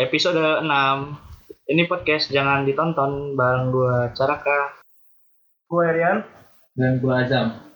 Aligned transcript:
episode 0.00 0.64
6 0.64 0.66
Ini 1.70 1.86
podcast 1.86 2.32
jangan 2.32 2.66
ditonton 2.66 3.36
bareng 3.38 3.70
gua 3.70 4.10
Caraka 4.16 4.80
Gue 5.70 5.86
Rian. 5.86 6.18
Dan 6.74 6.98
gua 6.98 7.22
Azam. 7.22 7.69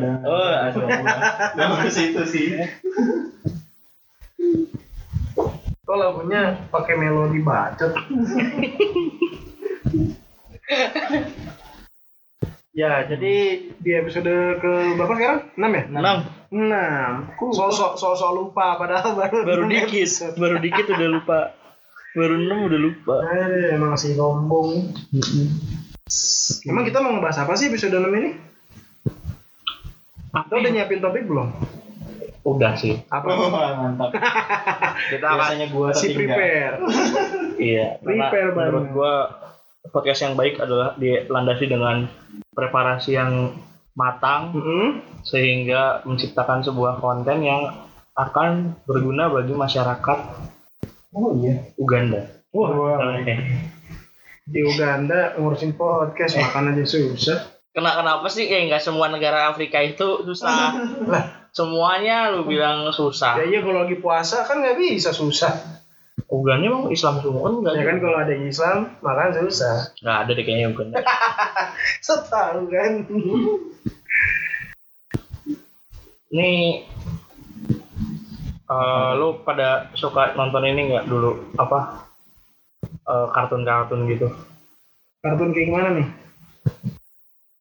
Ada. 0.00 0.10
Oh 0.24 0.48
ada 0.48 1.64
harus 1.76 1.96
itu 2.00 2.22
sih. 2.24 2.48
Kok 5.84 5.98
lagunya 5.98 6.56
pakai 6.72 6.94
melodi 6.96 7.44
bacot? 7.44 7.92
ya, 12.70 13.04
jadi 13.10 13.34
di 13.74 13.90
episode 13.98 14.62
ke 14.62 14.72
berapa 14.94 15.14
sekarang? 15.18 15.40
6 15.58 15.66
ya? 15.66 15.84
6 15.90 16.40
6. 16.50 17.54
Sosok 17.54 17.92
sosok 17.98 18.30
lupa 18.34 18.78
padahal 18.78 19.14
baru 19.18 19.36
Baru 19.46 19.62
enam 19.66 19.86
dikit. 19.86 20.34
Baru 20.38 20.56
dikit 20.58 20.86
udah 20.90 21.08
lupa 21.10 21.38
Baru 22.10 22.34
6 22.38 22.66
udah 22.70 22.80
lupa 22.80 23.16
Eh, 23.30 23.78
emang 23.78 23.94
si 23.94 24.18
sombong. 24.18 24.94
Emang 26.66 26.82
kita 26.82 26.98
mau 26.98 27.14
ngebahas 27.14 27.46
apa 27.46 27.54
sih 27.54 27.70
episode 27.70 27.94
6 27.94 28.10
ini? 28.18 28.49
Kita 30.30 30.54
udah 30.54 30.70
nyiapin 30.70 31.00
topik 31.02 31.26
belum? 31.26 31.48
Udah 32.40 32.72
sih 32.78 32.96
Apa? 33.12 33.26
Oh, 33.28 33.50
mantap. 33.52 34.16
Kita 35.12 35.26
Biasanya 35.36 35.66
gua 35.74 35.90
si 35.92 36.14
prepare. 36.16 36.80
Iya 37.60 38.00
Prepare 38.00 38.56
banget. 38.56 38.70
Menurut 38.72 38.86
gua 38.96 39.12
Podcast 39.92 40.20
yang 40.24 40.34
baik 40.36 40.60
adalah 40.60 40.96
dilandasi 40.96 41.64
dengan 41.68 42.08
Preparasi 42.52 43.16
yang 43.16 43.56
matang 43.96 44.54
Mm-mm. 44.54 44.88
sehingga 45.26 46.00
menciptakan 46.06 46.62
sebuah 46.62 47.02
konten 47.02 47.42
yang 47.42 47.84
akan 48.14 48.76
berguna 48.86 49.28
bagi 49.28 49.52
masyarakat 49.52 50.18
Oh 51.10 51.34
iya. 51.42 51.74
Uganda. 51.74 52.22
Wah, 52.54 53.18
Oke. 53.18 53.34
di 54.46 54.60
Uganda 54.62 55.34
ngurusin 55.34 55.74
podcast 55.74 56.38
makan 56.38 56.70
aja 56.74 56.84
susah. 56.86 57.59
Kena 57.70 57.94
kenapa 57.94 58.26
sih 58.26 58.50
kayak 58.50 58.66
nggak 58.66 58.82
semua 58.82 59.06
negara 59.06 59.46
Afrika 59.46 59.78
itu 59.78 60.26
susah? 60.26 60.74
Semuanya 61.56 62.34
lu 62.34 62.46
bilang 62.46 62.90
susah. 62.90 63.38
Ya 63.42 63.46
iya 63.46 63.58
kalau 63.62 63.86
lagi 63.86 63.98
puasa 63.98 64.42
kan 64.42 64.58
nggak 64.58 64.78
bisa 64.78 65.14
susah. 65.14 65.82
Uganda 66.30 66.66
emang 66.70 66.90
Islam 66.94 67.18
semua 67.22 67.50
kan 67.50 67.54
enggak? 67.58 67.74
Ya 67.74 67.84
kan 67.86 67.96
kalau 67.98 68.16
ada 68.22 68.34
Islam 68.34 68.78
makan 69.02 69.30
susah. 69.34 69.76
Nggak 70.02 70.16
ada 70.18 70.30
deh 70.34 70.44
kayaknya 70.46 70.66
Uganda. 70.70 70.98
Setahu 72.06 72.70
kan. 72.70 72.92
Nih 76.30 76.86
eh 78.70 79.10
lu 79.18 79.42
pada 79.42 79.90
suka 79.98 80.38
nonton 80.38 80.62
ini 80.66 80.94
nggak 80.94 81.06
dulu 81.10 81.54
apa 81.58 82.06
eh, 82.86 83.26
kartun-kartun 83.30 84.06
gitu? 84.10 84.30
Kartun 85.22 85.50
kayak 85.50 85.66
gimana 85.66 85.88
nih? 85.98 86.06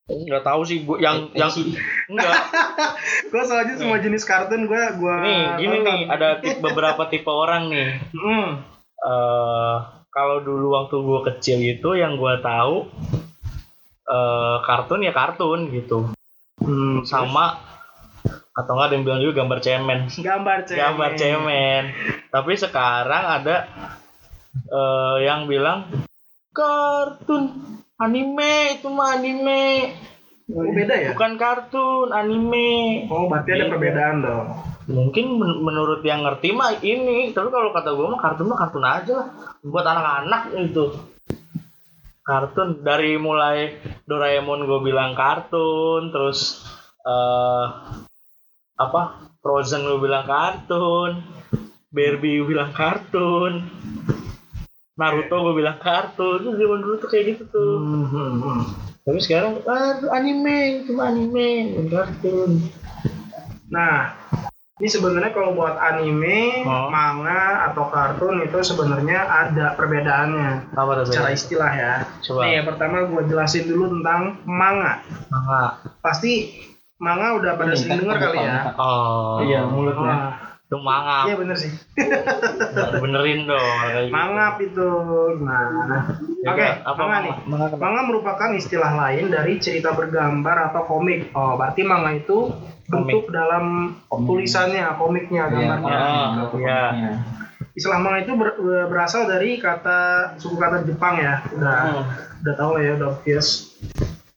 Nggak 0.10 0.42
tahu 0.42 0.62
sih 0.64 0.82
gua 0.82 0.98
yang 0.98 1.30
yang 1.32 1.54
enggak. 2.08 2.34
Gue 3.32 3.44
soalnya 3.44 3.76
semua 3.76 3.98
jenis 3.98 4.24
kartun 4.24 4.66
gue 4.66 4.84
gue. 4.96 5.16
Nih 5.22 5.42
gini 5.58 5.78
nih 5.80 6.00
ada 6.08 6.38
tip- 6.38 6.58
beberapa 6.60 7.06
tipe 7.06 7.30
orang 7.30 7.70
nih. 7.70 7.90
Hmm. 8.12 8.66
eh 9.00 9.76
kalau 10.10 10.42
dulu 10.42 10.76
waktu 10.76 10.96
gue 10.98 11.20
kecil 11.30 11.60
itu 11.62 11.90
yang 11.94 12.18
gue 12.18 12.34
tahu 12.40 12.90
eh 14.04 14.58
kartun 14.62 15.02
ya 15.02 15.12
kartun 15.12 15.70
gitu 15.70 16.10
Hmm, 16.60 17.02
sama 17.02 17.56
atau 18.52 18.72
nggak 18.76 18.86
ada 18.86 18.94
yang 18.94 19.06
bilang 19.08 19.22
juga 19.22 19.40
gambar 19.40 19.60
cemen 19.60 20.00
gambar 20.12 20.58
cemen. 20.68 20.78
gambar 20.78 21.10
cemen 21.16 21.84
tapi 22.28 22.52
sekarang 22.54 23.24
ada 23.40 23.58
eh 24.68 25.18
yang 25.24 25.48
bilang 25.48 25.88
kartun. 26.60 27.44
Anime 28.00 28.80
itu 28.80 28.88
mah 28.92 29.16
anime. 29.20 29.96
Oh, 30.50 30.66
beda 30.66 30.96
ya? 30.98 31.12
bukan 31.14 31.38
kartun 31.38 32.10
anime. 32.10 33.06
Oh, 33.08 33.30
berarti 33.30 33.50
ada 33.54 33.70
Beda. 33.70 33.72
perbedaan 33.76 34.18
dong. 34.26 34.48
mungkin 34.90 35.38
men- 35.38 35.62
menurut 35.62 36.02
yang 36.02 36.26
ngerti 36.26 36.50
mah 36.50 36.82
ini. 36.82 37.30
Tapi 37.32 37.48
kalau 37.54 37.70
kata 37.70 37.94
gue 37.94 38.08
mah 38.10 38.18
kartun 38.18 38.50
mah 38.50 38.58
kartun 38.58 38.86
aja 38.86 39.14
lah. 39.14 39.28
Buat 39.62 39.86
anak-anak 39.86 40.42
itu. 40.58 40.86
Kartun. 42.26 42.82
Dari 42.82 43.16
mulai 43.22 43.78
Doraemon 44.10 44.66
gue 44.66 44.80
bilang 44.82 45.14
kartun 45.14 46.10
terus 46.10 46.66
eh 47.06 47.66
apa? 48.80 49.30
Frozen 49.46 49.86
gue 49.86 50.00
bilang 50.02 50.26
kartun. 50.26 51.22
Barbie 51.94 52.42
bilang 52.46 52.74
kartun 52.74 53.66
Naruto 55.00 55.36
gue 55.40 55.54
bilang 55.56 55.78
kartun 55.78 56.38
itu 56.38 56.52
zaman 56.54 56.80
dulu 56.80 56.96
tuh 56.98 57.08
kayak 57.08 57.26
gitu 57.32 57.44
tuh 57.48 57.74
Hmm, 57.78 58.06
hmm, 58.06 58.32
hmm. 58.38 58.62
tapi 59.02 59.20
sekarang 59.20 59.64
ah 59.66 59.96
anime 60.12 60.58
itu 60.78 60.92
mah 60.92 61.08
anime 61.08 61.48
kartun 61.88 62.52
Nah, 63.70 64.18
ini 64.76 64.90
sebenarnya 64.90 65.30
kalau 65.30 65.54
buat 65.54 65.78
anime, 65.78 66.66
Oh. 66.66 66.90
manga 66.90 67.70
atau 67.70 67.86
kartun 67.88 68.42
itu 68.42 68.58
sebenarnya 68.60 69.20
ada 69.22 69.76
perbedaannya 69.76 70.74
apa 70.74 70.92
tuh 70.98 71.06
secara 71.06 71.28
bedanya? 71.28 71.38
istilah 71.38 71.72
ya. 71.72 71.94
coba 72.20 72.40
Nih, 72.42 72.52
yang 72.58 72.66
pertama 72.66 73.06
gue 73.06 73.22
jelasin 73.26 73.66
dulu 73.66 73.94
tentang 73.94 74.42
manga. 74.44 75.06
manga 75.28 75.64
Pasti 76.00 76.50
manga 76.98 77.38
udah 77.38 77.52
pada 77.56 77.72
Ini 77.72 77.78
sering 77.78 77.92
kan 77.94 78.00
dengar 78.02 78.18
kali 78.20 78.38
ya. 78.38 78.42
pengetahuan. 78.42 78.82
Oh, 78.82 79.38
Iya, 79.40 79.60
mulutnya. 79.64 80.16
Itu 80.70 80.78
mangap. 80.78 81.26
iya 81.26 81.34
bener 81.34 81.58
sih. 81.58 81.74
Benerin 82.96 83.44
dong. 83.44 83.58
kayak 83.58 84.06
gitu. 84.06 84.14
Mangap 84.14 84.54
itu. 84.60 84.90
Nah, 85.42 85.66
Ya, 86.40 86.54
oke, 86.54 86.68
apa 86.86 87.02
manga 87.02 87.18
nih. 87.20 87.34
Manga? 87.44 87.68
Manga 87.74 88.02
merupakan 88.06 88.50
istilah 88.54 88.94
lain 88.96 89.28
dari 89.28 89.58
cerita 89.58 89.92
bergambar 89.92 90.70
atau 90.70 90.86
komik. 90.86 91.34
Oh, 91.34 91.58
berarti 91.58 91.82
manga 91.82 92.14
itu 92.14 92.54
bentuk 92.86 93.28
dalam 93.28 93.98
Komik. 94.06 94.26
tulisannya, 94.26 94.94
komiknya, 94.96 95.44
Iya, 95.48 95.54
gambarnya. 95.74 95.90
Ah, 95.92 96.06
komik, 96.46 96.64
iya. 96.64 96.82
komiknya. 96.86 97.12
Istilah 97.72 97.98
manga 97.98 98.20
itu 98.20 98.34
ber- 98.34 98.58
berasal 98.88 99.26
dari 99.26 99.58
kata 99.58 100.00
suku 100.38 100.56
kata 100.56 100.86
Jepang 100.86 101.18
ya. 101.18 101.44
Udah 101.50 101.78
Hmm. 101.84 102.06
udah 102.40 102.54
tahu 102.56 102.70
lah 102.78 102.82
ya, 102.84 102.92
udah 102.96 103.08
obvious. 103.12 103.74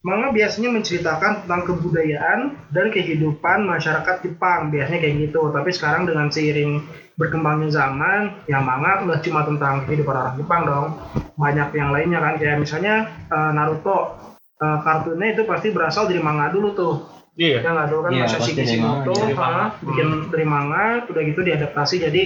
Manga 0.02 0.34
biasanya 0.34 0.74
menceritakan 0.74 1.46
tentang 1.46 1.62
kebudayaan 1.62 2.38
dan 2.74 2.90
kehidupan 2.90 3.62
masyarakat 3.70 4.26
Jepang, 4.26 4.74
biasanya 4.74 4.98
kayak 4.98 5.30
gitu. 5.30 5.54
Tapi 5.54 5.70
sekarang 5.70 6.10
dengan 6.10 6.26
seiring 6.26 6.82
berkembangnya 7.14 7.70
zaman, 7.70 8.42
ya 8.50 8.58
manga 8.58 9.06
nggak 9.06 9.22
cuma 9.22 9.46
tentang 9.46 9.86
kehidupan 9.86 10.10
orang 10.18 10.34
Jepang 10.34 10.62
dong. 10.66 10.88
Banyak 11.38 11.70
yang 11.78 11.94
lainnya 11.94 12.18
kan, 12.18 12.34
kayak 12.34 12.58
misalnya 12.58 13.14
eh, 13.30 13.50
Naruto. 13.54 14.18
Eh, 14.58 14.78
kartunnya 14.82 15.38
itu 15.38 15.42
pasti 15.46 15.70
berasal 15.70 16.10
dari 16.10 16.18
manga 16.18 16.50
dulu 16.50 16.74
tuh. 16.74 16.94
Iya. 17.38 17.62
Ya 17.62 17.70
nggak 17.70 17.88
dulu 17.94 18.00
kan 18.02 18.12
Masashi 18.18 18.34
pasti 18.42 18.52
dari 18.58 18.66
Kishimoto, 18.74 19.14
dari 19.14 19.34
manga. 19.38 19.64
bikin 19.86 20.08
dari 20.34 20.46
manga, 20.50 20.84
udah 21.06 21.22
gitu 21.30 21.40
diadaptasi 21.46 21.94
jadi 22.10 22.22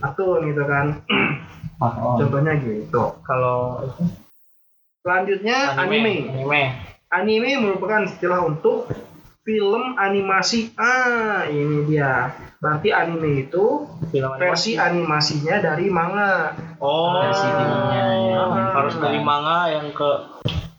kartun 0.00 0.40
gitu 0.48 0.64
kan. 0.64 0.86
Ah, 1.78 1.94
oh. 1.94 2.18
Contohnya 2.18 2.58
gitu. 2.58 3.22
Kalau 3.22 3.86
Selanjutnya 5.06 5.78
anime. 5.78 6.26
Anime. 6.26 6.34
Anime 6.34 6.97
merupakan 7.10 8.04
istilah 8.04 8.44
untuk 8.44 8.88
film 9.42 9.96
animasi. 9.96 10.76
Ah, 10.76 11.48
ini 11.48 11.88
dia. 11.88 12.36
Berarti 12.60 12.92
anime 12.92 13.48
itu 13.48 13.86
Film 14.12 14.34
versi 14.36 14.76
animasi. 14.76 15.40
animasinya 15.40 15.56
dari 15.62 15.86
manga. 15.88 16.52
Oh. 16.76 17.16
Versi 17.24 17.48
filmnya, 17.48 18.04
ya. 18.28 18.42
Ah, 18.44 18.70
Harus 18.76 18.94
dari 19.00 19.20
manga 19.24 19.72
yang 19.72 19.88
ke 19.96 20.10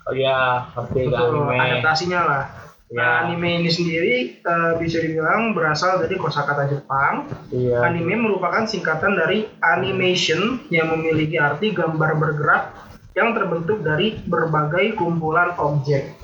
oh, 0.06 0.14
ya, 0.14 0.70
seperti 0.70 1.10
anime. 1.10 1.56
adaptasinya 1.58 2.22
lah. 2.22 2.44
Nah, 2.90 3.22
Ya. 3.22 3.30
anime 3.30 3.62
ini 3.62 3.70
sendiri 3.70 4.42
eh, 4.42 4.72
bisa 4.82 4.98
dibilang 4.98 5.54
berasal 5.54 6.02
dari 6.02 6.18
kosakata 6.18 6.66
Jepang. 6.70 7.30
Iya. 7.54 7.86
Anime 7.86 8.18
merupakan 8.18 8.66
singkatan 8.66 9.14
dari 9.14 9.46
animation 9.62 10.66
yang 10.70 10.94
memiliki 10.94 11.38
arti 11.38 11.70
gambar 11.70 12.18
bergerak 12.18 12.89
yang 13.20 13.36
terbentuk 13.36 13.84
dari 13.84 14.16
berbagai 14.24 14.96
kumpulan 14.96 15.52
objek. 15.60 16.16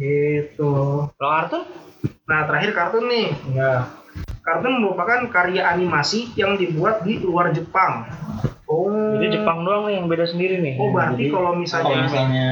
Gitu. 0.00 0.72
Kalau 1.12 1.32
kartun? 1.36 1.62
Nah, 2.24 2.48
terakhir 2.48 2.70
kartun 2.72 3.04
nih. 3.12 3.28
Enggak. 3.52 3.80
Kartun 4.40 4.80
merupakan 4.80 5.20
karya 5.28 5.68
animasi 5.68 6.32
yang 6.32 6.56
dibuat 6.56 7.04
di 7.04 7.20
luar 7.20 7.52
Jepang. 7.52 8.08
Oh. 8.64 9.18
Jadi 9.18 9.36
Jepang 9.36 9.66
doang 9.66 9.90
nih 9.90 10.00
yang 10.00 10.06
beda 10.08 10.24
sendiri 10.30 10.62
nih. 10.62 10.78
Oh 10.80 10.94
berarti 10.94 11.26
Jadi, 11.26 11.34
kalau 11.34 11.50
Kalau 11.52 11.60
misalnya 11.60 11.96
misalnya 12.06 12.48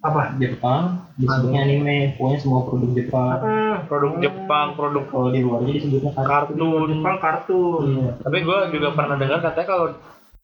apa? 0.00 0.22
Jepang 0.38 0.82
disebutnya 1.18 1.60
anime, 1.66 1.98
pokoknya 2.14 2.38
semua 2.38 2.60
produk 2.64 2.90
Jepang. 2.94 3.36
Eh, 3.42 3.74
Produk 3.90 4.12
Jepang, 4.22 4.66
produk 4.78 5.04
Kalau 5.10 5.28
di 5.34 5.40
luar 5.42 5.58
jadi 5.66 5.72
disebutnya 5.76 6.10
kartun. 6.14 6.30
kartun. 6.30 6.88
Jepang 6.94 7.16
kartun. 7.18 7.82
Iya. 7.84 8.10
Tapi 8.22 8.38
gue 8.46 8.58
juga 8.78 8.88
pernah 8.94 9.16
dengar 9.18 9.38
katanya 9.42 9.66
kalau 9.66 9.86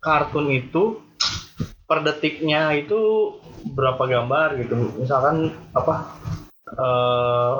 kartun 0.02 0.46
itu 0.50 0.82
per 1.92 2.00
detiknya 2.08 2.72
itu 2.72 3.36
berapa 3.76 4.00
gambar 4.00 4.56
gitu. 4.64 4.96
Misalkan 4.96 5.52
apa 5.76 6.08
eh 6.72 7.56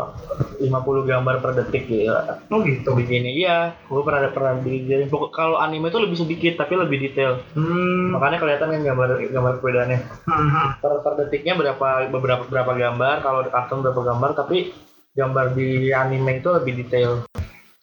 50 0.65 0.73
gambar 1.05 1.45
per 1.45 1.53
detik 1.53 1.85
ya. 1.93 2.41
Oh 2.49 2.65
gitu. 2.65 2.97
Begini 2.97 3.37
iya, 3.37 3.77
gue 3.85 4.01
pernah 4.01 4.33
pernah 4.33 4.57
diajarin. 4.57 5.13
Pokok 5.13 5.37
kalau 5.37 5.61
anime 5.61 5.93
itu 5.93 6.01
lebih 6.01 6.17
sedikit 6.17 6.65
tapi 6.65 6.81
lebih 6.81 6.97
detail. 6.97 7.45
Hmm. 7.53 8.17
Makanya 8.17 8.41
kelihatan 8.41 8.73
kan 8.73 8.81
gambar 8.81 9.09
gambar 9.29 9.53
perbedaannya. 9.61 10.01
hmm. 10.01 10.69
Per, 10.81 10.93
per 11.05 11.13
detiknya 11.21 11.61
berapa 11.61 12.09
beberapa 12.09 12.49
berapa 12.49 12.73
gambar, 12.73 13.21
kalau 13.21 13.45
di 13.45 13.53
kartun 13.53 13.85
berapa 13.85 14.01
gambar, 14.01 14.31
tapi 14.33 14.73
gambar 15.13 15.53
di 15.53 15.93
anime 15.93 16.41
itu 16.41 16.49
lebih 16.49 16.73
detail. 16.81 17.29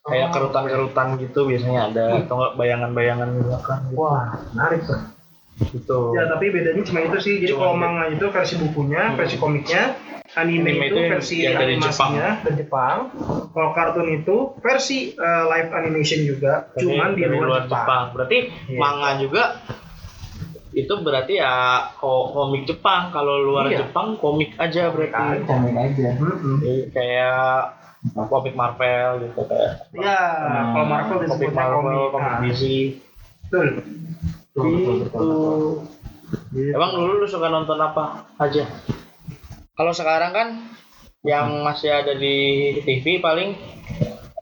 Kayak 0.10 0.34
Oh, 0.34 0.34
kerutan-kerutan 0.34 1.22
gitu 1.22 1.46
biasanya 1.46 1.94
ada 1.94 2.06
atau 2.26 2.42
enggak 2.42 2.54
bayangan-bayangan 2.58 3.30
gitu. 3.38 3.50
Wah, 3.94 4.34
menarik 4.58 4.82
tuh. 4.90 4.98
Gitu. 5.62 6.00
Ya 6.14 6.26
tapi 6.26 6.50
bedanya 6.50 6.82
cuma 6.82 7.00
itu 7.02 7.18
sih. 7.20 7.36
Jadi 7.38 7.54
kalau 7.54 7.76
manga 7.76 8.08
itu 8.08 8.26
versi 8.26 8.56
bukunya, 8.56 9.12
versi 9.14 9.36
komiknya, 9.36 9.84
anime, 10.32 10.70
Anime 10.70 10.86
itu, 10.88 11.00
versi 11.10 11.36
yang 11.42 11.56
dari 11.56 11.76
animasinya 11.76 12.28
dari 12.42 12.56
Jepang. 12.58 12.98
Kalau 13.50 13.70
kartun 13.72 14.08
itu 14.10 14.36
versi 14.58 15.12
eh, 15.12 15.44
live 15.46 15.72
animation 15.72 16.20
juga, 16.24 16.70
Tapi 16.70 16.82
cuman 16.82 17.10
di 17.12 17.22
dari 17.22 17.36
luar, 17.36 17.64
Jepang. 17.66 18.04
Berarti 18.14 18.38
Iya. 18.68 18.78
manga 18.78 19.10
juga 19.18 19.44
itu 20.72 20.94
berarti 20.96 21.34
ya 21.36 21.54
ko- 21.94 22.30
komik 22.32 22.64
Jepang. 22.64 23.10
Kalau 23.10 23.42
luar 23.42 23.68
Iya. 23.68 23.84
Jepang 23.84 24.16
komik 24.16 24.56
aja 24.56 24.88
berarti. 24.90 25.44
Komik 25.44 25.76
aja. 25.76 26.10
Mm-mm. 26.16 26.56
Jadi 26.62 26.82
kayak 26.90 27.44
komik 28.24 28.56
Marvel 28.56 29.10
gitu 29.26 29.44
kayak 29.44 29.92
Ya, 29.92 30.16
Hmm, 30.40 30.72
kalau 30.72 30.86
Marvel 30.88 31.18
komik 31.18 31.26
disebutnya 31.28 31.58
Marvel, 31.58 31.76
komik. 31.76 32.12
komik 32.14 32.24
Nah, 32.24 32.40
DC. 32.46 32.64
betul. 33.44 33.68
Gitu. 34.68 35.28
Emang 36.76 36.92
dulu 36.94 37.24
lu 37.24 37.28
suka 37.28 37.48
nonton 37.48 37.80
apa 37.80 38.28
aja? 38.38 38.68
Kalau 39.74 39.94
sekarang 39.96 40.32
kan 40.36 40.48
yang 41.24 41.64
masih 41.64 41.92
ada 41.92 42.16
di 42.16 42.80
TV 42.84 43.20
paling 43.20 43.56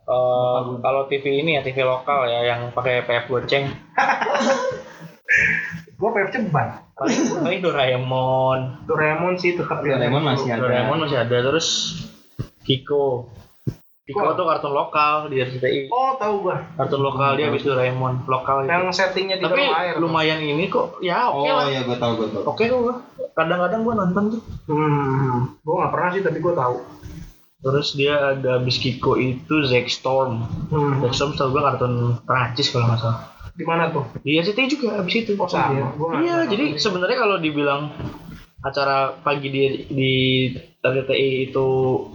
eh, 0.05 0.59
kalau 0.81 1.09
TV 1.09 1.41
ini 1.41 1.57
ya 1.57 1.61
TV 1.65 1.81
lokal 1.81 2.29
ya 2.29 2.45
yang 2.53 2.69
pakai 2.73 3.01
PF 3.05 3.25
goceng 3.29 3.65
Gue 5.97 6.09
PFC 6.13 6.45
beban. 6.45 6.85
paling 6.93 7.21
paling 7.41 7.59
Doraemon 7.65 8.85
Doraemon 8.85 9.33
sih 9.41 9.57
tetap 9.57 9.81
ya. 9.81 9.97
Doraemon 9.97 10.21
masih 10.21 10.49
ada. 10.53 10.61
Doraemon 10.61 10.97
masih 11.05 11.17
ada 11.17 11.37
terus 11.41 11.67
Kiko 12.61 13.33
Kok? 14.09 14.33
tuh 14.33 14.45
kartun 14.45 14.71
lokal 14.71 15.15
di 15.27 15.35
RCTI 15.37 15.79
Oh, 15.87 16.15
tahu 16.15 16.33
gua. 16.41 16.63
kartun 16.73 17.01
lokal 17.01 17.33
dia 17.33 17.47
habis 17.47 17.59
Doraemon 17.61 18.23
lokal 18.23 18.63
itu. 18.63 18.69
Yang 18.69 18.83
settingnya 18.93 19.35
di 19.35 19.43
tapi 19.43 19.61
dalam 19.61 19.75
air. 19.75 19.93
lumayan 19.97 20.39
ini 20.39 20.65
kok 20.65 20.99
ya 20.99 21.27
oke 21.27 21.43
Oh 21.43 21.53
lah 21.53 21.67
iya, 21.67 21.81
gue 21.81 21.95
tahu, 21.95 22.11
gue 22.17 22.27
tahu. 22.29 22.43
oke 22.45 22.63
kok 22.63 22.79
gua. 22.81 22.95
kadang-kadang 23.33 23.81
gua 23.81 23.93
nonton 23.97 24.23
tuh 24.29 24.41
Hmm, 24.65 25.55
gue 25.57 25.75
nggak 25.75 25.91
pernah 25.91 26.09
sih 26.09 26.21
tapi 26.21 26.37
gue 26.37 26.53
tahu. 26.53 26.75
terus 27.59 27.87
dia 27.91 28.13
ada 28.31 28.49
habis 28.55 28.77
Kiko 28.77 29.15
itu 29.15 29.55
Zack 29.63 29.87
Storm 29.87 30.45
Hmm. 30.67 31.01
Zack 31.01 31.11
Storm 31.11 31.31
tau 31.33 31.49
gua 31.49 31.67
kartun 31.67 31.93
Prancis 32.21 32.69
kalau 32.69 32.87
nggak 32.87 33.01
salah 33.01 33.19
Di 33.51 33.65
mana 33.65 33.89
tuh? 33.89 34.05
di 34.17 34.37
RCTI 34.37 34.67
juga 34.69 34.87
habis 34.95 35.15
itu 35.17 35.33
Oh 35.33 35.45
sama. 35.45 35.89
Gua 35.91 36.21
iya 36.21 36.45
jadi 36.45 36.73
tahu. 36.73 36.79
sebenarnya 36.79 37.17
kalau 37.17 37.37
dibilang 37.37 37.89
acara 38.59 39.13
pagi 39.17 39.47
di 39.47 39.63
di 39.87 40.13
RCTI 40.89 41.29
itu 41.45 41.67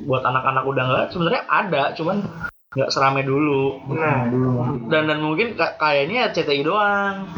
buat 0.03 0.23
anak-anak 0.23 0.65
udah 0.65 0.85
nggak 0.85 1.07
sebenarnya 1.09 1.43
ada 1.45 1.83
cuman 1.93 2.25
nggak 2.73 2.89
serame 2.89 3.21
dulu 3.23 3.85
Nah, 3.91 4.27
dulu. 4.27 4.89
dan 4.89 5.05
dan 5.05 5.19
mungkin 5.19 5.53
ka- 5.53 5.77
kayaknya 5.77 6.29
RCTI 6.29 6.63
doang 6.63 7.29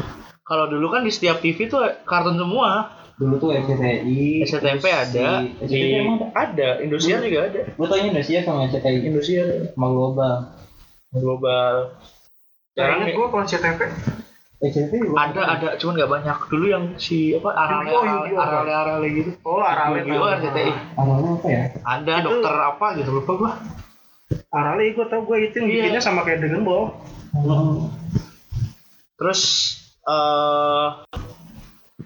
kalau 0.41 0.65
dulu 0.65 0.89
kan 0.89 1.01
di 1.01 1.09
setiap 1.09 1.37
TV 1.37 1.65
tuh 1.65 1.79
kartun 2.03 2.35
semua 2.35 2.93
Dulu 3.15 3.35
tuh 3.37 3.49
RCTI. 3.49 4.43
SCTV 4.43 4.83
ada 4.83 5.27
di 5.61 5.79
emang 5.95 6.19
ada. 6.29 6.43
ada 6.43 6.69
Indosiar 6.79 7.19
juga 7.21 7.47
ada 7.47 7.63
Gue 7.69 7.85
tau 7.85 7.95
Indonesia 7.95 8.43
sama 8.43 8.67
RCTI. 8.67 8.97
Indosiar 9.03 9.47
Sama 9.71 9.87
global. 9.87 10.33
global 11.13 11.95
sekarang 12.69 12.97
Kayaknya 13.01 13.15
gue 13.15 13.27
kalau 13.29 13.45
CTV. 13.45 13.79
Juga 14.55 15.19
ada 15.21 15.41
ada 15.51 15.67
cuman 15.75 15.93
nggak 15.93 16.11
banyak 16.11 16.37
dulu 16.47 16.65
yang 16.65 16.83
si 16.95 17.33
apa 17.33 17.49
arale 17.51 17.85
Yu-Gi-Oh, 17.85 18.03
Yu-Gi-Oh. 18.07 18.39
arale 18.41 18.71
arale 18.73 19.07
gitu 19.11 19.29
Oh, 19.41 19.59
Arale. 19.59 19.99
Yu-Gi-Oh 20.01 20.27
RCTI 20.31 20.71
Awalnya 20.95 21.29
apa 21.33 21.47
ya? 21.47 21.63
ada 21.83 22.13
Itu- 22.13 22.25
dokter 22.25 22.55
apa 22.55 22.85
gitu 22.95 23.09
lupa 23.13 23.31
gua 23.35 23.51
Arale 24.49 24.83
gue 24.89 25.05
tau 25.05 25.21
gue 25.21 25.37
itu 25.43 25.55
yang 25.55 25.67
Iya. 25.67 25.75
bikinnya 25.83 26.01
sama 26.01 26.23
kayak 26.23 26.39
Dragon 26.41 26.63
Ball. 26.63 26.83
terus 29.15 29.41
eh 30.01 30.87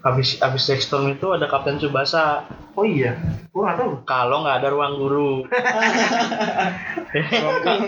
habis 0.00 0.28
habis 0.38 0.62
Dexter 0.64 1.00
itu 1.08 1.26
ada 1.28 1.46
Kapten 1.46 1.76
Tsubasa 1.76 2.44
Oh 2.72 2.82
iya, 2.82 3.14
gue 3.46 3.60
nggak 3.60 3.76
tahu. 3.76 3.90
kalau 4.04 4.42
nggak 4.42 4.56
ada 4.58 4.68
ruang 4.68 4.94
guru 4.96 5.32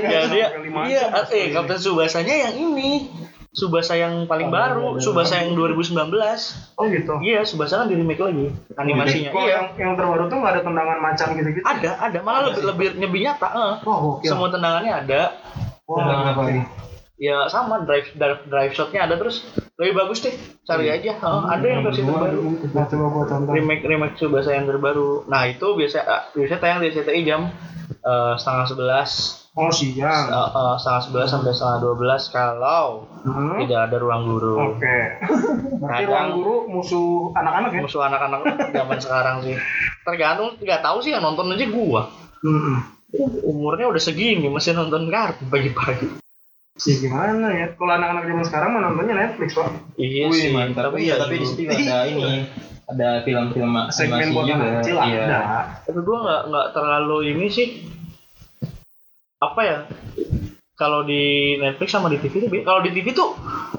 ya 0.04 0.20
dia 0.28 0.46
iya 0.86 1.02
eh 1.28 1.50
Kapten 1.50 1.78
Tsubasanya 1.78 2.34
yang 2.48 2.56
ini 2.62 3.08
Subasa 3.52 3.92
yang 3.94 4.24
paling 4.24 4.48
Oh, 4.48 4.50
baru 4.50 4.80
iya, 4.88 4.92
iya. 4.94 5.04
Subasa 5.04 5.34
yang 5.38 5.52
2019 5.52 5.92
Oh 6.74 6.88
gitu. 6.88 7.14
iya 7.20 7.44
Subasa 7.44 7.78
kan 7.78 7.86
di 7.86 7.94
remake 7.94 8.18
lagi 8.18 8.48
animasinya 8.74 9.28
Kalau 9.28 9.44
iya 9.44 9.54
yang, 9.54 9.66
yang 9.76 9.92
terbaru 9.92 10.24
tuh 10.26 10.36
nggak 10.36 10.52
ada 10.52 10.62
tendangan 10.62 10.98
macan 10.98 11.28
gitu-gitu. 11.34 11.62
ada 11.62 11.90
ada 12.00 12.18
malah 12.18 12.48
lebih 12.48 12.64
lebih 12.64 12.88
lebih 12.98 13.20
nyata 13.22 13.48
eh. 13.48 13.74
Wah, 13.82 13.98
gokil. 14.00 14.26
semua 14.26 14.48
tendangannya 14.48 14.92
ada 14.98 15.20
Tendangan 15.84 16.26
apa 16.32 16.42
ini? 16.48 16.62
ya 17.18 17.46
sama 17.46 17.84
drive 17.84 18.08
drive, 18.12 18.40
drive 18.46 18.72
shotnya 18.72 19.04
ada 19.04 19.14
terus 19.14 19.44
lebih 19.76 19.94
bagus 19.96 20.18
deh 20.20 20.32
cari 20.62 20.88
aja 20.88 21.12
Heeh, 21.12 21.42
ada 21.46 21.66
yang 21.68 21.80
versi 21.82 22.02
terbaru 22.02 22.40
Nah, 22.66 22.84
coba 22.84 23.04
gue 23.06 23.24
tonton. 23.28 23.52
remake 23.52 23.84
remake 23.84 24.16
Subasa 24.16 24.50
yang 24.50 24.64
terbaru 24.64 25.28
nah 25.28 25.44
itu 25.44 25.66
biasa 25.68 26.02
biasa 26.32 26.56
tayang 26.56 26.80
di 26.80 26.88
RCTI 26.88 27.20
jam 27.22 27.52
eh, 27.92 28.34
setengah 28.34 28.66
sebelas 28.66 29.10
Oh 29.52 29.68
siang. 29.68 30.26
Eh, 30.26 30.48
eh, 30.48 30.74
setengah 30.76 31.02
sebelas 31.02 31.28
sampai 31.28 31.52
setengah 31.52 31.78
dua 31.78 31.94
belas 31.94 32.22
kalau 32.26 33.04
Hmm. 33.20 33.60
tidak 33.60 33.86
ada 33.86 33.96
ruang 33.96 34.24
guru 34.24 34.56
Oke. 34.72 34.98
Berarti 35.78 35.86
Kadang- 35.98 36.08
ruang 36.08 36.28
guru 36.34 36.54
musuh 36.70 37.08
anak-anak 37.32 37.70
ya? 37.70 37.80
musuh 37.80 38.00
anak-anak 38.02 38.40
zaman 38.72 38.98
sekarang 38.98 39.36
sih 39.42 39.56
tergantung 40.02 40.56
nggak 40.56 40.80
tahu 40.80 40.98
sih 40.98 41.10
yang 41.10 41.20
nonton 41.20 41.46
aja 41.48 41.66
gua 41.68 42.08
Hmm. 42.40 42.80
umurnya 43.44 43.86
udah 43.86 44.00
segini 44.00 44.48
masih 44.48 44.72
nonton 44.72 45.06
kartun 45.06 45.46
pagi-pagi 45.46 46.08
Ya 46.80 46.94
gimana 46.98 47.46
ya? 47.52 47.66
Kalau 47.70 47.92
anak-anak 47.92 48.24
zaman 48.24 48.44
sekarang 48.44 48.68
mah 48.72 48.80
nontonnya 48.82 49.14
Netflix 49.14 49.52
pak. 49.52 49.68
iya 49.94 50.26
Wih, 50.26 50.34
sih 50.34 50.50
mantap. 50.50 50.88
tapi 50.88 51.04
iya, 51.04 51.14
ya 51.14 51.20
tapi 51.20 51.34
di 51.36 51.44
juga 51.44 51.76
ada 51.76 51.98
ini. 52.10 52.32
Ada 52.82 53.08
film-film 53.22 53.70
Segmen 53.90 54.18
animasi 54.18 54.32
buat 54.32 54.44
anak 54.50 54.68
kecil 54.80 54.96
Iya. 54.98 55.22
ada. 55.22 55.40
tapi 55.84 55.98
gua 56.00 56.16
nggak 56.18 56.42
nggak 56.48 56.66
terlalu 56.72 57.18
ini 57.28 57.46
sih 57.46 57.68
apa 59.42 59.60
ya 59.60 59.78
kalau 60.72 61.02
di 61.02 61.22
Netflix 61.56 61.90
sama 61.90 62.06
di 62.06 62.18
TV 62.18 62.34
tuh 62.40 62.50
kalau 62.62 62.80
di 62.80 62.90
TV 62.90 63.10
tuh 63.10 63.34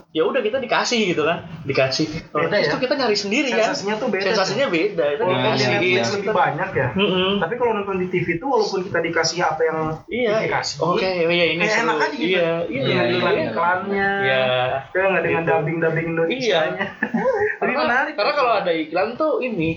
ya 0.10 0.22
udah 0.22 0.40
kita 0.40 0.58
dikasih 0.58 1.10
gitu 1.10 1.24
kan 1.24 1.42
dikasih 1.64 2.06
kalau 2.30 2.46
Netflix 2.46 2.64
ya? 2.64 2.72
tuh 2.72 2.80
kita 2.80 2.94
nyari 2.94 3.18
sendiri 3.18 3.50
kan 3.50 3.66
Sensasinya 3.66 3.96
tuh 3.98 4.08
beda. 4.08 4.24
sensasinya 4.30 4.68
beda 4.70 5.06
itu 5.10 5.18
Kalau 5.18 5.32
Iya, 5.32 5.34
di 5.34 5.42
dikasih 5.42 5.66
iya, 5.66 5.74
Netflix 5.74 6.06
gitu. 6.06 6.16
lebih 6.16 6.34
banyak 6.34 6.70
ya. 6.72 6.88
Mm-mm. 6.94 7.32
Tapi 7.40 7.54
kalau 7.56 7.72
nonton 7.74 7.96
di 7.98 8.08
TV 8.08 8.28
tuh 8.38 8.48
walaupun 8.48 8.80
kita 8.84 9.00
dikasih 9.02 9.40
apa 9.42 9.62
yang 9.64 9.78
iya 10.08 10.34
dikasih. 10.40 10.76
oke 10.80 11.02
iya 11.02 11.46
ini 11.50 11.60
Kayak 11.60 11.74
seru 11.74 11.84
enak 11.84 11.98
aja 11.98 12.14
gitu. 12.14 12.24
iya 12.30 12.50
iya 12.64 12.82
Iya, 12.84 12.84
dengan 12.86 13.04
iya, 13.04 13.18
iklan 13.18 13.34
iya. 13.34 13.46
iklannya. 13.50 14.10
Iya. 14.22 14.44
Kayak 14.88 15.06
nggak 15.10 15.24
dengan 15.24 15.42
Gitu. 15.42 15.50
dubbing 15.52 15.78
dubbing 15.82 16.08
Indonesia. 16.14 16.60
Iya. 16.62 16.86
Tapi 17.60 17.72
menarik. 17.74 18.14
karena 18.14 18.34
kalau 18.34 18.52
ada 18.54 18.72
iklan 18.72 19.08
tuh 19.16 19.34
ini 19.40 19.70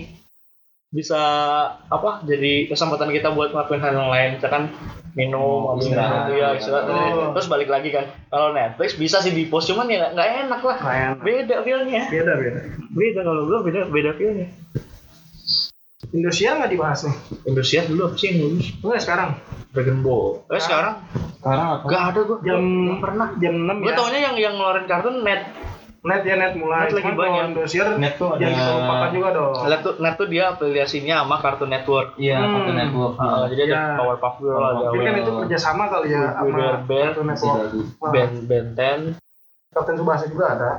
bisa 0.87 1.21
apa 1.83 2.23
jadi 2.23 2.53
kesempatan 2.67 3.11
kita 3.11 3.29
buat 3.29 3.51
ngelakuin 3.51 3.81
hal 3.81 3.91
yang 3.93 4.07
lain 4.07 4.29
misalkan 4.37 4.63
minum 5.17 5.41
Oh, 5.65 5.73
habis 5.73 5.89
istirahat. 5.89 6.29
minum 6.29 6.37
ya 6.37 6.47
istirahat 6.53 6.85
Oh. 6.85 7.33
terus 7.33 7.47
balik 7.47 7.65
lagi 7.67 7.89
kan 7.89 8.05
kalau 8.27 8.53
Netflix 8.53 8.93
bisa 8.93 9.17
sih 9.17 9.33
di 9.33 9.43
post 9.43 9.65
cuman 9.65 9.89
ya 9.89 10.07
nggak- 10.07 10.45
enak 10.45 10.61
lah 10.61 10.77
Nggak 10.77 10.97
enak. 11.01 11.17
beda 11.19 11.55
feelnya 11.59 12.01
Beda 12.07 12.33
beda. 12.35 12.59
beda 12.87 13.19
kalau 13.23 13.41
gua 13.43 13.59
beda 13.61 13.81
beda 13.87 14.11
feelnya 14.13 14.47
Indosiar 16.07 16.61
nggak 16.61 16.71
dibahas 16.71 17.03
nih? 17.03 17.15
Indosiar 17.43 17.83
dulu 17.83 18.01
apa 18.05 18.15
sih 18.15 18.29
yang 18.29 18.37
lulus 18.39 18.67
Enggak 18.79 19.01
sekarang. 19.01 19.29
Dragon 19.67 19.99
Ball 19.99 20.25
eh 20.47 20.61
sekarang 20.61 20.93
Sekarang 21.35 21.67
apa? 21.73 21.83
nggak 21.83 22.03
ada 22.05 22.19
gua 22.23 22.37
Jam 22.39 22.61
Nggak 22.61 22.99
pernah 23.01 23.27
jam 23.35 23.53
6 23.57 23.75
gua 23.75 23.89
ya. 23.89 23.95
taunya 23.97 24.19
yang 24.21 24.35
yang 24.37 24.53
ngeluarin 24.55 24.85
kartun 24.85 25.15
net 25.21 25.41
Net 26.07 26.23
ya 26.23 26.35
net 26.35 26.53
mulai. 26.55 26.87
Net 26.87 26.93
lagi 26.93 27.03
Cuman 27.03 27.17
banyak. 27.19 27.43
Indosiar 27.51 27.85
Net 27.95 28.15
tuh 28.15 28.29
ada. 28.29 28.39
jangan 28.39 28.55
kita 28.55 28.71
lupakan 28.73 29.09
juga 29.11 29.29
dong. 29.35 29.53
net 29.61 29.79
tuh 29.81 29.93
net 29.97 30.15
tuh 30.15 30.27
dia 30.27 30.43
afiliasinya 30.49 31.15
sama 31.19 31.35
Cartoon 31.37 31.67
Network 31.67 32.09
Iya, 32.15 32.37
Hmm. 32.37 32.51
Cartoon 32.55 32.77
Network. 32.77 33.13
Ah, 33.17 33.43
jadi 33.45 33.61
ada 33.61 33.73
Ya. 33.73 33.83
Powerpuff 33.97 34.35
Girl 34.39 34.63
ada 34.63 34.85
Mungkin 34.87 35.03
kan 35.03 35.15
itu 35.17 35.31
kerjasama 35.37 35.83
kali 35.87 36.07
ya 36.09 36.23
sama 36.31 36.47
Masih 37.27 37.47
Network. 37.51 38.11
Ben 38.13 38.31
Ben 38.47 38.99
10 39.13 39.19
Kapten 39.69 39.95
Subasa 39.95 40.25
juga 40.25 40.45
ada. 40.49 40.71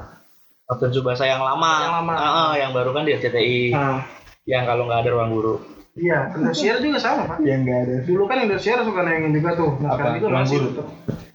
Kapten 0.64 0.90
Subasa 0.90 1.24
yang 1.24 1.40
lama. 1.40 1.72
Yang 1.78 1.94
lama. 1.94 2.12
Ah, 2.14 2.26
ah, 2.26 2.52
yang 2.54 2.70
baru 2.72 2.90
kan 2.90 3.04
di 3.04 3.12
RCTI. 3.12 3.60
Nah, 3.70 4.00
Yang 4.42 4.64
kalau 4.64 4.82
nggak 4.84 5.00
ada 5.02 5.10
ruang 5.12 5.30
guru. 5.30 5.54
iya, 5.94 6.30
Indosiar 6.30 6.78
juga 6.78 6.96
sama 6.96 7.26
pak. 7.26 7.36
Yang 7.40 7.58
enggak 7.62 7.78
ada. 7.80 7.94
Dulu 8.02 8.22
kan 8.24 8.36
Indosiar 8.40 8.80
suka 8.80 9.00
nayangin 9.02 9.32
juga 9.34 9.50
tuh. 9.52 9.70
Nah, 9.76 9.92
sekarang 9.92 10.14
juga 10.16 10.28
masih 10.32 10.56
tuh. 10.72 10.86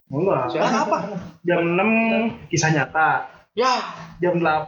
Enggak. 0.09 0.43
Siapa 0.49 0.77
apa? 0.81 0.97
Jam 1.41 1.61
6 1.73 1.89
kisah 2.47 2.71
nyata. 2.71 3.09
Ya, 3.53 3.85
Jam 4.17 4.41
8 4.41 4.65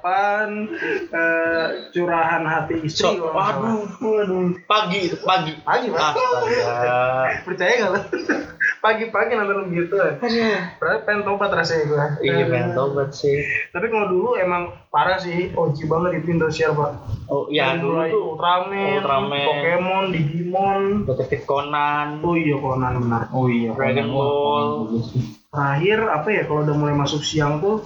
eh, 1.09 1.67
curahan 1.89 2.45
hati 2.45 2.85
istri. 2.85 3.17
so, 3.17 3.33
waduh, 3.33 3.81
waduh. 3.97 4.53
Pagi 4.69 5.09
itu, 5.09 5.17
pagi. 5.25 5.57
Pagi. 5.65 5.89
Astaga. 5.89 7.41
Percaya 7.41 7.71
nggak 7.81 7.89
lo? 7.89 8.01
Pagi-pagi 8.85 9.33
nonton 9.33 9.73
gitu. 9.73 9.97
Padahal 9.97 11.01
pengen 11.01 11.25
tobat 11.25 11.49
rasanya 11.49 11.83
gue. 11.89 12.29
Iya, 12.29 12.45
pengen 12.45 12.77
tobat 12.77 13.09
sih. 13.09 13.41
Tapi 13.73 13.89
kalau 13.89 14.05
dulu 14.05 14.37
emang 14.37 14.69
parah 14.93 15.17
sih, 15.17 15.49
OG 15.57 15.89
banget 15.89 16.21
itu 16.21 16.37
Indosiar 16.37 16.77
pak. 16.77 16.91
Oh, 17.25 17.49
ya 17.49 17.73
Dari 17.73 17.81
dulu 17.81 17.97
tuh 18.05 18.21
Ultraman, 18.37 19.01
Ultraman. 19.01 19.45
Pokemon, 19.49 20.03
Digimon. 20.13 20.81
Detektif 21.09 21.49
Conan. 21.49 22.21
Oh 22.21 22.37
iya 22.37 22.61
Conan 22.61 23.01
benar. 23.01 23.33
Oh 23.33 23.49
iya. 23.49 23.73
Dragon. 23.73 24.13
Ball. 24.13 25.01
Terakhir 25.49 25.99
apa 26.05 26.27
ya 26.29 26.43
kalau 26.45 26.61
udah 26.61 26.75
mulai 26.77 26.93
masuk 26.93 27.25
siang 27.25 27.57
tuh 27.57 27.81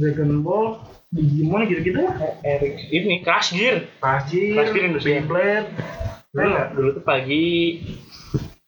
Dragon 0.00 0.40
Ball, 0.40 0.80
Digimon 1.12 1.68
gitu-gitu 1.68 2.00
lah. 2.00 2.16
Erik 2.40 2.88
ini 2.88 3.20
Crash 3.20 3.52
Gear. 3.52 3.84
Pajir, 4.00 4.56
Pajir 4.56 4.82
Indosiar. 4.88 5.20
Beyblade. 5.20 5.68
Dulu, 6.30 6.46
nggak? 6.46 6.68
dulu 6.72 6.88
tuh 6.96 7.04
pagi 7.04 7.46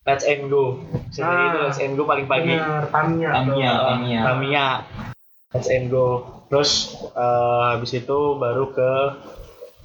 Let's 0.03 0.27
and 0.27 0.51
Go. 0.51 0.83
Seri 1.09 1.25
Ah. 1.25 1.47
itu 1.49 1.59
Let's 1.62 1.79
and 1.81 1.95
Go 1.95 2.03
paling 2.05 2.27
pagi. 2.27 2.53
Bener, 2.53 2.91
Tamiya. 2.91 3.31
Tamiya. 3.33 3.73
Tamiya. 3.87 4.21
Tamiya. 4.27 4.67
Let's 5.55 5.69
and 5.71 5.87
Go. 5.89 6.07
Terus 6.51 6.71
eh, 7.15 7.62
habis 7.73 7.95
itu 7.95 8.19
baru 8.37 8.75
ke 8.75 8.93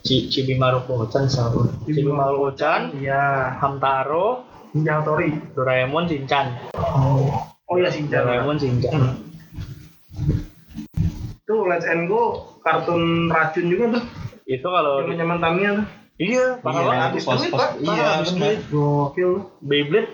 Ci 0.01 0.27
Cibimaru 0.27 0.83
Kocan 0.83 1.29
sama 1.29 1.69
Cibimaru 1.85 2.49
Kocan, 2.49 2.97
Iya, 2.97 3.55
Hamtaro, 3.61 4.43
Ninja 4.73 4.99
Hattori. 4.99 5.31
Doraemon, 5.53 6.09
Shinchan. 6.09 6.57
Oh 7.69 7.75
iya 7.75 7.87
Shinchan. 7.87 8.25
Doraemon, 8.25 8.57
Shinchan. 8.57 8.91
Hmm. 8.97 9.15
Let's 11.67 11.83
and 11.83 12.07
Go 12.07 12.55
kartun 12.59 13.27
racun 13.27 13.65
juga 13.67 13.99
tuh. 13.99 14.03
Itu 14.43 14.63
kalau 14.65 15.03
Zaman 15.03 15.15
zaman 15.15 15.37
Tamiya 15.37 15.69
tuh. 15.75 15.85
iya, 16.17 16.45
parah 16.59 16.81
Iya, 16.81 16.87
banget. 16.87 17.03
habis 17.05 17.23
duit, 17.23 17.51
Pak. 17.53 17.69
Iya, 17.77 18.05
habis 18.17 18.29
benar. 18.33 18.53
Gokil. 18.67 19.31
Beyblade 19.61 20.11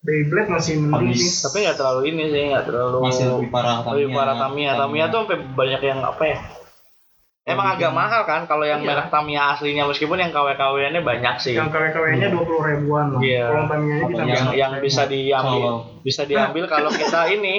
Beyblade 0.00 0.48
masih 0.48 0.74
mending 0.80 1.12
sih. 1.12 1.44
tapi 1.44 1.56
nggak 1.62 1.76
terlalu 1.76 2.00
ini 2.08 2.22
sih 2.26 2.42
nggak 2.48 2.64
terlalu 2.64 2.96
Masih 3.04 3.24
lebih 3.28 3.50
parah 3.50 3.84
lebih 3.84 4.08
parah 4.10 4.34
Tamiya 4.38 4.72
Tamiya 4.76 5.04
tuh 5.10 5.18
sampai 5.26 5.38
banyak 5.52 5.80
yang 5.82 6.00
apa 6.00 6.22
ya 6.24 6.38
emang 7.42 7.66
Yang 7.66 7.76
agak 7.76 7.92
mahal 7.92 8.22
kan 8.22 8.40
kalau 8.46 8.62
yang 8.62 8.80
Iya. 8.80 8.88
merek 8.88 9.08
Tamiya 9.08 9.42
aslinya 9.52 9.84
meskipun 9.84 10.14
yang 10.14 10.30
KW-KW-nya 10.30 11.00
banyak 11.00 11.34
sih 11.38 11.54
Yang 11.54 11.70
KW-KW-nya 11.70 12.28
dua 12.30 12.44
puluh 12.46 12.62
ribuan 12.62 13.06
lah. 13.12 13.20
Iya. 13.20 13.44
Kalau 13.46 13.64
Tamiya 13.66 13.94
nya 13.94 14.06
bisa 14.06 14.22
Apa, 14.22 14.22
yang 14.22 14.38
bisa 14.38 14.52
yang 14.54 14.72
bisa 14.78 15.02
diambil 15.04 15.58
Kalau 15.58 16.00
bisa 16.02 16.22
diambil 16.24 16.64
kalau 16.66 16.90
kita 16.90 17.20
ini 17.30 17.54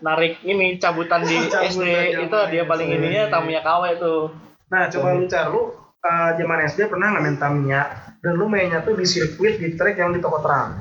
narik 0.00 0.40
ini 0.42 0.76
cabutan 0.76 1.20
di 1.22 1.36
Cabutan 1.42 1.68
SD 1.68 1.84
itu 2.22 2.38
dia 2.48 2.62
paling 2.64 2.88
ininya 2.90 3.24
Tamiya 3.28 3.60
KW 3.60 3.84
tuh 3.96 4.20
Nah, 4.66 4.90
coba 4.90 5.14
lu 5.14 5.24
cari 5.26 5.46
lu 5.46 5.62
eh, 6.00 6.30
zaman 6.34 6.58
SD 6.66 6.80
pernah 6.86 7.06
nggak 7.12 7.22
main 7.22 7.36
Tamiya 7.36 7.82
dan 8.18 8.32
lu 8.34 8.46
mainnya 8.46 8.82
tuh 8.82 8.94
di 8.94 9.04
sirkuit 9.04 9.56
di 9.56 9.74
track 9.74 9.94
yang 9.96 10.10
di 10.10 10.18
toko 10.18 10.42
terang. 10.42 10.74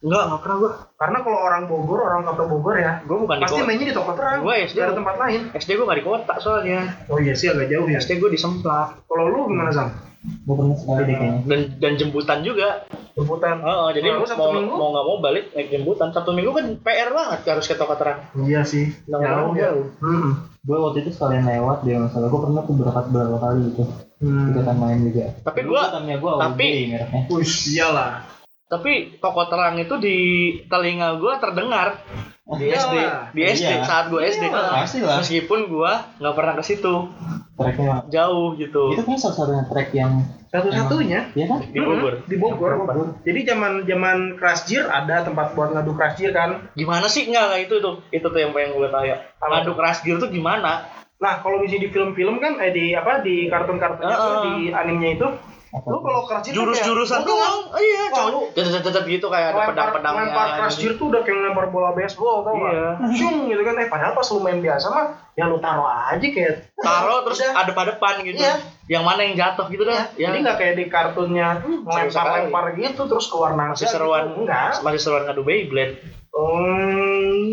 Enggak 0.00 0.22
nggak 0.26 0.40
pernah 0.40 0.56
gua 0.56 0.72
Karena 0.94 1.18
kalau 1.20 1.38
orang 1.38 1.62
Bogor, 1.64 2.00
orang 2.02 2.22
kota 2.22 2.44
Bogor 2.44 2.76
ya, 2.76 2.92
gua 3.02 3.16
bukan 3.18 3.36
di 3.36 3.42
pasti 3.42 3.54
kota 3.54 3.66
mainnya 3.66 3.86
di 3.86 3.94
toko 3.94 4.12
terang. 4.12 4.38
Gua 4.40 4.54
SD. 4.58 4.78
Ada 4.78 4.94
tempat 4.94 5.14
lain. 5.16 5.40
SD 5.52 5.70
gua 5.74 5.84
nggak 5.86 5.98
di 5.98 6.06
kota 6.06 6.34
soalnya 6.38 6.78
Oh 7.06 7.16
iya 7.16 7.32
sih 7.32 7.46
agak 7.46 7.66
jauh 7.66 7.86
ya. 7.86 7.98
SD 7.98 8.10
gua 8.16 8.28
di 8.28 8.36
Semplak 8.36 8.88
Kalau 9.04 9.24
lu 9.26 9.40
gimana 9.46 9.70
Sam? 9.70 9.88
gue 10.20 10.52
pernah 10.52 10.76
sekali 10.76 11.02
deh 11.02 11.16
kayaknya. 11.16 11.40
dan 11.48 11.60
dan 11.80 11.92
jemputan 11.96 12.38
juga 12.42 12.84
Jemputan. 13.10 13.56
Oh, 13.60 13.88
jadi 13.88 14.04
mau 14.12 14.52
Minggu? 14.52 14.68
mau 14.70 14.88
nggak 14.92 15.06
mau 15.06 15.16
balik 15.18 15.44
naik 15.50 15.68
jemputan 15.70 16.12
Sabtu 16.12 16.30
Minggu 16.30 16.52
kan 16.52 16.76
PR 16.78 17.08
banget 17.10 17.40
harus 17.46 17.64
ke 17.64 17.72
toko 17.72 17.96
terang 17.96 18.20
Iya 18.36 18.60
sih. 18.62 18.92
Nggak 19.06 19.16
Jauh 19.18 19.40
mau 19.42 19.56
ya. 19.56 19.72
jauh. 19.72 19.84
Hmm. 19.98 20.30
Gue 20.60 20.76
waktu 20.76 20.98
itu 21.00 21.10
sekalian 21.10 21.48
lewat 21.48 21.78
deh 21.82 21.96
masalah 21.96 22.28
gue 22.28 22.36
pernah 22.38 22.62
tuh 22.62 22.74
berangkat 22.76 23.04
berapa 23.08 23.36
kali 23.40 23.60
gitu. 23.66 23.82
Hmm. 24.20 24.52
Ikutan 24.52 24.76
main 24.76 24.98
juga. 25.00 25.24
Tapi 25.40 25.60
gua- 25.64 25.88
gue 25.88 26.32
tapi- 26.36 26.84
mereknya. 26.92 27.20
Wih, 27.26 27.52
iyalah. 27.72 28.10
tapi 28.20 28.29
toko 29.18 29.42
terang 29.50 29.74
itu 29.76 29.94
di 29.98 30.16
telinga 30.64 31.18
gua 31.18 31.36
terdengar 31.36 31.98
di 32.50 32.66
Iyalah. 32.66 32.78
SD 32.80 32.94
di 33.30 33.40
SD 33.44 33.66
Iya. 33.68 33.82
saat 33.82 34.04
gua 34.08 34.22
SD 34.22 34.46
Iyalah. 34.46 34.86
Meskipun 35.18 35.60
gua 35.66 35.92
nggak 36.16 36.34
pernah 36.34 36.54
ke 36.54 36.62
situ 36.62 36.94
Tracknya 37.54 38.08
jauh 38.08 38.56
gitu 38.56 38.96
itu 38.96 39.02
kan 39.04 39.18
salah 39.18 39.36
satunya 39.36 39.64
track 39.66 39.90
yang 39.92 40.12
Satu-satunya 40.50 41.30
ya 41.30 41.46
kan? 41.46 41.62
di 41.62 41.78
Bogor 41.78 42.26
di 42.26 42.34
Bogor. 42.34 42.72
Jadi 43.22 43.40
zaman 43.44 43.84
zaman 43.84 44.18
Crash 44.34 44.66
Gear 44.66 44.86
ada 44.86 45.22
tempat 45.22 45.54
buat 45.54 45.70
ngadu 45.70 45.94
Crash 45.94 46.18
Gear 46.18 46.32
kan. 46.32 46.50
gimana 46.72 47.06
sih 47.06 47.26
nggak 47.26 47.44
nggak 47.44 47.60
itu 47.66 47.74
tuh 47.78 48.02
itu 48.08 48.24
tuh 48.24 48.40
yang 48.40 48.50
pengen 48.50 48.74
gue 48.74 48.88
tanya 48.88 49.30
ngadu 49.40 49.74
crash 49.74 50.02
gear 50.02 50.16
tuh 50.16 50.26
gimana 50.28 50.86
Nah, 51.20 51.44
kalau 51.44 51.60
misalnya 51.60 51.84
di 51.84 51.90
film-film 51.92 52.40
kan 52.40 52.56
eh 52.56 52.72
di 52.72 52.96
apa 52.96 53.20
di 53.20 53.44
kartun-kartunnya 53.44 54.16
tuh 54.16 54.32
Heeh. 54.32 54.40
di 54.40 54.52
animenya 54.72 55.10
itu? 55.20 55.28
Lu 55.70 55.98
kalau 56.02 56.26
tuh 56.26 56.50
jurus-jurusan 56.50 57.22
doang 57.22 57.70
iya 57.78 58.10
lu 58.26 58.50
tetep 58.54 59.04
gitu 59.06 59.30
kayak 59.30 59.54
ada 59.54 59.70
pedang-pedangnya 59.70 60.24
lempar 60.34 60.70
Gear 60.74 60.92
tuh 60.98 61.06
udah 61.14 61.22
kayak 61.22 61.38
lempar 61.46 61.66
bola 61.70 61.90
baseball 61.94 62.42
tau? 62.42 62.58
Iya. 62.58 62.98
Syung 63.14 63.46
gitu 63.46 63.62
kan. 63.62 63.74
Eh 63.78 63.86
padahal 63.86 64.18
pas 64.18 64.26
lu 64.34 64.40
main 64.42 64.58
biasa 64.58 64.86
mah 64.90 65.06
ya 65.38 65.46
lu 65.46 65.62
taruh 65.62 65.86
aja 65.86 66.26
kayak 66.26 66.74
taruh 66.74 67.22
terus 67.22 67.38
ada 67.46 67.70
pada 67.70 67.94
depan 67.94 68.18
gitu 68.26 68.42
Iya. 68.42 68.58
yang 68.90 69.06
mana 69.06 69.22
yang 69.22 69.38
jatuh 69.38 69.70
gitu 69.70 69.86
dah 69.86 70.10
Iya. 70.18 70.26
Jadi 70.30 70.36
nggak 70.42 70.56
kayak 70.58 70.74
di 70.74 70.84
kartunnya 70.90 71.48
seru 71.62 71.86
lempar-lempar 71.86 72.64
gitu 72.74 73.02
terus 73.06 73.26
keluar 73.30 73.54
naga 73.54 73.78
masih 73.78 73.86
seruan 73.86 74.22
gitu. 74.26 74.38
Enggak. 74.42 74.82
masih 74.82 75.00
seruan 75.00 75.22
ngadu 75.30 75.42
Beyblade 75.46 75.94
Hmm, 76.30 76.99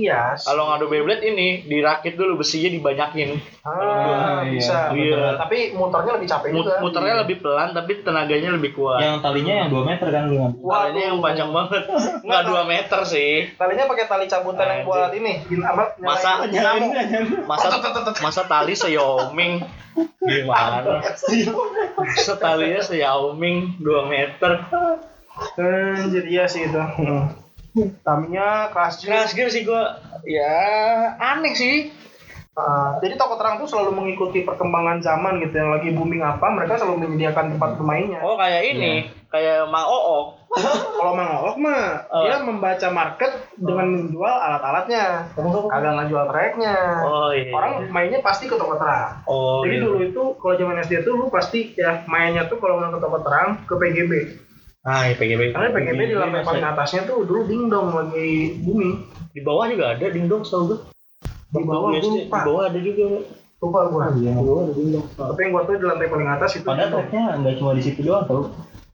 iya. 0.07 0.21
kalau 0.39 0.71
ngadu 0.71 0.87
Beyblade 0.87 1.19
ini 1.21 1.67
dirakit 1.67 2.15
dulu 2.15 2.39
besinya 2.39 2.71
dibanyakin. 2.71 3.35
Ah, 3.61 4.41
Iya, 4.41 4.55
bisa. 4.55 4.77
iya. 4.95 5.35
Tapi 5.35 5.75
muternya 5.75 6.15
lebih 6.15 6.27
capek 6.27 6.49
Mut- 6.49 6.65
juga. 6.65 6.79
muternya 6.79 7.15
lebih 7.21 7.37
pelan 7.43 7.69
tapi 7.71 7.91
tenaganya 7.99 8.49
lebih 8.55 8.71
kuat. 8.73 9.03
Yang 9.03 9.17
talinya 9.19 9.53
yang 9.53 9.69
2 9.69 9.83
meter 9.83 10.07
kan 10.07 10.23
lu 10.25 10.35
ngambil. 10.39 10.63
Talinya 10.63 11.03
yang 11.03 11.17
panjang 11.19 11.49
banget. 11.51 11.83
Nggak 12.23 12.43
2 12.47 12.63
meter 12.63 12.99
sih. 13.03 13.33
Talinya 13.53 13.83
pakai 13.85 14.05
tali 14.07 14.25
cabutan 14.25 14.65
yang 14.65 14.81
buat 14.83 15.11
ini? 15.11 15.33
Masa 15.99 16.29
masa 17.45 17.69
masa 18.23 18.41
tali 18.47 18.73
seyaoming 18.73 19.53
gimana? 20.21 21.01
Masa 21.97 22.33
talinya 22.37 22.81
seyaoming 22.81 23.81
2 23.81 24.03
meter. 24.07 24.51
Anjir 25.57 26.25
iya 26.25 26.49
sih 26.49 26.65
itu. 26.65 26.81
Tamiya 28.01 28.71
kelas 28.71 28.93
G. 28.97 29.01
Crash 29.05 29.33
Gear 29.33 29.49
sih 29.49 29.63
gua 29.63 29.97
ya 30.23 30.57
aneh 31.17 31.53
sih 31.53 31.77
Ah, 32.57 32.97
jadi 32.97 33.21
toko 33.21 33.37
terang 33.37 33.61
tuh 33.61 33.69
selalu 33.69 33.93
mengikuti 33.93 34.41
perkembangan 34.41 34.97
zaman 34.97 35.37
gitu 35.45 35.61
yang 35.61 35.77
lagi 35.77 35.93
booming 35.93 36.25
apa 36.25 36.49
mereka 36.49 36.81
selalu 36.81 37.05
menyediakan 37.05 37.53
tempat 37.53 37.77
bermainnya. 37.77 38.17
oh 38.25 38.33
kayak 38.33 38.73
ini 38.73 39.05
kayak 39.29 39.69
Mang 39.69 39.85
Oo 39.85 40.33
Kalau 40.97 41.13
Mang 41.13 41.37
Olok 41.37 41.61
mah 41.61 42.09
Oh. 42.09 42.25
dia 42.25 42.41
membaca 42.41 42.87
market 42.89 43.29
dengan 43.53 43.93
menjual 43.93 44.33
alat-alatnya, 44.41 45.29
kagak 45.37 45.93
ngejual 46.01 46.25
tracknya. 46.25 46.77
oh 47.05 47.29
iya 47.29 47.53
Orang 47.53 47.93
mainnya 47.93 48.25
pasti 48.25 48.49
ke 48.49 48.57
toko 48.57 48.73
terang. 48.73 49.21
oh 49.29 49.61
Jadi 49.61 49.77
gitu. 49.77 49.85
dulu 49.85 49.97
itu 50.01 50.23
kalau 50.41 50.55
zaman 50.57 50.81
SD 50.81 51.05
tuh 51.05 51.13
lu 51.13 51.29
pasti 51.29 51.77
ya 51.77 52.01
mainnya 52.09 52.49
tuh 52.49 52.57
kalau 52.57 52.81
nggak 52.81 52.97
ke 52.97 52.99
toko 53.05 53.17
terang 53.21 53.61
ke 53.69 53.73
PGB. 53.77 54.13
Ah 54.87 55.03
iya 55.03 55.15
PGB 55.15 55.51
Karena 55.51 55.69
PGB 55.69 55.99
di 56.07 56.15
lantai 56.15 56.41
paling 56.41 56.63
atasnya 56.65 57.01
tuh 57.03 57.27
dulu 57.27 57.43
dingdong 57.43 57.91
lagi 57.91 58.55
booming. 58.63 59.03
di 59.35 59.41
bawah 59.43 59.67
juga 59.67 59.93
ada 59.93 60.05
dingdong 60.07 60.41
gua 60.41 60.77
Di 61.51 61.63
bawah 61.63 61.89
SD, 61.93 62.07
lupa. 62.25 62.37
di 62.39 62.47
bawah 62.47 62.63
ada 62.71 62.79
juga 62.79 63.05
Lupa 63.57 63.79
gua. 63.89 64.05
Iya. 64.15 64.31
di 64.31 64.41
bawah 64.41 64.61
ada 64.63 64.73
dingdong 64.73 65.05
Tapi 65.11 65.39
yang 65.43 65.51
gua 65.51 65.61
tuh 65.65 65.75
di 65.75 65.85
lantai 65.85 66.07
paling 66.07 66.29
atas 66.29 66.51
itu. 66.55 66.63
Padahal 66.63 66.89
tracknya 66.89 67.23
nggak 67.35 67.55
cuma 67.59 67.71
di 67.75 67.83
situ 67.83 67.99
doang 68.01 68.23
tau. 68.23 68.43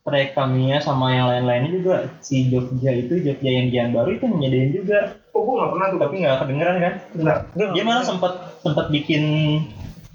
Track 0.04 0.36
Tamiya 0.36 0.78
sama 0.84 1.16
yang 1.16 1.32
lain-lainnya 1.32 1.72
juga 1.80 1.96
si 2.20 2.52
Jogja 2.52 2.92
itu 2.92 3.24
Jogja 3.24 3.48
yang 3.48 3.68
Gian 3.72 3.90
baru 3.96 4.10
itu 4.12 4.26
nyediain 4.28 4.72
juga. 4.74 5.16
Oh 5.32 5.46
gua 5.46 5.54
nggak 5.62 5.72
pernah 5.78 5.88
tuh. 5.88 6.00
Tapi 6.02 6.16
nggak 6.20 6.36
kedengeran 6.42 6.76
kan? 6.82 6.94
Enggak. 7.16 7.38
Dia 7.72 7.84
malah 7.86 8.04
sempat 8.04 8.34
sempat 8.60 8.86
bikin 8.90 9.24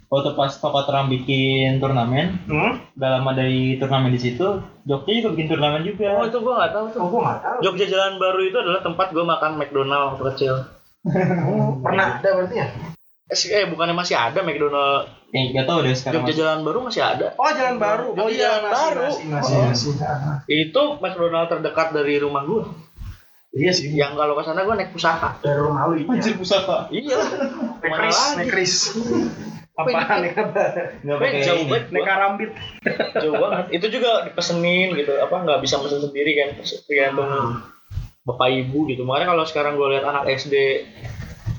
waktu 0.09 0.33
pas 0.33 0.53
Toko 0.55 0.81
Terang 0.83 1.07
bikin 1.07 1.77
turnamen, 1.77 2.41
Hmm? 2.45 2.81
gak 2.93 3.11
lama 3.13 3.31
dari 3.31 3.77
turnamen 3.77 4.09
di 4.09 4.19
situ, 4.19 4.47
Jogja 4.83 5.11
juga 5.15 5.29
bikin 5.33 5.49
turnamen 5.49 5.81
oh 5.81 5.87
juga. 5.87 6.09
itu 6.25 6.39
gua 6.39 6.55
nggak 6.59 6.73
tahu 6.73 6.85
tuh 6.89 6.99
Oh 6.99 7.09
gua 7.09 7.21
nggak 7.23 7.39
tahu. 7.43 7.57
Jogja 7.63 7.87
Jalan 7.87 8.15
Baru 8.17 8.41
itu 8.41 8.57
adalah 8.57 8.81
tempat 8.81 9.07
gua 9.11 9.25
makan 9.27 9.53
McDonald 9.55 10.05
waktu 10.11 10.25
kecil 10.31 10.55
Oh, 11.45 11.79
pernah 11.79 12.19
ada 12.19 12.29
berarti 12.35 12.57
ya? 12.57 12.67
eh, 13.27 13.37
eh 13.55 13.65
bukannya 13.67 13.93
masih 13.93 14.15
ada 14.15 14.41
McDonald 14.41 15.13
Eh, 15.29 15.53
gak 15.53 15.65
tau 15.65 15.79
deh 15.79 15.93
sekarang. 15.93 16.15
Jogja 16.19 16.27
masih- 16.27 16.41
Jalan 16.41 16.61
Baru 16.63 16.79
masih 16.81 17.03
ada 17.03 17.27
Oh 17.35 17.51
jalan 17.51 17.77
baru. 17.77 18.07
Jogja 18.11 18.19
Oh 18.19 18.29
iya 18.29 18.41
Jalan 18.41 18.61
masih, 18.63 18.89
Baru. 18.89 19.05
Masih 19.05 19.25
masih 19.29 19.55
Oh. 19.55 19.65
masih. 19.67 19.93
Ah, 20.01 20.37
itu 20.47 20.83
McDonald 20.97 21.49
terdekat 21.49 21.89
dari 21.93 22.15
rumah 22.17 22.43
gua 22.43 22.65
Iya 23.51 23.71
sih. 23.71 23.93
yang 23.93 24.13
kalau 24.13 24.33
ke 24.33 24.43
sana 24.43 24.61
gua 24.63 24.73
naik 24.75 24.89
pusaka 24.91 25.37
Dari 25.39 25.57
rumah 25.59 25.83
lu 25.87 25.95
itu. 25.99 26.09
Anjir 26.09 26.35
pusaka. 26.35 26.89
iya 26.91 27.21
kris, 27.79 28.21
naik 28.35 28.49
kris. 28.51 28.75
Apaan 29.79 30.19
nih 30.21 30.33
kata? 30.33 30.65
Nggak 31.01 31.17
pakai 31.17 31.41
jauh 31.41 31.65
banget 31.65 31.85
Neka 31.89 32.15
rambit. 32.17 32.51
jauh 33.17 33.37
banget 33.37 33.65
itu 33.73 33.87
juga 33.89 34.11
dipesenin 34.25 34.91
gitu 34.93 35.15
apa 35.17 35.39
nggak 35.39 35.61
bisa 35.61 35.79
pesen 35.79 36.03
sendiri 36.03 36.35
kan 36.35 36.49
tergantung 36.85 37.31
bapak 38.23 38.49
ibu 38.53 38.85
gitu 38.85 39.03
makanya 39.03 39.33
kalau 39.33 39.45
sekarang 39.45 39.73
gue 39.75 39.89
lihat 39.89 40.05
anak 40.05 40.29
SD 40.29 40.55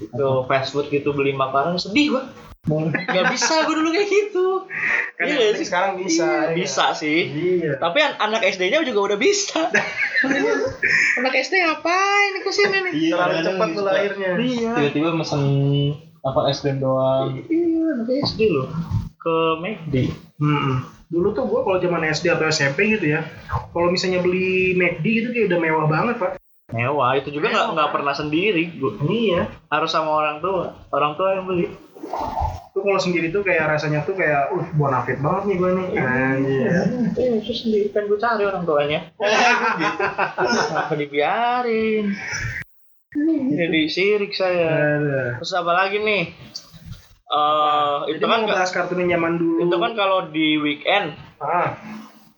ke 0.06 0.26
fast 0.46 0.70
food 0.70 0.88
gitu 0.88 1.12
beli 1.12 1.32
makanan 1.32 1.76
sedih 1.76 2.14
gua 2.14 2.24
nggak 2.70 3.26
bisa 3.32 3.64
gue 3.64 3.74
dulu 3.74 3.90
kayak 3.90 4.06
gitu 4.08 4.48
Kan 5.16 5.26
Iya 5.26 5.52
sih? 5.52 5.66
sekarang 5.66 5.92
bisa. 5.98 6.24
Iya, 6.24 6.44
ya. 6.46 6.56
bisa 6.56 6.86
sih 6.94 7.20
Iya. 7.26 7.72
tapi 7.76 8.00
an- 8.00 8.20
anak 8.22 8.44
SD-nya 8.46 8.84
juga 8.84 9.00
udah 9.06 9.18
bisa 9.18 9.60
anak 11.18 11.34
SD 11.36 11.54
ngapain 11.58 12.34
ke 12.38 12.50
sini 12.50 12.78
nih 12.82 12.92
Iya, 12.94 13.12
Terlalu 13.12 13.32
kadang 13.34 13.46
cepat 13.50 13.68
gitu. 13.70 13.82
lahirnya. 13.82 14.30
iya 14.38 14.72
Tiba-tiba 14.78 15.10
mesen 15.14 15.42
apa 16.22 16.40
es 16.48 16.60
krim 16.60 16.78
doang. 16.78 17.40
iya 17.48 17.96
anak 17.96 18.10
SD 18.26 18.40
loh 18.50 18.68
ke 19.16 19.36
McD 19.58 19.96
Mm-mm. 20.40 20.78
Dulu 21.10 21.34
tuh 21.34 21.44
gue 21.44 21.60
kalau 21.60 21.78
zaman 21.78 22.06
SD 22.06 22.30
atau 22.30 22.46
SMP 22.48 22.86
gitu 22.88 23.10
ya, 23.10 23.26
kalau 23.74 23.90
misalnya 23.90 24.22
beli 24.22 24.72
McD 24.74 25.02
gitu 25.04 25.28
kayak 25.30 25.50
udah 25.50 25.60
mewah 25.60 25.86
banget 25.86 26.16
pak. 26.18 26.32
mewah 26.70 27.18
itu 27.18 27.34
juga 27.34 27.50
nggak 27.50 27.68
nggak 27.74 27.90
pernah 27.90 28.14
sendiri 28.14 28.78
gua 28.78 28.94
Iya. 29.02 29.50
harus 29.68 29.90
sama 29.90 30.14
orang 30.14 30.38
tua 30.38 30.70
orang 30.94 31.18
tua 31.18 31.34
yang 31.34 31.50
beli 31.50 31.66
Tuh 32.70 32.86
kalau 32.86 33.02
sendiri 33.02 33.28
tuh 33.28 33.42
kayak 33.42 33.76
rasanya 33.76 34.06
tuh 34.06 34.14
kayak, 34.14 34.54
uh 34.54 34.68
bonafit 34.78 35.18
banget 35.20 35.44
nih 35.50 35.56
gue 35.58 35.72
nih. 35.74 35.88
Anjir. 36.00 36.70
Eh, 37.18 37.30
itu 37.42 37.52
sendiri 37.52 37.88
kan 37.90 38.06
gue 38.06 38.16
cari 38.16 38.44
orang 38.46 38.64
tuanya. 38.64 39.00
Kenapa 40.70 40.94
dibiarin? 40.94 42.14
Jadi 43.12 43.82
sirik 43.86 44.32
saya. 44.32 44.70
Aduh. 44.96 45.30
Terus 45.42 45.54
apa 45.54 45.72
lagi 45.74 45.98
nih? 45.98 46.24
Eh, 47.26 47.96
Jadi 48.08 48.12
itu 48.12 48.26
kan 48.26 48.42
bahas 48.44 48.70
kartun 48.70 49.02
yang 49.02 49.18
zaman 49.18 49.38
dulu. 49.38 49.62
itu 49.64 49.76
kan 49.76 49.92
kalau 49.94 50.20
di 50.28 50.58
weekend 50.58 51.14
Ah, 51.38 51.78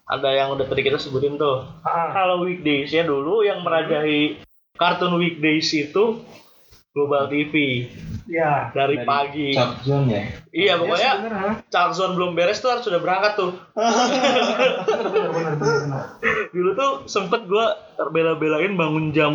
ada 0.06 0.30
yang 0.30 0.52
udah 0.52 0.64
tadi 0.64 0.82
kita 0.82 0.96
sebutin 0.96 1.36
tuh. 1.36 1.64
ah. 1.82 2.12
Kalau 2.12 2.42
weekdays 2.42 2.88
ya 2.90 3.02
dulu 3.02 3.42
yang 3.42 3.62
merajahi 3.62 4.40
kartun 4.74 5.16
weekdays 5.16 5.72
itu 5.72 6.24
Global 6.92 7.28
TV 7.28 7.88
Ya. 8.26 8.68
dari, 8.70 9.00
Dari 9.00 9.08
pagi. 9.08 9.48
Zone 9.82 10.08
ya. 10.08 10.24
Iya 10.52 10.74
pokoknya 10.76 11.12
Zone 11.90 12.14
belum 12.14 12.32
beres 12.32 12.60
tuh 12.60 12.68
harus 12.70 12.84
sudah 12.84 13.00
berangkat 13.00 13.36
tuh. 13.38 13.52
bener, 13.74 13.96
bener, 15.08 15.30
bener, 15.30 15.54
bener, 15.56 15.80
bener. 15.82 16.04
Dulu 16.50 16.70
tuh 16.74 16.92
sempet 17.06 17.44
gua 17.46 17.66
terbela-belain 17.96 18.72
bangun 18.74 19.12
jam 19.12 19.34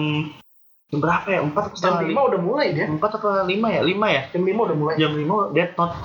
jam 0.86 0.98
berapa 1.02 1.26
ya? 1.26 1.40
Empat 1.42 1.62
atau 1.74 1.78
Jam 1.82 1.94
5 1.98 2.14
udah 2.30 2.40
mulai 2.40 2.66
dia. 2.70 2.86
empat 2.86 3.10
atau 3.18 3.42
lima 3.42 3.68
ya 3.74 3.82
lima 3.82 4.06
ya 4.06 4.22
Jam 4.30 4.42
5 4.46 4.54
udah 4.54 4.76
mulai. 4.78 4.94
jam 4.96 5.12
lima 5.14 5.34
Death 5.50 5.74
Note 5.74 5.96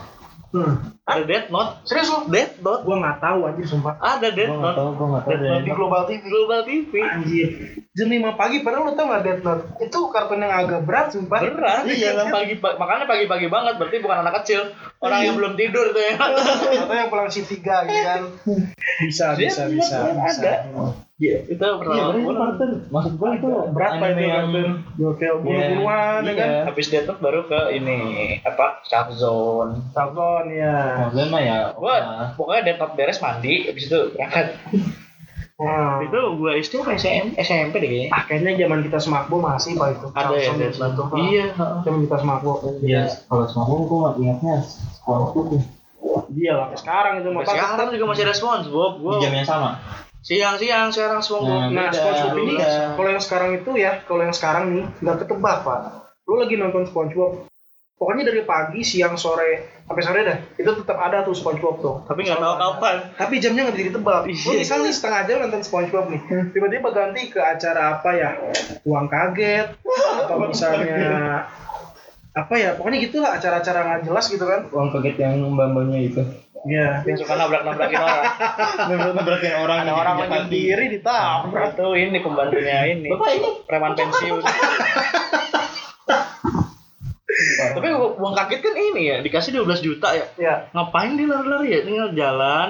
Hmm. 0.52 0.74
Ada 1.04 1.24
Death 1.24 1.50
Note 1.50 1.72
Serius 1.84 2.08
lo? 2.08 2.20
Death 2.26 2.54
Note 2.58 2.82
Gua 2.82 2.98
nggak 2.98 3.18
tahu 3.20 3.40
anjir 3.44 3.66
sumpah. 3.66 3.94
ada 3.98 4.28
Death 4.30 4.48
Gua 4.48 4.60
nggak 4.60 4.68
Note 4.68 4.78
tahu, 4.78 4.90
gua 4.94 5.08
nggak 5.08 5.24
tahu. 5.24 5.32
Death 5.32 5.44
Note 5.44 5.62
Di 5.62 5.72
Global 5.72 6.02
TV. 6.06 6.22
Global 6.24 6.60
TV 6.62 6.92
Anjir. 7.02 7.50
Jam 7.92 8.08
5 8.08 8.40
pagi 8.40 8.58
padahal 8.62 8.84
lu 8.86 8.94
tau 8.94 9.06
gak 9.06 9.22
Death 9.22 9.44
Note? 9.44 9.64
Itu 9.82 10.00
kartun 10.08 10.40
yang 10.40 10.54
agak 10.54 10.82
berat 10.82 11.12
sumpah. 11.12 11.40
berat 11.42 11.84
iya 11.86 12.14
kan 12.14 12.32
pagi 12.32 12.56
pa- 12.56 12.78
makanya 12.78 13.04
pagi-pagi 13.04 13.48
banget 13.48 13.74
berarti 13.76 13.98
bukan 14.00 14.18
anak 14.22 14.34
kecil 14.40 14.62
orang 14.98 15.22
yang 15.22 15.36
belum 15.36 15.54
tidur 15.54 15.90
tuh 15.90 16.00
ya 16.00 16.16
Atau 16.82 16.94
yang 16.94 17.10
pulang 17.10 17.28
si 17.28 17.44
tiga 17.44 17.84
gitu 17.84 18.00
kan. 18.02 18.22
Bisa, 19.02 19.36
bisa, 19.36 19.68
bener, 19.68 19.76
bisa. 19.76 19.98
ada. 20.08 20.54
Iya, 21.18 21.38
itu 21.46 21.54
Iya, 21.54 21.78
pertama 21.78 22.02
berarti 22.02 22.18
itu 22.20 22.34
kartun. 22.34 22.72
Maksud 22.90 23.14
gua 23.16 23.30
itu 23.32 23.50
Berat 23.70 23.92
pak 23.92 23.98
anime 24.02 24.10
itu 24.10 24.26
yang. 24.26 24.48
Gokil 24.96 25.36
bunuh-bunuhan 25.38 26.20
ya 26.24 26.34
kan. 26.34 26.48
Iya. 26.48 26.62
habis 26.66 26.86
Death 26.88 27.06
Note 27.06 27.22
baru 27.22 27.42
ke 27.46 27.60
ini 27.72 28.00
apa 28.42 28.82
Shark 28.82 29.10
Zone 29.14 29.92
Talkon 29.92 30.48
ya. 30.50 30.91
Maksudnya 31.00 31.28
mah 31.32 31.42
ya. 31.42 31.58
gua 31.78 31.96
nah, 32.00 32.28
pokoknya 32.36 32.76
Note 32.76 32.94
beres 32.98 33.20
mandi 33.24 33.54
habis 33.70 33.86
itu 33.88 34.00
berangkat 34.16 34.58
Nah, 35.62 36.02
itu 36.02 36.18
gua 36.42 36.58
SD 36.58 36.82
apa 36.82 36.98
SMP 36.98 37.38
SMP 37.38 37.74
deh 37.78 37.90
kayaknya 37.90 38.10
ah, 38.10 38.24
kayaknya 38.26 38.66
zaman 38.66 38.82
kita 38.82 38.98
semakbo 38.98 39.36
masih 39.38 39.78
pak 39.78 39.94
itu. 39.94 40.08
ada 40.18 40.34
ya 40.34 40.50
itu, 40.58 40.82
Note 40.82 41.02
Pak. 41.06 41.18
iya. 41.22 41.46
Zaman 41.86 42.00
kita 42.10 42.18
semakbo. 42.18 42.52
Iya, 42.82 43.02
kalau 43.30 43.46
sama 43.46 43.64
gua 43.70 43.78
gua 43.86 43.98
nggak 44.02 44.16
ingatnya 44.26 44.56
SpongeBob 44.98 45.46
tuh. 45.54 45.62
Iya 46.34 46.54
lah. 46.58 46.68
Sekarang 46.74 47.14
itu 47.22 47.30
mah 47.30 47.46
sekarang 47.46 47.88
juga 47.94 48.06
masih 48.10 48.24
ada 48.26 48.34
SpongeBob 48.34 48.92
Di 48.98 49.02
gua 49.06 49.14
jam 49.22 49.34
yang 49.38 49.46
sama. 49.46 49.72
siang-siang 50.22 50.90
sekarang 50.90 51.20
SpongeBob 51.22 51.62
Nah, 51.70 51.70
Nah, 51.70 51.94
SpongeBob 51.94 52.36
ini 52.42 52.54
kalau 52.98 53.10
yang 53.14 53.22
sekarang 53.22 53.50
itu 53.62 53.72
ya, 53.78 53.92
kalau 54.10 54.22
yang 54.26 54.34
sekarang 54.34 54.64
nih 54.74 54.86
nggak 54.98 55.18
ketebak 55.26 55.58
pak. 55.62 55.80
Lu 56.26 56.42
lagi 56.42 56.56
nonton 56.58 56.90
SpongeBob, 56.90 57.51
pokoknya 58.02 58.34
dari 58.34 58.42
pagi, 58.42 58.82
siang, 58.82 59.14
sore, 59.14 59.86
sampai 59.86 60.02
sore 60.02 60.20
dah, 60.26 60.38
itu 60.58 60.66
tetap 60.74 60.98
ada 60.98 61.22
tuh 61.22 61.38
SpongeBob 61.38 61.76
tuh. 61.86 61.96
tapi 62.10 62.26
nggak 62.26 62.42
tahu 62.42 62.54
kapan 62.58 62.96
Tapi 63.14 63.34
jamnya 63.38 63.70
nggak 63.70 63.76
bisa 63.78 63.88
ditebak. 63.94 64.22
Iya. 64.26 64.58
misal 64.58 64.78
nih 64.82 64.94
setengah 64.98 65.22
jam 65.30 65.38
nonton 65.46 65.62
SpongeBob 65.62 66.06
nih, 66.10 66.22
tiba-tiba 66.50 66.90
ganti 66.90 67.30
ke 67.30 67.38
acara 67.38 68.02
apa 68.02 68.10
ya, 68.18 68.30
uang 68.90 69.06
kaget, 69.06 69.78
atau 70.26 70.36
misalnya 70.42 71.46
apa 72.34 72.54
ya, 72.58 72.74
pokoknya 72.74 72.98
gitulah 73.06 73.38
acara-acara 73.38 73.80
nggak 73.86 74.02
jelas 74.10 74.26
gitu 74.34 74.46
kan. 74.50 74.66
Uang 74.74 74.90
kaget 74.98 75.16
yang 75.22 75.46
mbak-mbaknya 75.54 76.00
itu. 76.02 76.24
Iya. 76.62 77.02
yang 77.10 77.18
suka 77.18 77.34
nabrak-nabrakin 77.34 77.98
orang 77.98 78.26
Nabrak-nabrakin 78.86 79.54
orang. 79.66 79.78
Ada 79.82 79.94
orang 79.98 80.14
di 80.14 80.26
lagi 80.30 80.50
diri 80.50 80.86
ditabrak. 80.94 81.74
itu 81.74 81.86
ini 81.98 82.18
pembantunya 82.22 82.78
ini 82.86 83.10
Bapak 83.10 83.30
ini. 83.34 83.50
preman 83.66 83.94
pensiun 83.98 84.42
tapi 87.74 87.88
uang 87.92 88.34
kaget 88.34 88.60
kan 88.60 88.76
ini 88.76 89.02
ya 89.06 89.18
dikasih 89.20 89.52
12 89.58 89.82
juta 89.82 90.08
ya 90.12 90.26
Ya. 90.36 90.56
ngapain 90.72 91.14
dia 91.14 91.26
lari-lari 91.26 91.68
ya 91.70 91.80
tinggal 91.82 92.10
jalan 92.12 92.70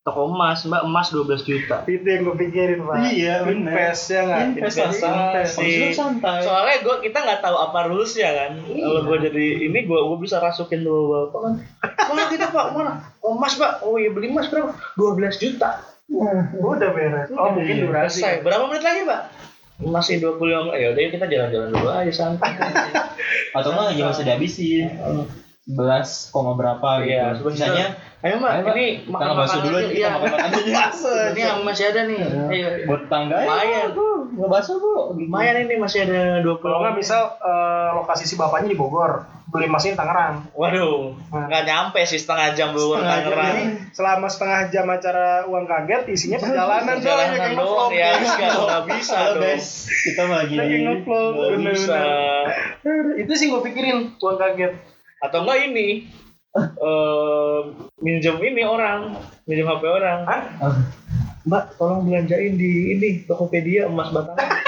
toko 0.00 0.26
emas 0.26 0.64
mbak 0.64 0.82
emas 0.82 1.08
12 1.08 1.44
juta 1.44 1.84
Itu 1.84 2.02
yang 2.02 2.24
gue 2.24 2.36
pikirin 2.38 2.80
pak. 2.80 2.96
Iya, 3.06 3.44
bener. 3.44 3.68
Invest 3.68 4.08
ya 4.08 4.20
nggak? 4.22 4.40
Investasi. 4.56 4.96
Investasi. 4.96 5.60
Maksudnya 5.60 5.90
santai. 5.92 6.40
soalnya 6.40 6.76
gue 6.80 6.96
kita 7.04 7.18
nggak 7.20 7.40
tahu 7.40 7.56
apa 7.60 7.78
rulesnya 7.86 8.28
kan 8.32 8.50
kalau 8.64 9.00
gue 9.04 9.18
jadi 9.22 9.46
ini 9.62 9.78
gue 9.84 10.00
gue 10.00 10.18
bisa 10.18 10.36
rasukin 10.38 10.80
dulu 10.80 11.02
bapak 11.28 11.40
kan 11.42 11.54
mana 12.06 12.22
kita 12.26 12.48
pak 12.48 12.66
mana 12.72 12.92
oh 13.20 13.36
emas 13.36 13.54
pak 13.54 13.82
oh 13.82 13.94
iya 13.94 14.08
beli 14.08 14.28
emas 14.28 14.48
berapa 14.48 14.72
12 14.96 15.20
juta 15.38 15.70
Udah 16.58 16.90
beres. 16.90 17.30
Oh 17.30 17.54
mungkin 17.54 17.76
Iya, 17.76 17.86
durasi. 17.86 18.20
berapa 18.40 18.66
menit 18.66 18.82
lagi 18.82 19.02
pak 19.04 19.20
masih 19.80 20.20
20 20.20 20.36
yang 20.52 20.66
ya 20.76 20.92
udah 20.92 21.00
yuk 21.00 21.12
kita 21.16 21.26
jalan-jalan 21.26 21.68
dulu 21.72 21.88
aja 21.88 22.12
santai 22.12 22.52
Atau 23.56 23.72
enggak 23.74 23.86
lagi 23.92 24.02
masih 24.04 24.22
dihabisin. 24.28 24.86
11, 25.70 26.34
koma 26.34 26.58
berapa 26.58 27.04
gitu. 27.06 27.14
Iya. 27.14 27.26
Sisanya 27.36 27.86
ayo 28.20 28.36
Mbak. 28.42 28.52
ini 28.76 28.86
makan 29.08 29.32
makan 29.32 29.58
dulu 29.64 29.76
aja, 29.80 29.88
kita 29.88 30.08
makan 30.12 30.28
makan 30.34 30.50
aja. 30.60 30.84
ini 31.32 31.40
yang 31.40 31.60
masih 31.62 31.84
ada 31.88 32.00
nih 32.10 32.18
ayo 32.20 32.68
Buat 32.90 33.00
tetangga 33.06 33.36
ya. 33.40 33.84
Nggak 34.30 34.50
bakso 34.50 34.72
bu. 34.78 35.14
Lumayan 35.14 35.66
ini 35.66 35.74
masih 35.78 36.06
ada 36.06 36.42
20 36.42 36.58
Kalau 36.62 36.78
nggak 36.84 36.96
misal 36.96 37.22
eh, 37.38 37.90
lokasi 37.96 38.24
si 38.26 38.34
bapaknya 38.34 38.72
di 38.72 38.78
Bogor, 38.78 39.26
beli 39.50 39.66
di 39.66 39.98
Tangerang. 39.98 40.46
waduh 40.54 41.18
nggak 41.30 41.62
nyampe 41.66 42.00
sih 42.06 42.22
setengah 42.22 42.54
jam 42.54 42.70
belum 42.70 43.02
Setengah 43.02 43.18
jam, 43.18 43.26
Tangerang 43.26 43.50
Jadi 43.50 43.64
selama 43.90 44.26
setengah 44.30 44.60
jam 44.70 44.86
acara 44.86 45.28
uang 45.50 45.64
kaget 45.66 46.02
isinya 46.08 46.38
perjalanan 46.38 46.96
doang 47.02 47.02
Perjalanan 47.02 47.34
doang 47.34 47.58
ngevlog. 47.58 47.90
ya 47.90 48.10
nggak 48.62 48.82
bisa 48.94 49.18
dong 49.34 49.58
kita 50.06 50.20
mau 50.24 50.36
lagi 50.38 50.54
ngevlog. 50.54 51.00
nggak 51.34 51.52
bisa 51.66 52.00
bener. 52.86 53.04
Itu 53.18 53.32
sih 53.34 53.46
gue 53.50 53.60
pikirin 53.66 53.98
uang 54.16 54.36
kaget. 54.38 54.72
atau 55.20 55.38
enggak 55.44 55.58
ini 55.68 56.08
eh 56.56 57.60
minjem 58.00 58.36
ini 58.42 58.62
orang 58.64 59.14
minjem 59.46 59.68
HP 59.68 59.82
orang 59.86 60.18
Hah? 60.26 60.42
mbak 61.40 61.76
tolong 61.76 62.08
belanjain 62.08 62.56
di 62.56 62.94
ini 62.96 63.08
Tokopedia 63.24 63.86
emas 63.86 64.10
batangan 64.12 64.60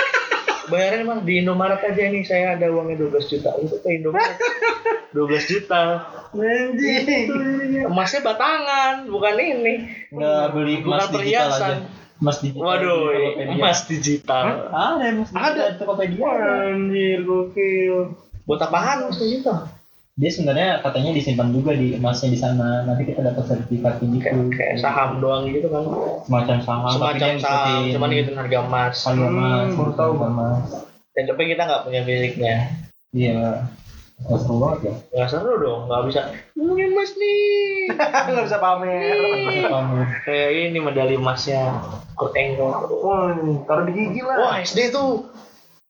bayarannya 0.73 1.05
mah 1.05 1.19
di 1.21 1.35
Indomaret 1.39 1.81
aja 1.81 2.03
nih 2.05 2.23
saya 2.23 2.57
ada 2.57 2.67
uangnya 2.67 2.97
12 2.99 3.13
juta 3.29 3.51
itu 3.61 3.77
ke 3.77 3.89
Indomaret 3.93 4.39
12 5.15 5.21
juta 5.47 5.83
Anjing. 6.33 7.29
emasnya 7.85 8.21
batangan 8.23 9.05
bukan 9.05 9.35
ini 9.37 9.75
nggak 10.09 10.45
beli 10.51 10.81
emas 10.81 11.05
Bukan 11.05 11.21
digital 11.21 11.47
aja. 11.47 11.53
perhiasan. 11.53 11.77
Emas 12.19 12.39
digital. 12.39 12.63
waduh 12.63 13.03
di 13.05 13.19
Tokopedia. 13.19 13.53
emas 13.53 13.79
digital 13.85 14.45
Ada 14.71 15.05
emas 15.11 15.29
digital 15.29 15.45
Ada. 15.45 15.63
di 15.63 15.77
Tokopedia. 15.77 16.31
Anjir 16.67 17.19
gokil. 17.23 17.97
buat 18.43 18.61
apaan 18.61 18.99
emas 19.05 19.19
digital 19.19 19.59
Dia 20.13 20.29
sebenarnya 20.29 20.71
katanya 20.79 21.11
disimpan 21.11 21.49
juga 21.51 21.73
di 21.73 21.97
emasnya 21.97 22.29
di 22.29 22.37
sana. 22.37 22.85
Nanti 22.85 23.07
kita 23.07 23.21
dapat 23.23 23.45
sertifikat 23.45 23.97
gitu. 23.99 24.21
kayak, 24.21 24.37
kayak 24.51 24.77
saham 24.77 25.19
doang 25.19 25.49
gitu 25.49 25.67
kan 25.67 25.89
Semacam 26.23 26.57
saham. 26.61 26.91
tapi 26.91 27.17
semacam 27.17 27.33
saham 27.39 27.81
cuman 27.91 28.09
ngikutin 28.11 28.37
harga 28.37 28.59
emas 28.63 28.97
Harga 29.03 29.25
Hmm, 29.25 29.33
emas. 29.35 29.69
baru 29.73 29.93
tahu, 29.95 30.13
harga 30.15 30.29
emas. 30.29 30.65
dan 31.13 31.23
tapi 31.27 31.43
kita 31.47 31.63
nggak 31.63 31.83
punya 31.83 32.01
fisiknya 32.03 32.57
Iya. 33.11 33.69
Nggak 34.23 34.39
seru 34.39 34.57
banget 34.59 34.79
ya. 34.83 34.95
nggak 35.11 35.29
seru 35.29 35.53
dong 35.59 35.81
nggak 35.85 36.03
bisa 36.07 36.21
ngomongin 36.55 36.89
emas 36.89 37.11
nih 37.15 37.43
Nggak 38.29 38.45
bisa 38.47 38.59
pamer. 38.59 39.65
Kamu. 39.65 39.97
kayak 40.23 40.51
ini 40.63 40.79
medali 40.79 41.15
emasnya 41.15 41.63
Kurt 42.13 42.33
Angle 42.35 42.69
Wah, 43.01 43.33
taruh 43.65 43.85
di 43.85 43.93
gigi 43.95 44.21
lah. 44.21 44.37
wah 44.39 44.55
SD 44.59 44.89
tuh 44.89 45.25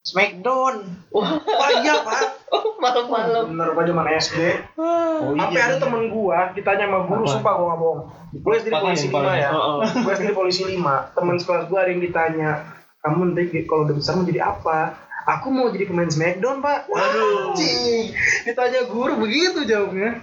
Smackdown. 0.03 0.83
Wah, 1.15 1.39
payah 1.39 2.03
pak. 2.03 2.21
Malam-malam. 2.83 3.55
Bener 3.55 3.69
gua 3.71 3.85
zaman 3.87 4.07
SD. 4.19 4.39
Oh 4.75 5.31
Sampai 5.39 5.63
ada 5.63 5.79
temen 5.79 6.11
gua 6.11 6.51
ditanya 6.59 6.91
sama 6.91 7.07
guru, 7.07 7.23
Apa? 7.23 7.33
sumpah 7.39 7.53
gua 7.55 7.67
nggak 7.71 7.79
bohong. 7.79 8.01
Gua 8.43 8.53
SD 8.59 8.69
Pakai 8.75 8.83
polisi 8.83 9.07
5 9.15 9.15
ya. 9.39 9.49
Heeh. 9.55 9.79
Gua 10.03 10.13
SD 10.19 10.25
di 10.27 10.35
polisi 10.35 10.63
5. 10.67 11.15
Temen 11.15 11.35
sekelas 11.39 11.65
gua 11.71 11.79
ada 11.87 11.91
yang 11.95 12.03
ditanya, 12.03 12.51
kamu 12.99 13.21
nanti 13.31 13.43
kalau 13.63 13.87
udah 13.87 13.95
besar 13.95 14.13
mau 14.19 14.27
jadi 14.27 14.41
apa? 14.43 14.79
Aku 15.23 15.55
mau 15.55 15.71
jadi 15.71 15.87
pemain 15.87 16.11
Smackdown, 16.11 16.59
Pak. 16.59 16.91
Waduh. 16.91 17.55
Anjing. 17.55 18.11
Ditanya 18.43 18.91
guru 18.91 19.23
begitu 19.23 19.63
jawabnya. 19.63 20.19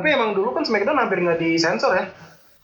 Tapi 0.00 0.08
emang 0.16 0.32
dulu 0.32 0.56
kan 0.56 0.64
Smackdown 0.64 0.96
hampir 0.96 1.20
nggak 1.20 1.36
disensor 1.36 1.92
ya. 1.92 2.08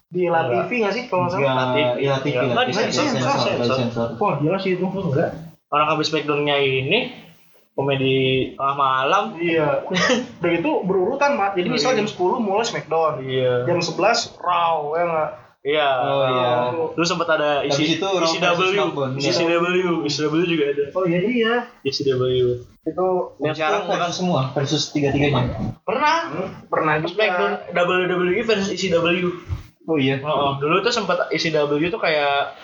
Di 0.08 0.32
La. 0.32 0.48
TV 0.48 0.80
nggak 0.80 0.94
sih 0.96 1.04
kalau 1.12 1.28
nggak 1.28 1.36
salah? 1.36 1.76
Iya 2.00 2.16
TV, 2.24 2.48
di 2.48 2.64
TV, 2.64 2.72
sensor, 2.72 3.04
sensor, 3.12 3.36
sensor. 3.44 3.52
nggak 3.60 3.76
sensor. 3.76 4.08
Wah 4.16 4.40
Orang 5.76 5.92
habis 5.92 6.08
Smackdown-nya 6.08 6.56
ini 6.56 7.12
komedi 7.76 8.16
tengah 8.56 8.76
malam. 8.80 9.24
Iya. 9.36 9.84
Udah 10.40 10.52
itu 10.56 10.70
berurutan, 10.88 11.36
Pak. 11.36 11.60
Jadi 11.60 11.68
misal 11.68 11.92
jam 11.92 12.08
10 12.08 12.40
mulai 12.40 12.64
Smackdown. 12.64 13.20
Iya. 13.20 13.68
Jam 13.68 13.84
11 13.84 14.40
Raw, 14.40 14.96
ya 14.96 15.04
nggak? 15.04 15.30
Iya. 15.66 15.88
Oh, 15.98 16.22
iya. 16.30 16.50
Dulu 16.94 17.04
sempat 17.04 17.28
ada 17.36 17.66
isi 17.66 17.98
itu 17.98 18.06
isi 18.22 18.38
W, 18.38 18.60
isi 19.18 19.42
Iya. 19.42 19.58
W, 19.58 19.66
isi 20.06 20.18
W 20.24 20.34
juga 20.46 20.64
ada. 20.70 20.84
Oh 20.94 21.04
iya 21.04 21.20
iya. 21.26 21.54
Isi 21.82 22.06
W. 22.06 22.22
Itu 22.86 23.06
sekarang 23.42 23.90
versus 23.90 23.98
bukan 23.98 24.10
semua 24.14 24.40
versus 24.54 24.82
tiga 24.94 25.10
tiganya. 25.10 25.74
pernah 25.82 26.16
hmm, 26.30 26.70
pernah 26.70 27.02
juga. 27.02 27.12
Smackdown 27.12 27.52
WWE 27.74 28.40
versus 28.46 28.70
isi 28.70 28.94
W. 28.94 29.26
Oh 29.90 29.98
iya. 29.98 30.22
Oh, 30.22 30.54
dulu 30.62 30.86
tuh 30.86 30.94
sempat 30.94 31.34
isi 31.34 31.50
W 31.50 31.82
tuh 31.90 31.98
kayak 31.98 32.54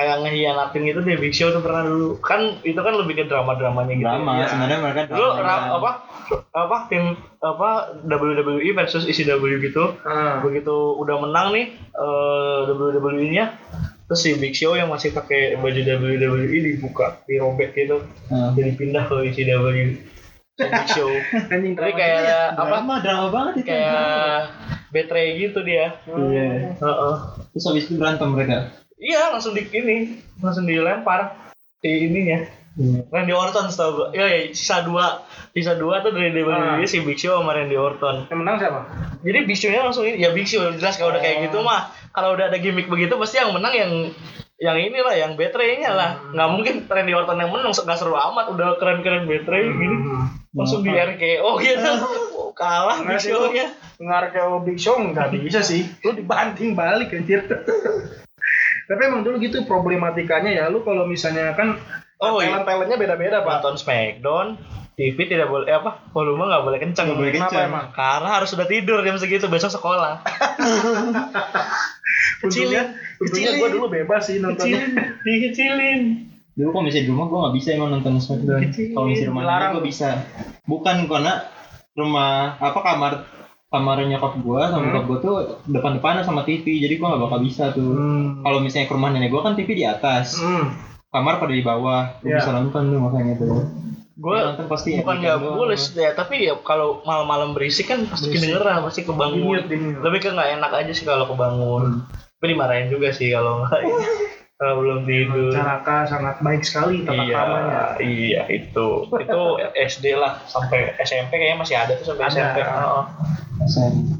kayak 0.00 0.16
ngehianatin 0.18 0.80
gitu 0.82 1.00
deh 1.02 1.12
Big 1.14 1.30
Show 1.30 1.50
tuh 1.50 1.60
pernah 1.60 1.84
dulu 1.84 2.16
kan 2.18 2.40
itu 2.62 2.76
kan 2.76 2.96
lebih 2.96 3.12
ke 3.14 3.24
drama 3.26 3.52
dramanya 3.52 3.92
gitu 3.92 4.08
Drama 4.08 4.32
ya. 4.34 4.46
sebenarnya 4.46 4.78
mereka 4.80 5.00
dulu 5.06 5.28
ra- 5.36 5.68
apa 5.72 5.90
apa 6.50 6.76
tim 6.86 7.04
apa 7.38 7.70
WWE 8.02 8.72
versus 8.72 9.04
isi 9.04 9.22
W 9.22 9.36
gitu 9.60 10.00
Ah. 10.00 10.40
begitu 10.40 10.72
udah 10.96 11.20
menang 11.20 11.52
nih 11.52 11.66
eh, 11.76 12.58
WWE 12.66 13.28
nya 13.28 13.60
terus 14.06 14.20
si 14.20 14.32
Big 14.34 14.52
Show 14.52 14.72
yang 14.72 14.88
masih 14.88 15.12
pakai 15.12 15.54
baju 15.54 15.76
WWE 15.76 16.40
dibuka 16.48 17.20
dirobek 17.24 17.76
gitu 17.76 18.00
Nah. 18.26 18.56
jadi 18.56 18.72
pindah 18.72 19.04
ke 19.04 19.28
isi 19.28 19.44
W 19.44 19.66
si 19.68 20.00
Big 20.62 20.88
Show 20.88 21.12
Anjing 21.52 21.74
tapi 21.74 21.92
kayak 21.92 22.20
ya. 22.22 22.40
apa 22.52 22.64
Drama 22.78 22.94
drama 22.98 23.26
banget 23.28 23.54
itu. 23.58 23.68
kayak 23.68 24.40
betray 24.88 25.36
gitu 25.36 25.60
dia 25.60 25.92
Iya. 26.06 26.74
Heeh. 26.74 27.14
Terus 27.50 27.64
habis 27.64 27.84
itu 27.84 27.94
berantem 27.94 28.28
mereka. 28.28 28.70
Iya 29.00 29.32
langsung 29.32 29.56
di 29.56 29.64
ini 29.72 30.20
langsung 30.44 30.68
dilempar 30.68 31.32
di 31.80 32.06
ininya. 32.06 32.44
Iya. 32.78 33.02
Randy 33.10 33.34
Orton 33.34 33.66
setahu 33.66 33.90
gua. 33.96 34.08
Iya, 34.14 34.26
ya, 34.30 34.38
sisa 34.54 34.86
dua 34.86 35.26
sisa 35.50 35.74
dua 35.74 36.04
tuh 36.06 36.14
dari 36.14 36.30
WWE 36.30 36.78
Ah. 36.78 36.86
si 36.86 37.02
Big 37.02 37.18
Show 37.18 37.40
sama 37.40 37.56
Randy 37.56 37.74
Orton. 37.74 38.30
Yang 38.30 38.38
menang 38.38 38.56
siapa? 38.62 38.80
Jadi 39.26 39.38
Big 39.42 39.58
Show-nya 39.58 39.82
langsung 39.82 40.06
ini 40.06 40.22
ya 40.22 40.30
Big 40.30 40.46
Show 40.46 40.62
jelas 40.78 40.94
kalau 40.94 41.10
udah 41.10 41.22
kayak 41.24 41.50
gitu 41.50 41.64
mah 41.66 41.90
kalau 42.14 42.38
udah 42.38 42.46
ada 42.52 42.58
gimmick 42.62 42.86
begitu 42.86 43.16
pasti 43.18 43.42
yang 43.42 43.50
menang 43.50 43.74
yang 43.74 43.92
yang 44.60 44.76
inilah 44.76 45.16
yang 45.16 45.32
betray-nya 45.34 45.90
lah. 45.90 46.10
Nggak 46.30 46.48
mungkin 46.52 46.74
Randy 46.86 47.12
Orton 47.16 47.40
yang 47.40 47.50
menang 47.50 47.72
nggak 47.74 47.98
seru 47.98 48.14
amat 48.14 48.46
udah 48.54 48.76
keren-keren 48.78 49.26
betray 49.26 49.66
gini. 49.66 49.96
Langsung 50.54 50.84
di 50.86 50.92
RKO 50.94 51.50
gitu. 51.58 51.90
Kalah 52.60 53.02
Big 53.02 53.18
Show-nya. 53.18 53.66
Ngar 53.98 54.30
ke 54.30 54.40
Big 54.62 54.78
Show 54.78 54.94
nggak 54.94 55.34
bisa 55.42 55.64
sih. 55.64 55.88
Lu 56.06 56.14
dibanting 56.14 56.78
balik 56.78 57.10
anjir. 57.10 57.42
Tapi 58.90 59.00
emang 59.00 59.22
dulu 59.22 59.38
gitu 59.38 59.62
problematikanya 59.64 60.50
ya. 60.50 60.64
Lu 60.66 60.82
kalau 60.82 61.06
misalnya 61.06 61.54
kan 61.54 61.78
Oh, 62.18 62.36
iya. 62.36 62.52
talent-talentnya 62.52 62.98
beda-beda, 62.98 63.40
Pak. 63.40 63.64
Nonton 63.64 63.78
Smackdown 63.78 64.60
TV 64.92 65.24
tidak 65.24 65.48
boleh 65.48 65.64
eh, 65.64 65.72
apa 65.72 66.04
volume 66.12 66.44
nggak 66.44 66.60
boleh 66.60 66.78
kencang 66.78 67.08
Nggak 67.08 67.16
boleh 67.16 67.32
Kenapa 67.32 67.48
kencang. 67.48 67.64
emang? 67.64 67.86
karena 67.90 68.28
harus 68.28 68.48
sudah 68.50 68.66
tidur 68.68 69.00
jam 69.00 69.16
segitu 69.16 69.48
besok 69.48 69.72
sekolah 69.72 70.20
untungnya 72.44 72.82
Kecilin. 73.16 73.56
gue 73.56 73.68
dulu 73.72 73.86
bebas 73.88 74.20
sih 74.26 74.36
nontonnya. 74.36 74.76
kecilin 74.76 74.90
dikecilin 75.24 76.00
Dulu 76.52 76.68
kalau 76.70 76.82
misalnya 76.84 77.04
di 77.06 77.08
rumah 77.08 77.24
gue 77.24 77.38
nggak 77.40 77.54
bisa 77.56 77.68
emang 77.72 77.88
nonton 77.90 78.12
Smackdown. 78.18 78.60
Kalau 78.92 79.06
misalnya 79.08 79.30
rumah 79.32 79.44
gue 79.72 79.82
bisa. 79.86 80.08
Bukan 80.62 80.96
karena 81.08 81.34
rumah 81.90 82.54
apa 82.60 82.76
kamar 82.76 83.12
kamarnya 83.70 84.06
nyokap 84.12 84.34
gue 84.36 84.62
sama 84.64 84.82
Hmm. 84.84 85.06
gue 85.06 85.18
tuh 85.20 85.34
depan-depanan 85.64 86.22
sama 86.22 86.42
TV 86.42 86.66
jadi 86.78 86.90
gue 86.92 87.06
nggak 87.06 87.22
bakal 87.22 87.38
bisa 87.38 87.70
tuh. 87.70 87.86
Hmm. 87.88 88.42
Kalau 88.42 88.58
misalnya 88.58 88.86
ke 88.86 88.94
rumah 88.94 89.08
nenek 89.08 89.30
gue 89.30 89.40
kan 89.40 89.54
TV 89.54 89.68
di 89.72 89.84
atas, 89.84 90.36
Hmm. 90.36 90.74
kamar 91.08 91.38
pada 91.38 91.50
di 91.50 91.62
bawah, 91.62 92.18
gue 92.18 92.28
Iya. 92.28 92.38
bisa 92.38 92.50
nonton 92.50 92.82
tuh 92.86 92.98
makanya 93.00 93.34
tuh. 93.36 93.62
gue 94.12 94.36
nonton 94.36 94.66
pasti 94.66 95.00
bukan 95.00 95.16
nggak 95.16 95.36
doang. 95.38 95.56
boleh 95.56 95.78
ya 95.96 96.12
tapi 96.12 96.44
ya 96.44 96.52
kalau 96.60 97.00
malam-malam 97.00 97.56
berisik 97.56 97.88
kan 97.88 98.04
pasti 98.04 98.28
Berisik. 98.28 98.52
kedengeran 98.52 98.84
pasti 98.84 99.00
kebangun 99.02 99.64
lebih 99.96 100.20
ke 100.20 100.28
nggak 100.28 100.60
enak 100.60 100.72
aja 100.76 100.92
sih 100.92 101.08
kalau 101.08 101.24
kebangun 101.24 102.04
tapi 102.36 102.52
dimarahin 102.52 102.92
juga 102.92 103.08
sih 103.10 103.32
kalau 103.32 103.64
nggak 103.64 103.80
kalau 104.60 104.74
belum 104.76 105.08
tidur 105.08 105.48
Caraka 105.50 106.04
sangat 106.04 106.36
baik 106.38 106.60
sekali 106.60 107.00
tata 107.00 107.16
iya 107.16 107.32
kramanya. 107.32 107.82
iya 107.98 108.42
itu 108.50 109.08
itu 109.08 109.40
SD 109.88 110.12
lah 110.12 110.36
sampai 110.44 110.92
SMP 111.00 111.32
kayaknya 111.32 111.56
masih 111.56 111.76
ada 111.78 111.92
tuh 111.96 112.12
sampai 112.12 112.24
Ada. 112.26 112.32
SMP 112.36 112.58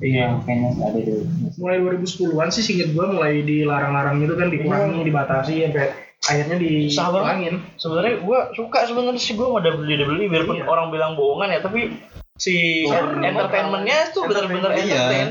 Iya, 0.01 0.39
kayaknya 0.41 0.69
nggak 0.73 0.89
ada 0.89 1.01
deh. 1.01 1.19
Mulai 1.57 1.79
2010-an 1.81 2.49
sih 2.49 2.63
singkat 2.63 2.89
gue 2.91 3.07
mulai 3.07 3.43
dilarang-larang 3.43 4.17
gitu 4.19 4.35
kan 4.35 4.49
dikurangi, 4.49 5.03
dibatasi 5.03 5.55
sampai 5.67 5.87
akhirnya 6.21 6.57
banget. 6.57 6.69
dihilangin. 6.93 7.55
sebenarnya 7.75 8.15
gue 8.21 8.39
suka 8.53 8.79
sebenarnya 8.85 9.19
sih 9.19 9.35
gue 9.35 9.47
mau 9.47 9.57
WWE 9.57 10.25
biarpun 10.27 10.55
Iya. 10.55 10.67
orang 10.67 10.87
bilang 10.89 11.17
bohongan 11.17 11.49
ya 11.51 11.61
tapi 11.61 11.97
si 12.37 12.85
Oh, 12.85 12.97
entertainmentnya 13.17 14.13
tuh 14.13 14.25
bener-bener 14.25 14.69
Entertainment, 14.69 14.85
iya. 14.87 15.01
entertain 15.01 15.29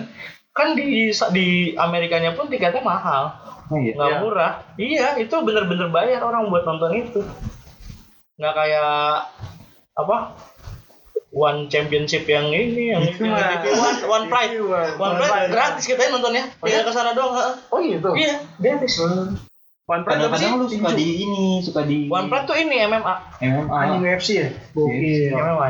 kan 0.49 0.67
di 0.73 0.87
di 1.31 1.47
Amerikanya 1.73 2.33
pun 2.33 2.49
tiketnya 2.49 2.81
mahal 2.81 3.37
Oh 3.69 3.77
iya. 3.77 3.93
nggak 3.93 4.09
Iya. 4.09 4.17
murah 4.19 4.51
iya 4.75 5.07
itu 5.15 5.35
bener-bener 5.39 5.87
bayar 5.87 6.21
orang 6.21 6.49
buat 6.49 6.65
nonton 6.65 6.91
itu 6.97 7.21
nggak 8.35 8.53
kayak 8.55 9.29
apa 9.93 10.17
one 11.29 11.69
championship 11.69 12.25
yang 12.25 12.49
ini 12.49 12.93
yang 12.93 13.05
Itu. 13.05 13.21
TV 13.21 13.29
one 13.77 13.97
one 14.09 14.25
pride 14.29 14.53
Itu 14.57 14.65
mah. 14.65 14.97
one 14.97 15.15
pride 15.17 15.49
gratis 15.53 15.85
kita 15.85 16.09
nontonnya 16.09 16.49
tinggal 16.57 16.83
ke 16.85 16.91
sana 16.93 17.13
doang. 17.13 17.57
Oh 17.69 17.79
gitu. 17.81 18.13
iya 18.17 18.41
gratis 18.57 18.97
One 19.89 20.05
Pride 20.05 20.21
apa 20.21 20.37
sih? 20.37 20.45
Lu 20.53 20.69
suka 20.69 20.93
di 20.93 21.25
ini, 21.25 21.65
suka 21.65 21.81
di 21.81 22.05
one 22.05 22.29
pride 22.29 22.45
tuh 22.45 22.53
ini 22.53 22.77
MMA 22.85 23.41
MMA. 23.41 23.73
Anjing 23.73 24.01
UFC 24.05 24.29
ya? 24.37 24.47
Gokil. 24.77 25.33
MMA 25.33 25.67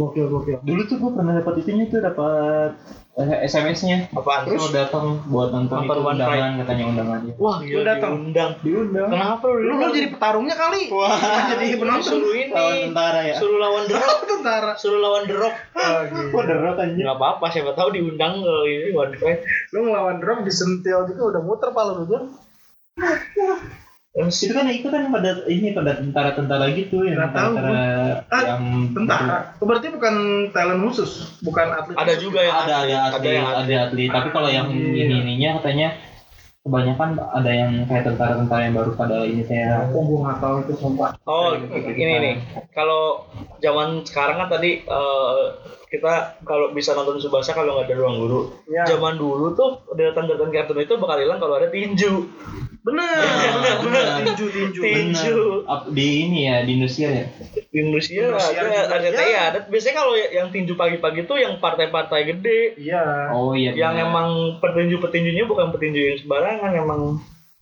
Gokil, 0.00 0.24
gokil. 0.32 0.56
Dulu 0.64 0.82
tuh 0.88 0.96
gue 0.96 1.10
pernah 1.12 1.36
dapat 1.36 1.60
itunya 1.60 1.84
tuh 1.92 2.00
dapat 2.00 2.80
SMS-nya. 3.26 4.08
apaan 4.14 4.48
Terus 4.48 4.72
datang 4.72 5.20
buat 5.28 5.52
nonton, 5.52 5.84
itu 5.84 6.00
undangan 6.00 6.56
katanya 6.62 6.84
undangannya. 6.88 7.32
Wah, 7.36 7.60
Lu 7.60 7.68
gila 7.68 7.82
datang? 7.84 8.10
diundang. 8.16 8.50
Diundang. 8.64 9.08
Kenapa 9.10 9.44
lu? 9.50 9.58
Lu, 9.60 9.72
lu 9.76 9.88
jadi 9.92 10.08
petarungnya 10.08 10.56
kali? 10.56 10.88
Wah, 10.88 11.18
jadi 11.52 11.66
penonton. 11.76 12.06
suruh 12.06 12.32
ini. 12.32 12.52
lawan 12.54 12.76
tentara 12.88 13.20
ya. 13.26 13.34
Suruh 13.36 13.58
lawan 13.58 13.82
The 13.84 13.96
Rock. 13.98 14.20
Tentara. 14.30 14.72
Suruh 14.78 15.00
lawan 15.02 15.22
The 15.28 15.36
Rock. 15.36 15.56
Oh, 15.76 16.00
gitu. 16.08 16.32
Kok 16.32 16.44
derot 16.48 16.76
anjir. 16.80 17.02
Enggak 17.04 17.18
apa-apa, 17.20 17.46
siapa 17.52 17.72
tahu 17.76 17.88
diundang 17.92 18.40
ke 18.40 18.54
ini 18.70 18.88
One 18.96 19.14
Fight. 19.18 19.40
Lu 19.76 19.84
ngelawan 19.84 20.16
drop 20.22 20.40
disentil 20.46 21.04
gitu 21.10 21.22
udah 21.28 21.42
muter 21.44 21.70
pala 21.74 21.92
lu 21.98 22.04
tuh. 22.08 22.22
Terus 24.10 24.42
Itu 24.42 24.52
kan 24.52 24.66
itu 24.66 24.88
kan 24.90 25.06
pada 25.06 25.30
ini 25.46 25.70
pada 25.70 25.94
tentara-tentara 25.94 26.66
gitu 26.74 27.06
yang 27.06 27.14
Nggak 27.14 27.30
tahu 27.30 27.50
tentara 27.54 27.82
Ah, 28.26 28.42
yang 28.42 28.62
Tentara. 28.90 29.38
Oh, 29.56 29.66
berarti 29.66 29.86
bukan 29.88 30.14
talent 30.50 30.82
khusus, 30.82 31.10
bukan 31.40 31.66
atlet. 31.70 31.94
ada 31.94 32.10
khusus. 32.10 32.22
juga 32.24 32.38
yang 32.42 32.56
ada 32.58 32.74
ada 32.82 32.96
atlet 33.08 33.32
yang 33.38 33.46
ada 33.46 33.74
atlet 33.86 34.10
tapi 34.10 34.28
kalau 34.30 34.50
yang 34.50 34.66
Iya. 34.66 35.06
ini 35.06 35.14
ininya 35.22 35.50
katanya 35.62 35.88
kebanyakan 36.60 37.16
ada 37.16 37.50
yang 37.50 37.72
kayak 37.86 38.04
tentara-tentara 38.04 38.62
yang 38.66 38.74
baru 38.76 38.90
pada 38.92 39.16
ini 39.22 39.42
saya 39.42 39.88
Oh, 39.88 40.02
gua 40.02 40.18
nggak 40.26 40.38
tahu 40.38 40.54
itu 40.60 40.72
sumpah. 40.76 41.10
Oh, 41.24 41.56
ini 41.56 42.14
nih. 42.20 42.34
Kalau 42.70 43.24
zaman 43.58 44.02
sekarang 44.02 44.36
kan 44.36 44.48
tadi 44.50 44.82
eh, 44.82 45.42
kita 45.86 46.42
kalau 46.42 46.70
bisa 46.70 46.92
nonton 46.92 47.16
Subasa 47.16 47.54
kalau 47.54 47.78
nggak 47.78 47.88
ada 47.88 47.96
ruang 47.96 48.16
guru. 48.18 48.40
Ya. 48.66 48.84
Zaman 48.84 49.16
dulu 49.16 49.54
tuh 49.54 49.86
deretan-deretan 49.94 50.50
kartun 50.50 50.78
itu 50.78 50.94
bakal 50.98 51.16
hilang 51.16 51.38
kalau 51.38 51.56
ada 51.56 51.70
tinju. 51.70 52.26
Bener, 52.80 53.12
Ya, 53.12 53.50
bener, 53.60 53.74
bener. 53.84 54.04
bener. 54.08 54.24
Tinju, 54.32 54.46
tinju. 54.48 54.80
Tinju. 54.80 55.36
Di 55.92 56.06
ini 56.24 56.48
ya 56.48 56.64
di 56.64 56.80
Indonesia 56.80 57.08
ya 57.12 57.26
Di 57.68 57.76
Indonesia 57.76 58.12
Indosiar 58.16 58.64
ada 58.64 58.96
ada 58.96 59.08
ya. 59.12 59.20
ya. 59.28 59.42
ada. 59.52 59.58
Biasanya 59.68 59.96
kalau 60.00 60.14
yang 60.16 60.48
tinju 60.48 60.74
pagi-pagi 60.80 61.28
tuh 61.28 61.36
yang 61.36 61.60
partai-partai 61.60 62.20
gede. 62.24 62.80
Iya. 62.80 63.36
oh 63.36 63.52
iya 63.52 63.76
yang 63.76 63.92
bener. 64.00 64.08
emang 64.08 64.28
petinju-petinjunya 64.64 65.44
bukan 65.44 65.68
petinju 65.76 66.00
yang 66.00 66.18
sembarangan 66.24 66.72
emang 66.72 67.00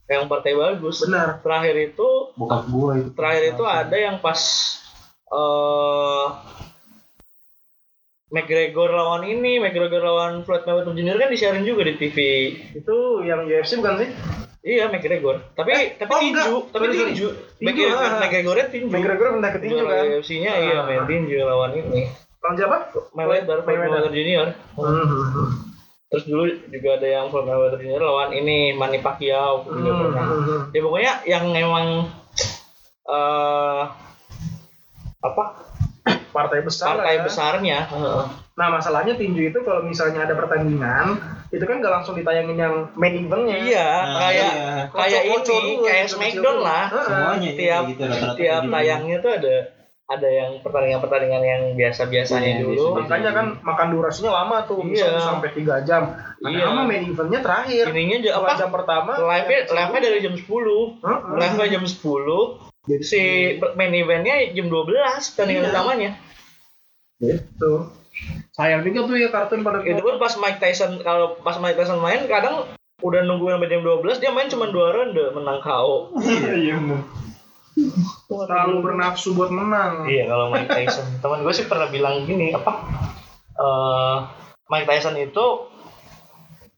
yang 0.08 0.24
partai 0.24 0.56
bagus 0.56 1.04
Benar. 1.04 1.44
terakhir 1.44 1.92
itu 1.92 2.08
bokap 2.32 2.64
gua 2.72 2.96
itu 2.96 3.12
terakhir 3.12 3.42
itu 3.52 3.64
ada 3.68 3.92
yang 3.92 4.16
pas 4.24 4.40
eh 5.28 6.26
McGregor 8.28 8.92
lawan 8.92 9.24
ini, 9.24 9.56
McGregor 9.56 10.04
lawan 10.04 10.44
Floyd 10.44 10.68
Mayweather 10.68 10.92
Jr. 10.92 11.16
kan 11.16 11.32
disiarin 11.32 11.64
juga 11.64 11.88
di 11.88 11.96
TV. 11.96 12.16
Itu 12.76 13.24
yang 13.24 13.48
UFC 13.48 13.80
bukan 13.80 14.04
sih? 14.04 14.10
Iya, 14.68 14.84
McGregor. 14.92 15.36
Tapi 15.56 15.96
tapi 15.96 16.10
oh, 16.12 16.20
tinju, 16.20 16.36
enggak. 16.36 16.48
tapi 16.68 16.84
Sorry, 16.84 16.92
sorry. 16.92 17.08
tinju. 17.16 17.28
Tinju, 17.56 17.64
McGregor, 17.64 17.96
ah. 18.04 18.20
McGregornya 18.20 18.66
tinju. 18.68 18.92
McGregor 18.92 19.26
pindah 19.32 19.50
ke 19.50 19.58
tinju 19.64 19.80
kan? 19.80 20.04
UFC-nya 20.12 20.52
iya 20.60 20.76
main 20.84 21.04
tinju 21.08 21.36
lawan 21.40 21.72
ini. 21.72 22.02
Lawan 22.38 22.54
siapa? 22.54 22.76
Mayweather, 23.16 23.58
Mayweather 23.64 24.12
Jr. 24.12 24.46
Hmm. 24.76 25.48
Terus 26.08 26.24
dulu 26.24 26.44
juga 26.68 26.90
ada 26.96 27.08
yang 27.08 27.24
Floyd 27.28 27.44
Mayweather 27.44 27.80
Jr. 27.80 28.00
lawan 28.02 28.30
ini 28.30 28.72
Manny 28.72 29.00
Pacquiao 29.00 29.64
juga 29.64 29.88
Hmm. 29.88 30.00
pernah. 30.04 30.26
Hmm. 30.28 30.60
Ya 30.70 30.80
pokoknya 30.80 31.12
yang 31.24 31.44
emang 31.50 31.86
eh 33.08 33.82
apa 35.18 35.44
Partai 36.28 36.60
besar. 36.60 36.92
partai 36.94 37.16
ya. 37.16 37.22
besarnya. 37.24 37.78
Nah 38.52 38.68
masalahnya 38.68 39.16
tinju 39.16 39.48
itu 39.48 39.58
kalau 39.64 39.80
misalnya 39.82 40.28
ada 40.28 40.36
pertandingan 40.36 41.16
itu 41.48 41.64
kan 41.64 41.76
gak 41.78 41.92
langsung 41.92 42.14
ditayangin 42.14 42.54
yang 42.54 42.74
main 42.92 43.14
eventnya. 43.16 43.56
Iya, 43.56 43.88
Nah, 43.88 44.18
kayak 44.20 44.52
iya. 44.52 44.74
kayak 44.92 45.22
ini, 45.24 45.36
dulu, 45.40 45.72
kayak 45.82 46.06
Smackdown 46.06 46.44
dulu. 46.56 46.66
lah. 46.66 46.84
Semuanya 46.92 47.50
Tiap- 47.50 47.58
iya, 47.58 47.76
gitu 47.88 48.02
Tiap 48.36 48.62
gitu. 48.62 48.72
tayangnya 48.72 49.16
tuh 49.18 49.32
ada 49.32 49.54
ada 50.08 50.24
yang 50.24 50.50
pertandingan-pertandingan 50.64 51.42
yang 51.44 51.62
biasa-biasanya 51.76 52.52
Iya, 52.56 52.64
dulu. 52.64 52.84
Makanya 52.96 53.30
kan 53.30 53.46
makan 53.60 53.88
durasinya 53.92 54.32
lama 54.34 54.64
tuh, 54.64 54.80
bisa 54.82 55.04
Iya. 55.04 55.20
sampai 55.20 55.52
3 55.52 55.84
jam. 55.84 56.16
Iya. 56.40 56.64
main 56.72 57.04
eventnya 57.04 57.40
terakhir. 57.40 57.92
Ininya 57.92 58.16
Setelah 58.24 58.48
apa? 58.48 58.56
jam 58.56 58.70
pertama. 58.72 59.12
Live-nya 59.14 59.58
jam 59.64 59.74
live-nya 59.76 60.00
dari 60.00 60.18
jam 60.22 60.34
10. 60.34 60.96
Heeh. 61.04 61.20
Live-nya 61.36 61.66
jam 61.68 61.84
10. 61.84 62.40
Si 63.04 63.20
main 63.76 63.92
eventnya 63.92 64.36
jam 64.48 64.66
12 64.66 65.28
pertandingan 65.28 65.64
Iya. 65.64 65.72
utamanya. 65.76 66.10
Gitu. 67.18 67.72
Sayang 68.52 68.82
juga 68.82 69.06
tuh 69.06 69.16
ya 69.16 69.28
kartun 69.30 69.62
pada 69.62 69.80
Itu 69.80 70.02
pun 70.02 70.18
pas 70.18 70.34
Mike 70.34 70.58
Tyson 70.58 70.98
kalau 71.00 71.38
pas 71.38 71.54
Mike 71.56 71.78
Tyson 71.78 71.98
main 71.98 72.26
kadang 72.26 72.66
udah 72.98 73.22
nunggu 73.22 73.46
sampai 73.46 73.70
jam 73.70 73.86
12 73.86 74.18
dia 74.18 74.34
main 74.34 74.50
cuma 74.50 74.66
dua 74.68 74.90
ronde 74.90 75.30
menang 75.30 75.62
KO. 75.62 76.10
Iya, 76.18 76.74
bener. 76.82 77.06
terlalu 78.26 78.82
bernafsu 78.82 79.32
buat 79.32 79.48
menang. 79.48 80.10
Iya 80.10 80.26
kalau 80.26 80.50
Mike 80.50 80.66
Tyson. 80.66 81.06
Teman 81.22 81.46
gue 81.46 81.54
sih 81.54 81.70
pernah 81.70 81.86
bilang 81.86 82.26
gini 82.26 82.50
apa? 82.50 82.72
eh 83.54 84.16
Mike 84.66 84.86
Tyson 84.86 85.14
itu 85.14 85.46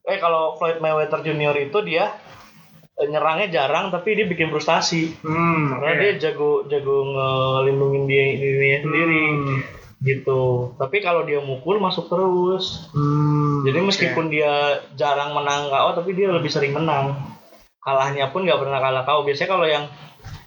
eh 0.02 0.16
kalau 0.16 0.56
Floyd 0.56 0.80
Mayweather 0.80 1.20
Jr 1.20 1.56
itu 1.56 1.78
dia 1.80 2.12
eh, 2.94 3.08
nyerangnya 3.08 3.48
jarang 3.48 3.88
tapi 3.88 4.12
dia 4.12 4.28
bikin 4.28 4.52
frustasi. 4.52 5.16
Hmm, 5.24 5.72
Karena 5.72 5.88
oke. 5.88 6.00
dia 6.00 6.12
jago 6.20 6.50
jago 6.68 6.96
ngelindungin 7.08 8.04
dia 8.04 8.24
dirinya 8.36 8.78
sendiri 8.84 9.22
Hmm. 9.24 9.60
Gitu. 10.00 10.72
Tapi 10.74 10.96
kalau 10.98 11.22
dia 11.22 11.38
mukul 11.38 11.76
masuk 11.76 12.08
terus. 12.08 12.88
Hmm, 12.90 13.62
Jadi 13.62 13.78
meskipun 13.78 14.26
dia 14.26 14.52
jarang 14.94 15.32
menang 15.32 15.68
KO 15.68 15.94
tapi 15.94 16.12
dia 16.12 16.28
lebih 16.28 16.48
sering 16.48 16.72
menang. 16.72 17.20
Kalahnya 17.78 18.28
pun 18.28 18.44
nggak 18.44 18.58
pernah 18.58 18.78
kalah 18.78 19.04
KO. 19.04 19.22
Biasanya 19.22 19.50
kalau 19.50 19.64
yang 19.64 19.84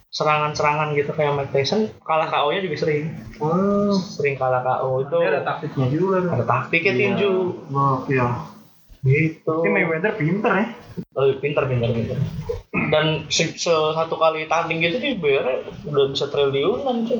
serangan-serangan 0.09 0.93
gitu 0.93 1.09
kayak 1.09 1.33
Mike 1.33 1.49
Tyson 1.49 1.89
kalah 2.01 2.29
KO-nya 2.29 2.61
juga 2.61 2.77
sering. 2.79 3.09
Oh, 3.37 3.93
Sering 3.93 4.37
kalah 4.37 4.61
KO 4.61 5.01
itu 5.01 5.17
dia 5.17 5.29
ada 5.31 5.41
taktiknya 5.43 5.87
juga. 5.89 6.17
ada 6.29 6.45
taktiknya 6.45 6.91
Iya. 6.91 6.99
tinju. 6.99 7.31
Oke. 7.69 8.13
Gitu. 9.03 9.51
Ini 9.59 9.69
Mayweather 9.69 10.15
pinter 10.15 10.51
ya. 10.53 10.65
Oh, 11.13 11.27
pinter 11.35 11.63
pinter 11.65 11.89
pinter. 11.89 12.17
Dan 12.87 13.27
se- 13.27 13.51
se- 13.53 13.67
satu 13.91 14.15
kali 14.15 14.47
tanding 14.47 14.79
gitu 14.79 14.95
dia 14.97 15.13
bayarnya 15.13 15.55
udah 15.83 16.05
bisa 16.09 16.25
triliunan 16.27 17.03
cuy. 17.03 17.19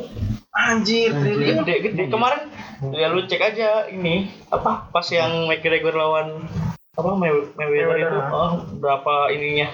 Anjir, 0.50 1.12
triliun. 1.12 1.62
Gede 1.62 1.76
gede. 1.84 2.04
Kemarin 2.08 2.48
ya 2.90 3.08
lu 3.08 3.24
cek 3.24 3.42
aja 3.44 3.70
ini 3.86 4.16
apa 4.48 4.88
pas 4.88 5.04
yang 5.06 5.44
McGregor 5.46 5.92
lawan 5.92 6.48
apa 6.94 7.10
May- 7.14 7.52
Mayweather 7.52 7.98
itu 7.98 8.08
Mayweather, 8.08 8.32
oh, 8.32 8.52
berapa 8.78 9.14
ininya 9.30 9.68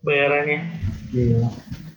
bayarannya 0.00 0.60
Iya. 1.10 1.46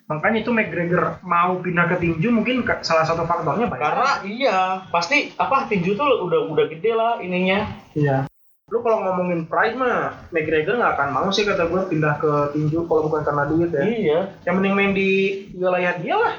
Makanya 0.08 0.38
itu 0.40 0.52
McGregor 0.52 1.20
mau 1.22 1.58
pindah 1.58 1.88
ke 1.88 2.00
tinju 2.00 2.30
mungkin 2.30 2.62
salah 2.80 3.04
satu 3.04 3.24
faktornya 3.24 3.66
banyak. 3.66 3.82
karena 3.82 4.10
iya 4.24 4.58
pasti 4.88 5.34
apa 5.34 5.66
tinju 5.66 5.94
tuh 5.94 6.24
udah 6.24 6.48
udah 6.48 6.66
gede 6.68 6.92
lah 6.92 7.18
ininya 7.18 7.64
Iya. 7.92 8.28
Lu 8.68 8.84
kalau 8.84 9.00
ngomongin 9.00 9.48
pride 9.48 9.80
mah 9.80 10.28
McGregor 10.36 10.76
nggak 10.76 11.00
akan 11.00 11.10
mau 11.16 11.28
sih 11.32 11.48
kata 11.48 11.72
gue 11.72 11.88
pindah 11.88 12.20
ke 12.20 12.52
tinju 12.52 12.84
kalau 12.84 13.08
bukan 13.08 13.24
karena 13.24 13.48
duit 13.48 13.72
ya. 13.72 13.84
iya 13.88 14.20
Yang 14.44 14.56
mending 14.60 14.76
main 14.76 14.92
di 14.92 15.10
wilayah 15.56 15.96
dia 16.04 16.20
lah. 16.20 16.36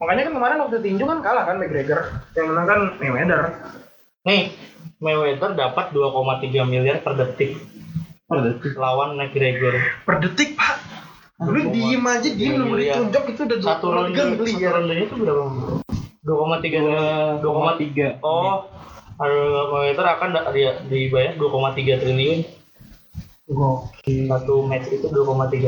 Makanya 0.00 0.32
kan 0.32 0.34
kemarin 0.40 0.58
waktu 0.64 0.80
tinju 0.80 1.04
kan 1.04 1.20
kalah 1.20 1.44
kan 1.44 1.60
McGregor. 1.60 2.24
Yang 2.32 2.46
menang 2.48 2.64
kan 2.64 2.80
Mayweather. 2.96 3.40
nih 4.24 4.42
Mayweather 4.96 5.52
dapat 5.52 5.92
2,3 5.92 6.64
miliar 6.64 7.04
per 7.04 7.20
detik 7.20 7.60
Per 8.24 8.38
detik. 8.48 8.72
lawan 8.80 9.20
McGregor 9.20 9.76
Per 10.08 10.16
detik 10.24 10.56
pak. 10.56 10.80
Lu 11.36 11.68
diem 11.68 12.00
aja 12.00 12.28
diem 12.32 12.64
miliar. 12.64 12.96
ditunjuk 12.96 13.24
itu 13.28 13.40
udah 13.44 13.58
satu 13.60 13.86
ronde 13.92 14.16
satu 14.16 14.40
rondenya 14.72 15.04
itu 15.04 15.14
berapa 15.20 15.44
2,3 16.24 17.44
Dua 17.44 17.76
tiga. 17.76 18.08
oh 18.24 18.72
ada 19.22 19.38
Mayweather 19.68 20.06
akan 20.10 20.28
dibayar 20.86 21.32
2,3 21.32 22.02
triliun 22.02 22.40
Oke. 23.52 24.26
satu 24.26 24.64
match 24.64 24.88
itu 24.88 25.06
2,3 25.06 25.20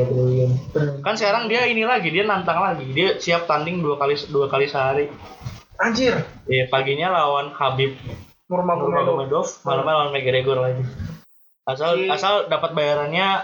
triliun 0.03 0.51
kan 0.99 1.13
sekarang 1.13 1.45
dia 1.45 1.63
ini 1.63 1.85
lagi 1.85 2.09
dia 2.09 2.23
nantang 2.23 2.57
lagi 2.57 2.87
dia 2.89 3.15
siap 3.15 3.45
tanding 3.45 3.79
dua 3.79 3.95
kali 3.95 4.17
dua 4.27 4.47
kali 4.47 4.65
sehari 4.65 5.05
Anjir. 5.75 6.15
ya 6.45 6.65
paginya 6.65 7.11
lawan 7.11 7.51
Habib 7.51 7.99
Nurmagomedov. 8.47 9.43
Malamnya 9.63 9.93
lawan 9.93 10.11
McGregor 10.11 10.57
lagi 10.57 10.83
asal 11.65 11.97
Si- 11.97 12.09
asal 12.09 12.45
dapat 12.45 12.71
bayarannya 12.71 13.41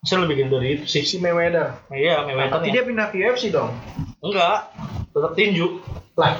asal 0.00 0.24
lebih 0.24 0.42
gede 0.42 0.50
dari 0.50 0.68
itu 0.74 0.84
sih 0.90 1.04
Si 1.04 1.16
Mayweather. 1.16 1.76
iya 1.88 2.24
Mayweather 2.24 2.58
Tapi 2.58 2.72
dia 2.72 2.82
pindah 2.82 3.08
ke 3.08 3.20
UFC 3.20 3.48
dong. 3.48 3.70
enggak 4.18 4.72
tetap 5.08 5.32
tinju 5.32 5.80
Lah. 6.12 6.34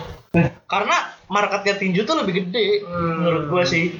karena 0.66 0.96
marketnya 1.32 1.74
tinju 1.74 2.00
tuh 2.02 2.16
lebih 2.18 2.44
gede 2.44 2.84
Hmm. 2.84 3.16
menurut 3.18 3.44
gua 3.48 3.64
sih 3.64 3.96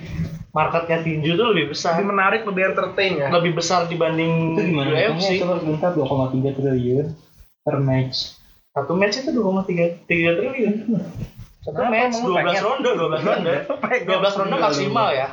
marketnya 0.51 1.01
tinju 1.01 1.33
tuh 1.33 1.49
lebih 1.49 1.73
besar 1.73 1.97
Lebih 1.97 2.09
menarik, 2.09 2.41
lebih 2.45 2.63
entertain 2.69 3.13
ya. 3.17 3.29
lebih 3.31 3.53
besar 3.55 3.87
dibanding 3.87 4.53
Itu 4.53 4.63
gimana 4.63 4.91
UFC? 5.11 5.41
Coba 5.41 5.57
bentar 5.59 5.91
2,3 5.91 6.53
triliun 6.53 7.07
per 7.59 7.77
match. 7.79 8.37
satu 8.71 8.93
match 8.93 9.17
itu 9.19 9.31
2,3 9.31 9.65
tiga 10.05 10.31
triliun 10.35 10.75
satu 11.63 11.83
match 11.85 12.17
emang 12.17 12.25
lu 12.27 12.33
12 12.33 12.41
pengen? 12.43 12.63
ronde 12.63 12.91
12 12.91 13.23
ronde 13.23 13.55
12 14.09 14.39
ronde 14.39 14.57
maksimal 14.59 15.09
ya 15.11 15.29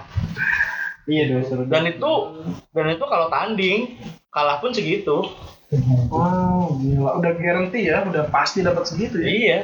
Iya 1.05 1.23
dua 1.27 1.41
suruh. 1.41 1.65
dan 1.65 1.83
itu 1.85 2.13
dan 2.69 2.85
itu 2.88 3.01
kalau 3.03 3.27
tanding 3.27 3.97
kalah 4.29 4.57
pun 4.57 4.71
segitu 4.71 5.25
Oh, 6.09 6.73
gila. 6.75 7.17
Udah 7.17 7.31
guarantee 7.31 7.85
ya, 7.85 8.01
udah 8.01 8.25
pasti 8.27 8.59
dapat 8.59 8.83
segitu 8.83 9.17
ya. 9.17 9.27
iya 9.27 9.59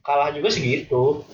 kalah 0.00 0.28
juga 0.28 0.48
segitu 0.48 1.24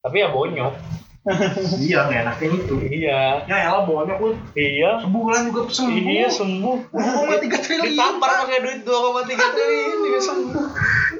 tapi 0.00 0.16
ya 0.18 0.28
bonyok 0.32 0.74
iya, 1.84 2.08
nggak 2.08 2.20
enaknya 2.24 2.48
itu. 2.56 2.74
iya 2.80 3.44
Ya 3.44 3.68
elah 3.68 3.84
banyak 3.84 4.16
lu. 4.24 4.32
iya 4.56 5.04
Sebulan 5.04 5.52
juga 5.52 5.68
sembuh. 5.68 6.00
iya 6.00 6.28
sembuh 6.32 6.76
2,3 6.96 7.60
triliun. 7.60 7.92
ditampar 7.92 8.30
pakai 8.40 8.58
duit 8.64 8.80
2,3 8.88 9.28
triliun 9.28 9.98
juga 10.00 10.20
sembuh 10.24 10.64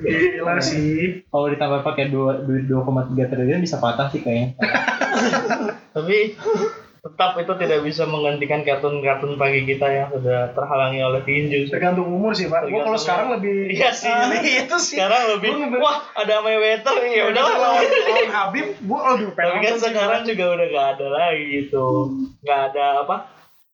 Gila 0.01 0.55
sih. 0.57 1.21
Kalau 1.29 1.47
ditambah 1.53 1.81
pakai 1.85 2.09
dua 2.09 2.41
duit 2.41 2.65
2,3 2.65 3.13
triliun 3.29 3.61
bisa 3.61 3.77
patah 3.77 4.09
sih 4.09 4.25
kayaknya. 4.25 4.57
tapi 5.95 6.33
tetap 7.01 7.33
itu 7.41 7.53
tidak 7.57 7.81
bisa 7.81 8.05
menggantikan 8.05 8.61
kartun-kartun 8.61 9.41
pagi 9.41 9.65
kita 9.65 9.89
yang 9.89 10.09
sudah 10.13 10.53
terhalangi 10.53 11.01
oleh 11.01 11.25
tinju 11.25 11.73
Tergantung 11.73 12.13
umur 12.13 12.37
sih, 12.37 12.53
Pak. 12.53 12.69
Gua 12.69 12.85
kalau 12.85 13.01
sekarang 13.01 13.29
lebih 13.41 13.73
Iya 13.73 13.91
sih. 13.97 14.13
Ah, 14.13 14.29
itu 14.69 14.77
sih. 14.77 15.01
sekarang 15.01 15.41
lebih 15.41 15.81
wah 15.81 16.05
ada 16.13 16.45
Mayweather 16.45 17.01
nih 17.01 17.13
ya 17.17 17.25
udah 17.33 17.41
Udah 17.41 17.57
lawan, 17.57 17.85
lawan 17.89 18.29
Habib, 18.29 18.67
gua 18.85 19.01
aduh 19.17 19.31
pengen 19.33 19.49
tapi 19.49 19.59
kan 19.65 19.77
sekarang 19.81 20.23
juga 20.29 20.45
udah 20.61 20.67
gak 20.69 20.89
ada 21.01 21.07
lagi 21.09 21.43
gitu 21.49 21.85
nggak 22.45 22.61
ada 22.73 22.85
apa 23.05 23.17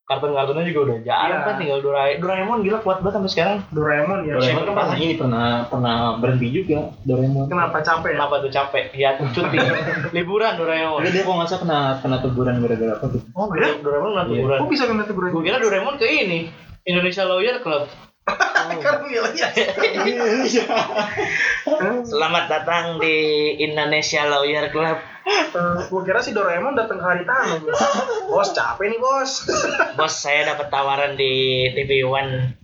kartun-kartunnya 0.07 0.63
juga 0.65 0.79
udah 0.85 0.97
jarang 1.03 1.27
Iya. 1.35 1.45
kan 1.45 1.55
tinggal 1.57 1.79
Doraemon 1.79 2.19
Doraemon 2.23 2.59
gila 2.63 2.79
kuat 2.79 2.97
banget 2.99 3.13
sampai 3.13 3.29
sekarang 3.29 3.57
Doraemon 3.69 4.19
ya. 4.23 4.33
Doraemon 4.33 4.63
kan 4.63 4.73
pernah 4.73 4.95
ini 4.97 5.13
pernah 5.13 5.47
pernah 5.67 5.95
berhenti 6.15 6.47
juga 6.49 6.79
Doraemon. 7.03 7.45
Kenapa 7.45 7.77
capek 7.79 8.07
ya? 8.07 8.15
kenapa 8.15 8.35
tuh 8.39 8.49
capek 8.49 8.83
ya 8.93 9.09
cuti 9.35 9.57
liburan 10.11 10.53
Doraemon 10.55 10.99
Tapi 10.99 11.11
dia 11.11 11.23
kalau 11.23 11.35
nggak 11.37 11.49
salah 11.49 11.61
kena 11.61 11.79
kena 11.99 12.17
teguran 12.19 12.55
gara-gara 12.57 12.93
apa 12.95 13.05
gitu. 13.09 13.25
Oh, 13.33 13.47
ya? 13.51 13.67
Doraemon 13.75 14.11
nggak 14.13 14.25
Iya. 14.25 14.33
liburan 14.33 14.57
Kok 14.57 14.69
bisa 14.71 14.83
kena 14.85 15.03
teguran? 15.03 15.29
gue 15.29 15.43
kira 15.43 15.57
Doraemon 15.59 15.95
ke 15.95 16.05
ini 16.07 16.39
Indonesia 16.81 17.23
Lawyer 17.23 17.59
Club 17.59 17.83
Kan 18.27 18.95
gila 19.07 19.29
ya. 19.31 19.47
Selamat 22.03 22.45
datang 22.51 22.99
di 22.99 23.15
Indonesia 23.63 24.27
Lawyer 24.27 24.67
Club 24.71 24.99
Gue 25.91 26.01
kira 26.07 26.23
si 26.23 26.31
Doraemon 26.31 26.75
datang 26.75 27.03
hari 27.03 27.27
tamu. 27.27 27.67
Bos 28.31 28.55
capek 28.55 28.95
nih 28.95 28.99
bos. 28.99 29.43
Bos 29.99 30.13
saya 30.15 30.55
dapat 30.55 30.71
tawaran 30.71 31.19
di 31.19 31.67
TV 31.75 32.07
One 32.07 32.55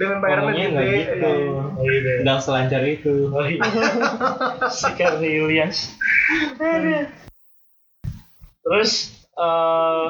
dengan 0.00 0.16
bayaran 0.24 0.56
gede. 0.56 0.64
nggak 0.72 0.86
gitu. 0.96 1.30
Oh, 1.76 1.84
iya. 1.84 2.12
Sedang 2.24 2.40
selancar 2.40 2.82
itu. 2.88 3.14
Oh, 3.28 3.44
iya. 3.44 3.60
si 4.72 4.90
Cornelius. 4.96 5.78
Terus 8.64 8.92
eh 9.34 10.06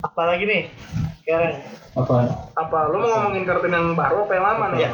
apa 0.00 0.22
lagi 0.24 0.44
nih? 0.48 0.64
Sekarang. 1.30 1.54
Apa? 1.90 2.14
Apa? 2.58 2.78
Lu 2.90 2.96
mau 3.02 3.10
ngomongin 3.10 3.42
kartun 3.46 3.70
yang 3.70 3.86
baru 3.94 4.26
apa 4.26 4.32
yang 4.34 4.44
lama 4.46 4.64
nih? 4.74 4.78
Ya. 4.82 4.90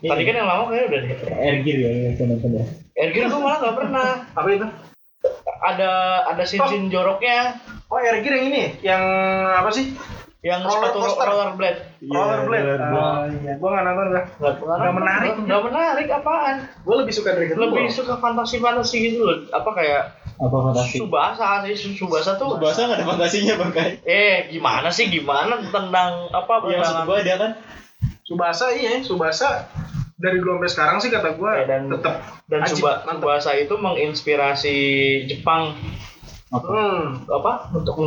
Tadi 0.00 0.22
kan 0.24 0.34
yang 0.40 0.48
lama 0.48 0.62
kayaknya 0.68 0.86
udah 0.88 1.00
deh. 1.00 1.16
Ergir 1.44 1.76
ya, 1.76 1.90
ya 1.92 2.24
nonton 2.24 2.50
ya. 2.56 2.64
Ergin 2.96 3.22
gue 3.28 3.40
malah 3.40 3.58
nggak 3.60 3.76
pernah. 3.76 4.08
Apa 4.32 4.48
itu? 4.48 4.66
Ada 5.64 5.92
ada 6.32 6.44
sin-sin 6.44 6.92
joroknya 6.92 7.56
Oh, 7.92 8.00
Ergir 8.00 8.32
yang 8.32 8.46
ini, 8.50 8.62
yang 8.80 9.04
apa 9.54 9.70
sih? 9.70 9.92
yang 10.44 10.60
Roller 10.60 10.92
sepatu 10.92 10.98
coaster. 11.00 11.24
rollerblade. 11.24 11.80
Rollerblade. 12.04 12.64
rollerblade. 12.68 13.00
Ah, 13.00 13.24
iya, 13.32 13.52
gua 13.56 13.68
nggak 13.72 13.84
nonton 13.88 14.06
gua. 14.12 14.22
Nggak 14.36 14.54
Nggak 14.60 14.94
menarik. 15.00 15.32
Nggak 15.40 15.62
menarik 15.64 16.06
apaan? 16.12 16.56
Gua 16.84 16.94
lebih 17.00 17.14
suka 17.16 17.32
Dragon 17.32 17.56
Ball. 17.56 17.64
Lebih 17.72 17.88
suka 17.88 18.14
fantasi-fantasi 18.20 18.96
gitu 19.00 19.18
loh. 19.24 19.36
Apa 19.56 19.70
kayak 19.72 20.02
Apa 20.34 20.56
fantasi? 20.70 20.98
Subasa 20.98 21.62
sih 21.64 21.94
Subasa 21.94 22.34
tuh. 22.34 22.58
Bahasa 22.58 22.86
nggak 22.86 22.98
ada 23.00 23.06
fantasinya 23.06 23.54
bangkai. 23.56 24.02
Eh 24.02 24.50
gimana 24.50 24.88
sih 24.90 25.06
gimana 25.06 25.58
tentang 25.62 26.28
apa 26.28 26.52
Ya 26.66 26.82
maksud 26.82 27.06
gua 27.06 27.18
dia 27.20 27.36
kan 27.36 27.52
Subasa 28.24 28.72
iya, 28.72 28.98
Subasa 29.00 29.68
dari 30.14 30.38
dulu 30.38 30.56
sampai 30.56 30.70
sekarang 30.70 30.96
sih 30.98 31.10
kata 31.10 31.36
gua 31.36 31.60
Ya, 31.60 31.64
dan- 31.68 31.90
tetap 31.90 32.14
dan 32.46 32.60
Ajib, 32.62 32.80
Suba. 32.80 33.04
Subasa 33.04 33.50
itu 33.54 33.74
menginspirasi 33.74 34.76
Jepang 35.26 35.74
apa? 36.50 36.66
Hmm, 36.70 37.02
apa 37.26 37.52
untuk 37.74 37.98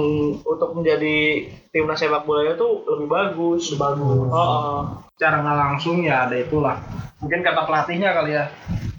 untuk 0.42 0.70
menjadi 0.72 1.48
timnas 1.70 2.00
sepak 2.00 2.24
bolanya 2.24 2.56
tuh 2.56 2.88
lebih 2.88 3.08
bagus. 3.08 3.76
bagus. 3.76 4.32
Oh, 4.32 4.88
Cara 5.18 5.44
nggak 5.44 5.58
langsung 5.58 6.00
ya 6.00 6.26
ada 6.26 6.38
itulah. 6.38 6.80
Mungkin 7.20 7.44
kata 7.44 7.68
pelatihnya 7.68 8.16
kali 8.16 8.32
ya. 8.34 8.48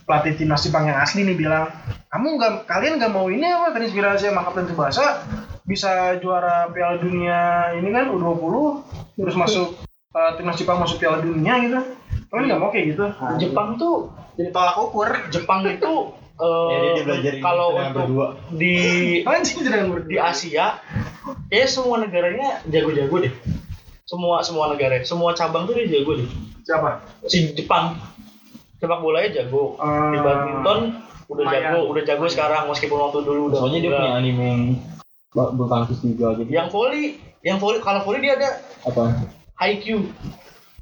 Pelatih 0.04 0.36
timnas 0.36 0.60
Jepang 0.60 0.84
yang 0.84 1.00
asli 1.00 1.24
nih 1.24 1.32
bilang, 1.32 1.64
kamu 2.08 2.26
nggak, 2.34 2.52
kalian 2.64 2.96
nggak 2.96 3.12
mau 3.12 3.28
ini 3.28 3.44
apa 3.44 3.72
terinspirasi 3.72 4.28
sama 4.28 4.42
Kapten 4.42 4.64
Tsubasa 4.64 5.22
bisa 5.62 6.16
juara 6.18 6.68
Piala 6.68 6.96
Dunia 6.96 7.40
ini 7.76 7.92
kan 7.92 8.08
U20 8.08 8.54
terus 9.14 9.36
masuk 9.36 9.76
eh, 10.10 10.30
timnas 10.34 10.56
Jepang 10.56 10.80
masuk 10.80 10.96
Piala 10.98 11.20
Dunia 11.20 11.60
gitu. 11.60 11.78
Kalian 12.28 12.44
nggak 12.48 12.60
mau 12.60 12.68
kayak 12.68 12.96
gitu? 12.96 13.04
Jepang 13.36 13.76
tuh 13.76 14.08
jadi 14.34 14.48
tolak 14.48 14.76
ukur. 14.78 15.08
Jepang 15.28 15.64
itu 15.64 15.92
eh, 16.44 17.02
Ya 17.04 17.18
ini 17.28 17.42
kalau 17.42 17.74
untuk 17.74 18.04
berdua. 18.08 18.26
di 18.54 18.76
di 20.08 20.16
Asia 20.16 20.80
ya 21.48 21.64
semua 21.66 21.98
negaranya 21.98 22.62
jago-jago 22.64 23.20
deh 23.20 23.34
semua 24.08 24.40
semua 24.40 24.72
negara 24.72 24.96
semua 25.02 25.36
cabang 25.36 25.68
tuh 25.68 25.76
dia 25.76 25.84
jago 25.90 26.16
deh 26.16 26.28
Siapa? 26.64 27.04
si 27.26 27.52
Jepang 27.52 28.00
sepak 28.78 29.00
bolanya 29.02 29.42
jago 29.42 29.76
Ah. 29.76 30.08
di 30.08 30.18
badminton 30.22 30.80
udah 31.28 31.44
Lumayan. 31.44 31.62
jago 31.70 31.80
udah 31.86 32.02
jago 32.02 32.24
sekarang 32.26 32.62
meskipun 32.66 32.98
waktu 32.98 33.18
dulu 33.20 33.40
udah 33.48 33.58
Soalnya 33.58 33.78
dia 33.78 33.90
punya 33.92 34.12
anime 34.14 34.42
yang 34.42 34.62
bulu 35.30 35.66
tangkis 35.66 35.98
juga 36.00 36.26
jadi 36.34 36.50
yang 36.50 36.68
volley 36.68 37.04
yang 37.40 37.56
volley 37.56 37.78
kalau 37.78 38.00
volley 38.00 38.20
dia 38.20 38.34
ada 38.34 38.48
apa? 38.82 39.28
Haikyuu 39.54 40.08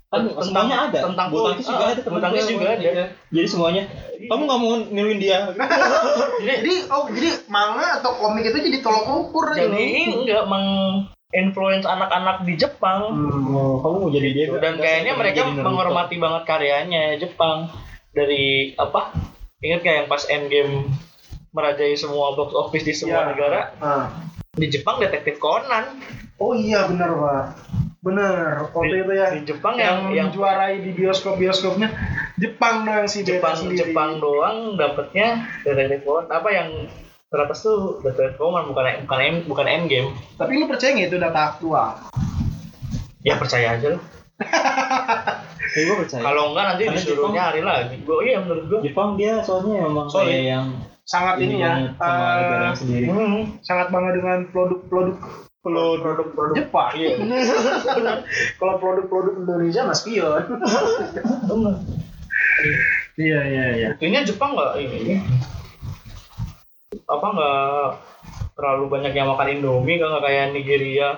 Kan 0.07 0.23
Tentang- 0.23 0.47
semuanya 0.47 0.77
ada. 0.87 0.99
tentang 1.03 1.27
bulu 1.27 1.41
volley. 1.41 1.51
tangkis 1.53 1.67
juga 1.67 1.77
Ah, 1.77 1.89
ada. 1.89 1.95
bulu 1.97 2.07
temen 2.07 2.21
tangkis 2.23 2.41
gua 2.41 2.53
juga 2.53 2.67
ada. 2.69 2.79
iya. 2.81 3.05
Jadi 3.29 3.47
semuanya. 3.49 3.83
Kamu 4.23 4.43
nggak 4.47 4.61
mau 4.61 4.73
niruin 4.87 5.19
dia? 5.19 5.39
jadi 6.39 6.55
Jadi 6.57 6.73
oh 6.89 7.05
jadi 7.11 7.29
manga 7.47 7.99
atau 7.99 8.11
komik 8.17 8.45
itu 8.45 8.59
jadi 8.63 8.79
tolak 8.81 9.03
ukur 9.05 9.51
jadi 9.51 9.67
ini 9.67 10.15
enggak 10.17 10.47
meng 10.47 10.67
influence 11.29 11.85
anak-anak 11.85 12.47
di 12.47 12.55
Jepang 12.55 13.13
Oh, 13.51 13.83
kamu 13.83 13.97
mau 13.99 14.09
jadi 14.09 14.29
dia? 14.31 14.47
dan 14.55 14.79
kayaknya 14.79 15.13
mereka 15.13 15.43
menghormati 15.51 16.17
banget 16.17 16.43
karyanya 16.45 17.19
Jepang 17.19 17.67
dari 18.09 18.73
apa 18.75 19.11
ingat 19.59 19.81
kayak 19.81 19.97
yang 19.97 20.09
pas 20.09 20.23
Endgame 20.27 20.75
merajai 21.51 21.95
semua 21.95 22.33
box 22.33 22.53
office 22.53 22.85
di 22.85 22.93
semua 22.93 23.25
Iya. 23.25 23.29
negara 23.33 23.61
Ah. 23.79 24.07
di 24.53 24.67
Jepang 24.67 24.99
detektif 24.99 25.37
Conan 25.37 25.97
Oh 26.37 26.53
iya 26.53 26.85
benar 26.85 27.09
pak, 27.11 27.45
benar. 27.99 28.69
Waktu 28.69 28.85
Di- 28.87 29.01
itu 29.01 29.13
ya 29.15 29.27
di 29.33 29.41
Jepang 29.43 29.73
yang, 29.75 30.05
yang- 30.05 30.29
yang- 30.29 30.31
juarai 30.31 30.79
di 30.79 30.93
bioskop 30.93 31.35
bioskopnya 31.35 31.89
Jepang 32.37 32.85
doang 32.85 33.09
sih 33.09 33.25
Jepang 33.25 33.57
sendiri. 33.57 33.81
Jepang 33.89 34.21
doang 34.21 34.77
dapetnya 34.77 35.49
detektif 35.63 36.05
Conan 36.05 36.29
apa 36.29 36.49
yang 36.51 36.69
teratas 37.27 37.65
tuh 37.65 38.01
detektif 38.03 38.37
Conan 38.37 38.69
bukan 38.69 38.85
bukan 39.03 39.19
M, 39.19 39.35
bukan 39.45 39.65
Endgame 39.67 40.13
Tapi 40.35 40.53
lu 40.55 40.69
percaya 40.69 40.93
nggak 40.93 41.09
itu 41.09 41.17
data 41.17 41.41
aktual? 41.51 41.89
ya 43.23 43.35
percaya 43.35 43.75
aja 43.75 43.89
lah 43.91 44.03
Tapi 44.37 45.83
gue 45.83 45.97
percaya. 45.99 46.23
kalau 46.23 46.43
enggak 46.51 46.65
nanti 46.67 46.83
Karena 46.85 46.97
disuruh 46.97 47.17
Jepang- 47.23 47.35
nyari 47.35 47.61
lagi 47.61 47.97
gue 47.99 48.19
iya 48.23 48.39
menurut 48.39 48.65
gue 48.67 48.81
Jepang 48.83 49.09
dia 49.15 49.35
soalnya 49.41 49.75
emang 49.83 50.07
kayak 50.09 50.43
yang 50.47 50.67
Sangat 51.03 51.39
ini, 51.39 51.63
ya, 51.63 51.95
banget 51.95 52.03
negara 52.43 52.75
sendiri. 52.75 53.07
hmm, 53.07 53.63
sangat 53.63 53.87
bangga 53.89 54.11
dengan 54.13 54.39
produk-produk 54.49 55.17
produk-produk 55.63 56.55
Jepang. 56.57 56.91
iya 56.93 57.15
Kalau 58.59 58.75
produk-produk 58.77 59.39
Indonesia 59.39 59.83
mas 59.83 60.03
pion. 60.03 60.43
Iya 63.17 63.41
iya 63.43 63.65
iya. 63.73 63.89
Buktinya 63.95 64.21
Jepang 64.23 64.53
nggak 64.53 64.73
ini 64.79 65.23
apa 67.07 67.27
nggak 67.29 67.87
terlalu 68.57 68.89
banyak 68.89 69.13
yang 69.13 69.29
makan 69.29 69.49
Indomie 69.53 70.01
kan 70.01 70.09
nggak 70.09 70.25
kayak 70.25 70.45
Nigeria 70.51 71.09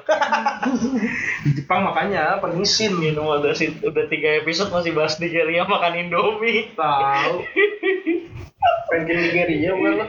Di 1.46 1.50
Jepang 1.54 1.86
makanya 1.86 2.42
pengisin 2.42 2.98
minum 2.98 3.30
udah 3.30 3.54
si- 3.54 3.78
udah 3.78 4.04
tiga 4.06 4.42
episode 4.42 4.68
masih 4.68 4.90
bahas 4.90 5.16
Nigeria 5.16 5.62
makan 5.62 5.94
Indomie 5.96 6.74
tahu. 6.74 7.46
Pengen 8.90 9.04
ke 9.04 9.12
Nigeria 9.14 9.70
bukan 9.70 9.92
lu? 9.94 10.04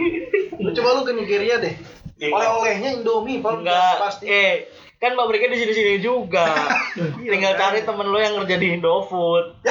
Lu 0.58 0.70
coba 0.74 0.90
lu 0.98 1.02
ke 1.04 1.14
Nigeria 1.14 1.56
deh. 1.60 1.74
Iya. 2.18 2.34
Oleh-olehnya 2.34 2.90
Indomie, 2.98 3.40
enggak 3.40 3.94
pasti. 4.00 4.26
eh 4.26 4.68
kan 4.98 5.16
pabriknya 5.16 5.56
di 5.56 5.64
sini-sini 5.64 6.04
juga 6.04 6.44
tinggal 7.24 7.56
cari 7.56 7.88
temen 7.88 8.04
lo 8.04 8.20
yang 8.20 8.36
kerja 8.44 8.58
di 8.58 8.68
Indofood 8.76 9.64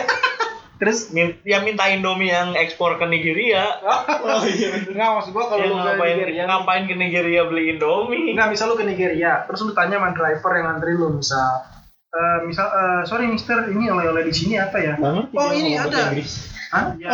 Terus 0.78 1.10
yang 1.42 1.62
minta 1.62 1.86
Indomie 1.86 2.30
yang 2.30 2.54
ekspor 2.54 2.96
ke 2.96 3.04
Nigeria 3.04 3.66
Oh 4.06 4.42
iya. 4.42 4.78
Enggak 4.78 5.10
maksud 5.12 5.30
gua 5.32 5.44
kalau 5.48 5.58
ke 5.58 5.74
ngapain 5.74 6.14
Nigeria 6.14 6.42
ngapain 6.44 6.82
ke 6.86 6.94
Nigeria 6.94 7.42
beli 7.44 7.74
Indomie 7.74 8.30
Enggak, 8.30 8.48
misal 8.50 8.70
lu 8.70 8.74
ke 8.74 8.82
Nigeria, 8.82 9.42
terus 9.44 9.60
lu 9.60 9.72
tanya 9.72 9.98
sama 9.98 10.10
driver 10.12 10.52
yang 10.52 10.66
ngantri 10.68 10.94
lu 10.94 11.12
misal 11.12 11.66
eh 12.08 12.38
misal 12.42 12.66
eh, 12.66 13.00
sorry 13.04 13.26
mister 13.26 13.68
ini 13.68 13.84
oleh-oleh 13.86 14.22
di 14.22 14.32
sini 14.32 14.56
apa 14.56 14.78
ya? 14.78 14.96
Banget 14.96 15.28
Oh, 15.30 15.52
ini 15.52 15.76
ada. 15.76 16.08
Inggris. 16.08 16.48
Hah? 16.68 16.96
Ya. 16.96 17.12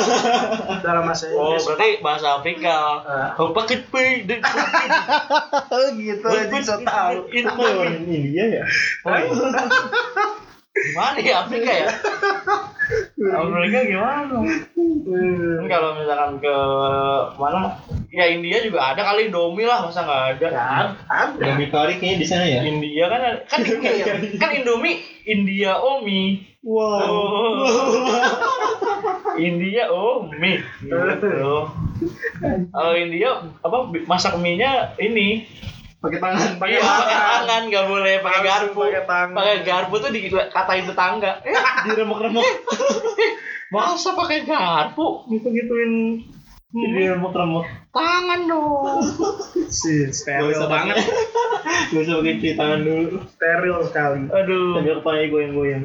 Dalam 0.80 1.02
bahasa 1.02 1.30
Oh, 1.30 1.50
Inggris. 1.50 1.66
berarti 1.66 1.88
bahasa 1.98 2.26
Afrika. 2.38 2.76
Ah. 3.02 3.34
Oh, 3.34 3.50
paket 3.50 3.86
pay. 3.88 4.22
de- 4.22 4.38
Oh, 5.74 5.86
gitu 5.94 6.22
aja 6.22 6.58
so 6.60 6.78
tahu. 6.78 7.26
Itu 7.28 7.50
orang 7.50 8.06
India 8.06 8.44
ya? 8.52 8.64
Oh, 9.02 9.10
iya. 9.10 9.34
Gimana 10.84 11.18
ya 11.18 11.34
Afrika 11.42 11.70
ya? 11.72 11.88
Afrika 13.34 13.80
gimana? 13.88 14.36
Kan 15.58 15.64
kalau 15.70 15.90
misalkan 15.96 16.32
ke 16.38 16.56
mana? 17.40 17.78
Ya 18.14 18.30
India 18.30 18.62
juga 18.62 18.94
ada 18.94 19.02
kali 19.02 19.28
Indomie 19.32 19.66
lah, 19.66 19.86
masa 19.86 20.06
nggak 20.06 20.22
ada? 20.38 20.48
Kan, 20.52 20.86
ada. 21.10 21.42
Yang 21.42 21.70
Kari 21.74 21.92
kayaknya 21.98 22.18
di 22.20 22.26
sana 22.28 22.44
ya? 22.46 22.60
India 22.62 23.04
kan 23.10 23.20
ada- 23.20 23.42
kan 23.48 23.60
kan 24.38 24.50
Indomie 24.54 25.02
India 25.24 25.80
Omi. 25.80 26.54
Wow. 26.64 27.64
India 29.36 29.84
Omi. 29.90 30.52
Gitu. 30.84 31.32
Kalau 32.74 32.94
India 32.94 33.28
apa 33.62 33.78
masak 34.06 34.36
mie-nya 34.38 34.92
ini 35.00 35.44
Pakai 36.04 36.20
tangan, 36.20 36.50
pakai 36.60 36.72
Iya, 36.74 36.82
pakai 36.84 37.00
tangan. 37.08 37.40
tangan 37.40 37.62
nggak 37.64 37.84
boleh 37.88 38.14
pakai 38.20 38.40
garpu. 38.44 38.80
pakai 38.84 39.02
tangan. 39.08 39.32
Pakai 39.32 39.56
garpu 39.64 39.94
tuh 39.96 40.10
dikatain 40.12 40.84
tetangga. 40.84 41.32
Eh, 41.40 41.56
Diremuk-remuk. 41.88 42.44
masa 43.72 44.12
pakai 44.12 44.44
garpu? 44.44 45.24
Gitu-gituin 45.26 45.92
Hmm, 46.74 46.90
Diremuk-remuk. 46.90 47.64
tangan 47.94 48.40
dong. 48.50 48.98
Sih, 49.78 50.10
Gak 50.10 50.14
steril 50.18 50.50
usah 50.58 50.66
banget. 50.66 50.96
Gak 51.94 52.02
usah 52.02 52.14
pakai 52.18 52.34
cuci 52.42 52.58
tangan 52.58 52.80
dulu. 52.82 53.22
Steril 53.30 53.76
sekali. 53.86 54.20
Aduh. 54.26 54.74
Sambil 54.74 54.94
kepalanya 54.98 55.26
goyang-goyang. 55.30 55.84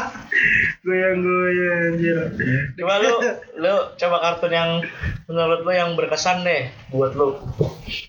Goyang-goyang 0.84 1.80
anjir. 1.96 2.16
Coba 2.76 2.94
lu, 3.00 3.14
lu 3.56 3.74
coba 3.96 4.16
kartun 4.20 4.52
yang 4.52 4.70
menurut 5.24 5.64
lu 5.64 5.72
yang 5.72 5.96
berkesan 5.96 6.44
deh 6.44 6.68
buat 6.92 7.16
lu. 7.16 7.40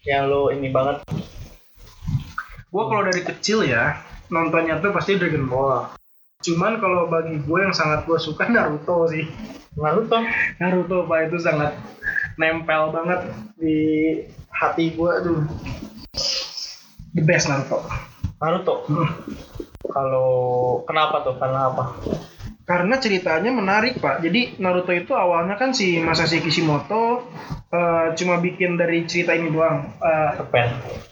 Yang 0.03 0.23
lu 0.27 0.41
ini 0.51 0.67
banget. 0.75 0.99
Gua 2.67 2.91
kalau 2.91 3.07
dari 3.07 3.23
kecil 3.23 3.63
ya, 3.63 4.03
nontonnya 4.27 4.83
tuh 4.83 4.91
pasti 4.91 5.15
Dragon 5.15 5.47
Ball. 5.47 5.95
Cuman 6.43 6.81
kalau 6.83 7.07
bagi 7.07 7.39
gue 7.39 7.59
yang 7.61 7.71
sangat 7.71 8.03
gue 8.03 8.17
suka 8.19 8.49
Naruto 8.53 9.07
sih. 9.07 9.23
Naruto. 9.79 10.19
Naruto 10.59 11.07
pak 11.07 11.31
itu 11.31 11.37
sangat 11.39 11.71
nempel 12.35 12.91
banget 12.91 13.19
di 13.55 13.77
hati 14.51 14.91
gue 14.91 15.11
tuh. 15.23 15.39
The 17.15 17.23
best 17.23 17.47
Naruto. 17.47 17.85
Naruto. 18.43 18.75
Kalau 19.85 20.29
kenapa 20.83 21.23
tuh? 21.23 21.39
Karena 21.39 21.71
apa? 21.71 21.95
Karena 22.65 22.97
ceritanya 22.97 23.53
menarik 23.53 24.01
pak. 24.01 24.25
Jadi 24.25 24.57
Naruto 24.57 24.89
itu 24.89 25.13
awalnya 25.13 25.53
kan 25.53 25.69
si 25.69 26.01
Masashi 26.01 26.41
Kishimoto 26.41 27.29
eh, 27.69 28.07
cuma 28.17 28.41
bikin 28.41 28.73
dari 28.73 29.05
cerita 29.05 29.37
ini 29.37 29.53
doang. 29.53 29.85
Kepen. 30.33 30.67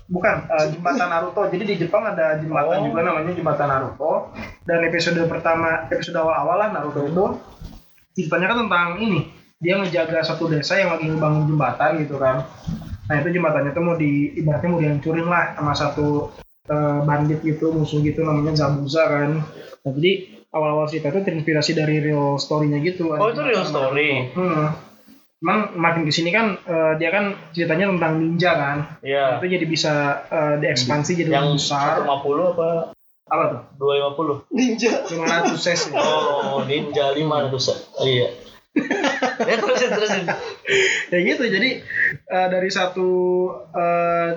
bukan 0.10 0.36
eh, 0.50 0.66
jembatan 0.74 1.08
Naruto. 1.14 1.46
Jadi 1.54 1.64
di 1.64 1.76
Jepang 1.78 2.10
ada 2.10 2.42
jembatan 2.42 2.82
Oh. 2.82 2.86
juga 2.90 3.06
namanya 3.06 3.38
jembatan 3.38 3.70
Naruto. 3.70 4.34
Dan 4.66 4.82
episode 4.82 5.22
pertama, 5.30 5.86
episode 5.94 6.18
awal-awal 6.18 6.58
lah 6.58 6.70
Naruto 6.74 7.06
itu 7.06 7.26
ceritanya 8.18 8.50
kan 8.50 8.58
tentang 8.66 8.88
ini. 8.98 9.30
Dia 9.62 9.78
ngejaga 9.78 10.26
satu 10.26 10.50
desa 10.50 10.76
yang 10.76 10.98
lagi 10.98 11.06
ngebangun 11.06 11.48
jembatan 11.48 12.02
gitu 12.02 12.18
kan. 12.18 12.50
Nah 13.04 13.16
itu 13.22 13.30
jembatannya 13.30 13.72
tuh 13.72 13.84
mau 13.86 13.94
di 13.94 14.34
ibaratnya 14.42 14.70
mau 14.74 14.82
dihancurin 14.82 15.28
lah 15.30 15.54
sama 15.54 15.74
satu 15.78 16.34
eh, 16.66 17.00
bandit 17.06 17.46
gitu 17.46 17.70
musuh 17.70 18.02
gitu 18.02 18.26
namanya 18.26 18.58
Zabuza 18.58 19.06
kan. 19.06 19.38
Nah 19.86 19.92
jadi 19.94 20.42
awal-awal 20.54 20.86
cerita 20.86 21.10
itu 21.10 21.26
terinspirasi 21.26 21.74
dari 21.74 21.98
real 22.00 22.38
story-nya 22.38 22.78
gitu. 22.86 23.10
Oh 23.10 23.28
itu 23.34 23.42
real 23.42 23.66
story. 23.66 24.30
Hmm. 24.38 24.78
Emang 25.44 25.76
makin 25.76 26.08
ke 26.08 26.14
sini 26.16 26.32
kan 26.32 26.56
eh, 26.64 26.94
dia 27.02 27.10
kan 27.12 27.36
ceritanya 27.52 27.92
tentang 27.92 28.14
ninja 28.22 28.52
kan. 28.56 28.78
Iya. 29.04 29.42
Itu 29.42 29.50
jadi 29.50 29.66
bisa 29.66 29.94
eh, 30.30 30.56
diekspansi 30.62 31.12
jadi 31.20 31.30
Yang 31.34 31.46
lebih 31.52 31.60
besar. 31.60 31.94
150 32.06 32.54
apa 32.56 32.70
Apa 33.24 33.44
tuh? 33.50 33.62
250? 33.82 34.56
Ninja. 34.56 34.94
500 35.10 35.58
ses 35.58 35.82
ya. 35.90 36.00
Oh, 36.00 36.62
ninja 36.70 37.12
500. 37.18 37.98
Oh, 37.98 38.06
iya. 38.06 38.30
ya 39.50 39.56
terusin 39.62 39.90
terusin. 39.94 40.26
ya 41.14 41.18
gitu 41.22 41.44
jadi 41.46 41.70
eh, 42.30 42.48
dari 42.50 42.70
satu 42.74 43.10
eh, 43.74 44.30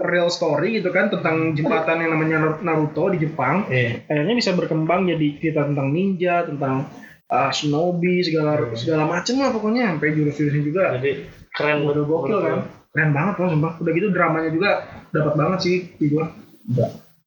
real 0.00 0.26
story 0.26 0.82
gitu 0.82 0.90
kan 0.90 1.10
tentang 1.10 1.54
jembatan 1.54 2.02
yang 2.02 2.18
namanya 2.18 2.58
Naruto 2.62 3.10
di 3.14 3.22
Jepang. 3.22 3.70
Iya. 3.70 4.02
akhirnya 4.10 4.34
bisa 4.34 4.50
berkembang 4.56 5.06
jadi 5.06 5.26
cerita 5.38 5.70
tentang 5.70 5.94
ninja 5.94 6.42
tentang 6.42 6.90
eh, 7.30 7.50
shinobi 7.54 8.26
segala 8.26 8.58
segala 8.74 9.06
macem 9.06 9.38
lah 9.38 9.54
pokoknya. 9.54 9.94
Sampai 9.94 10.18
jurus-jurusnya 10.18 10.62
juga. 10.66 10.84
Jadi 10.98 11.10
keren 11.54 11.86
udah 11.86 12.04
gokil 12.04 12.38
kan? 12.42 12.58
Keren 12.90 13.10
banget 13.14 13.34
loh 13.38 13.48
sumpah. 13.54 13.72
Udah 13.78 13.92
gitu 13.94 14.08
dramanya 14.10 14.50
juga 14.50 14.70
dapat 15.14 15.34
banget 15.38 15.58
sih 15.62 15.76
di 15.98 16.06
gua. 16.10 16.26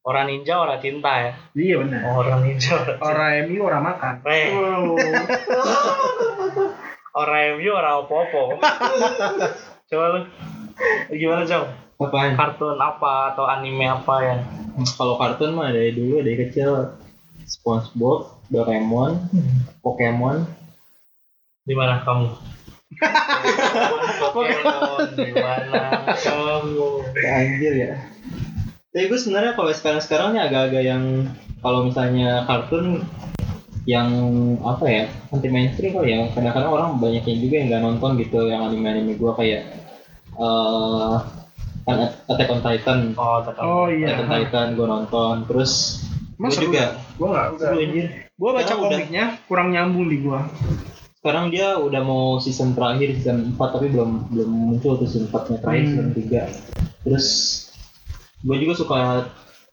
Orang 0.08 0.32
ninja, 0.32 0.56
orang 0.56 0.80
cinta 0.80 1.12
ya. 1.20 1.32
iya 1.52 1.76
benar. 1.84 2.00
Orang 2.16 2.40
ninja, 2.48 2.80
orang 2.80 2.96
orang 3.04 3.32
MU 3.52 3.60
orang 3.68 3.84
makan. 3.84 4.14
Eh, 4.24 4.56
orang 7.20 7.60
MU, 7.60 7.70
orang 7.76 7.94
opo-opo. 8.08 8.56
Coba 9.92 10.06
lu. 10.16 10.20
Gimana, 11.12 11.44
Jong? 11.44 11.87
Apaan? 11.98 12.38
Kartun 12.38 12.78
apa 12.78 13.34
atau 13.34 13.50
anime 13.50 13.90
apa 13.90 14.16
yang 14.22 14.40
Kalau 14.94 15.18
kartun 15.18 15.58
mah 15.58 15.74
dari 15.74 15.98
dulu 15.98 16.22
dari 16.22 16.38
kecil 16.38 16.94
SpongeBob, 17.48 18.46
Doraemon, 18.54 19.18
Pokemon. 19.82 20.46
di 21.68 21.74
mana 21.74 22.06
kamu? 22.06 22.30
Pokemon, 24.36 25.08
di 25.18 25.34
mana 25.34 26.14
kamu? 26.14 26.90
Anjir 27.18 27.74
ya. 27.74 27.94
Tapi 28.94 29.10
gue 29.10 29.20
sebenarnya 29.20 29.58
kalau 29.58 29.74
sekarang-sekarang 29.74 30.38
nih 30.38 30.42
agak-agak 30.46 30.84
yang 30.86 31.04
kalau 31.66 31.90
misalnya 31.90 32.46
kartun 32.46 33.02
yang 33.88 34.12
apa 34.68 34.84
ya 34.84 35.04
anti 35.32 35.48
mainstream 35.48 35.96
kali 35.96 36.12
ya 36.12 36.28
kadang-kadang 36.36 36.72
orang 36.76 36.90
banyak 37.00 37.24
yang 37.24 37.40
juga 37.40 37.56
yang 37.56 37.68
nggak 37.72 37.84
nonton 37.88 38.12
gitu 38.20 38.38
yang 38.52 38.68
anime-anime 38.68 39.16
gue 39.16 39.32
kayak 39.32 39.64
eh 40.38 41.16
kan 41.24 41.37
Attack 41.88 42.50
on 42.50 42.60
Titan. 42.60 43.00
Oh, 43.16 43.40
tetap. 43.42 43.64
oh 43.64 43.88
Attack 43.88 44.20
on 44.20 44.28
iya 44.28 44.36
Titan 44.44 44.68
gue 44.76 44.86
nonton. 44.86 45.36
Terus 45.48 45.72
Mas 46.36 46.54
gue 46.54 46.68
juga. 46.68 46.78
Ya? 46.78 46.90
gua 47.18 47.28
nggak? 47.32 47.48
Seru 47.58 47.78
anjir. 47.80 48.08
Gua 48.38 48.50
baca 48.54 48.70
udah- 48.70 48.82
komiknya 48.84 49.26
kurang 49.48 49.68
nyambung 49.72 50.06
di 50.06 50.18
gua. 50.20 50.46
Sekarang 51.18 51.50
dia 51.50 51.76
udah 51.76 52.02
mau 52.02 52.38
season 52.38 52.72
terakhir 52.72 53.18
season 53.18 53.52
4 53.52 53.74
tapi 53.74 53.90
belum 53.90 54.30
belum 54.30 54.48
muncul 54.48 54.96
tuh 54.96 55.10
season 55.10 55.28
4 55.28 55.50
nya 55.50 55.58
terakhir 55.60 55.82
Hmm. 55.82 55.90
season 55.90 56.10
3 56.14 56.42
terus 57.02 57.28
gue 58.38 58.58
juga 58.60 58.74
suka 58.78 59.00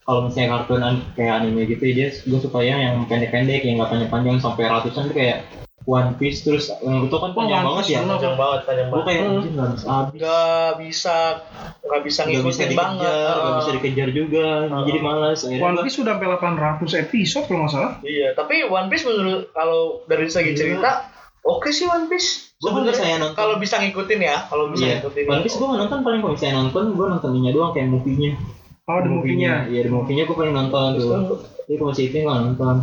kalau 0.03 0.27
misalnya 0.27 0.49
kartun 0.57 0.81
kayak 1.13 1.35
anime 1.39 1.67
gitu 1.67 1.85
dia 1.85 2.09
gue 2.11 2.41
suka 2.41 2.59
yang 2.59 2.81
yang 2.81 2.97
pendek-pendek 3.05 3.61
yang 3.61 3.77
gak 3.77 3.91
panjang-panjang 3.91 4.37
sampai 4.39 4.65
ratusan 4.67 5.11
tuh 5.11 5.15
kayak 5.15 5.45
One 5.85 6.13
Piece 6.15 6.41
terus 6.41 6.73
yang 6.79 7.05
itu 7.05 7.13
kan 7.15 7.31
panjang 7.31 7.61
One 7.61 7.69
banget 7.71 7.85
Piece 7.85 7.93
ya. 7.93 8.01
Panjang 8.07 8.35
banget, 8.35 8.61
panjang 8.65 8.87
gue 8.87 8.95
banget. 8.95 9.07
kayak 9.07 9.23
Hmm. 9.23 9.43
nggak 9.47 9.69
bisa 9.71 9.87
habis 9.87 10.21
Gak 10.25 10.41
bisa, 10.81 11.17
gak 11.45 11.61
bisa 11.61 11.71
nggak 11.85 12.01
bisa 12.01 12.21
ngikutin 12.25 12.67
dikejar 12.67 12.81
banget. 12.81 13.35
nggak 13.37 13.55
bisa 13.55 13.71
dikejar 13.71 14.09
juga 14.11 14.47
jadi 14.83 14.99
malas 14.99 15.39
akhirnya 15.41 15.61
One 15.63 15.75
gua- 15.75 15.85
Piece 15.85 15.97
sudah 15.97 16.13
sampai 16.15 16.29
800 16.31 16.93
episode 16.99 17.45
kalau 17.45 17.61
nggak 17.61 17.73
salah 17.73 17.93
Iya, 18.01 18.29
tapi 18.33 18.55
One 18.65 18.89
Piece 18.89 19.05
menurut 19.05 19.43
kalau 19.51 19.83
dari 20.05 20.27
segi 20.27 20.53
cerita 20.53 20.91
oke 21.43 21.69
sih 21.69 21.85
One 21.85 22.07
Piece. 22.07 22.57
Sebenarnya 22.57 22.91
misalnya 22.91 23.17
nonton- 23.21 23.37
kalau 23.37 23.55
bisa 23.59 23.77
ngikutin 23.77 24.21
ya, 24.23 24.37
kalau 24.47 24.65
bisa 24.71 24.83
Iya, 24.83 24.95
ngikutin. 24.97 25.25
One 25.27 25.43
Piece 25.43 25.55
gue 25.55 25.67
nggak 25.67 25.81
nonton 25.83 26.01
paling 26.01 26.21
kalau 26.21 26.33
misalnya 26.33 26.57
nonton 26.59 26.85
gue 26.91 27.07
nonton 27.07 27.31
ininya 27.31 27.53
doang 27.53 27.71
kayak 27.71 27.89
movie-nya 27.89 28.33
oh 28.85 28.99
the 28.99 29.11
movie-nya 29.11 29.53
Iya, 29.67 29.81
di 29.83 29.91
movie-nya 29.91 30.25
gue 30.25 30.33
paling 30.35 30.55
nonton 30.55 30.89
tuh. 30.95 31.39
Jadi 31.63 31.75
kalau 31.75 31.89
masih 31.91 32.05
itu 32.07 32.17
nggak 32.19 32.39
nonton. 32.43 32.77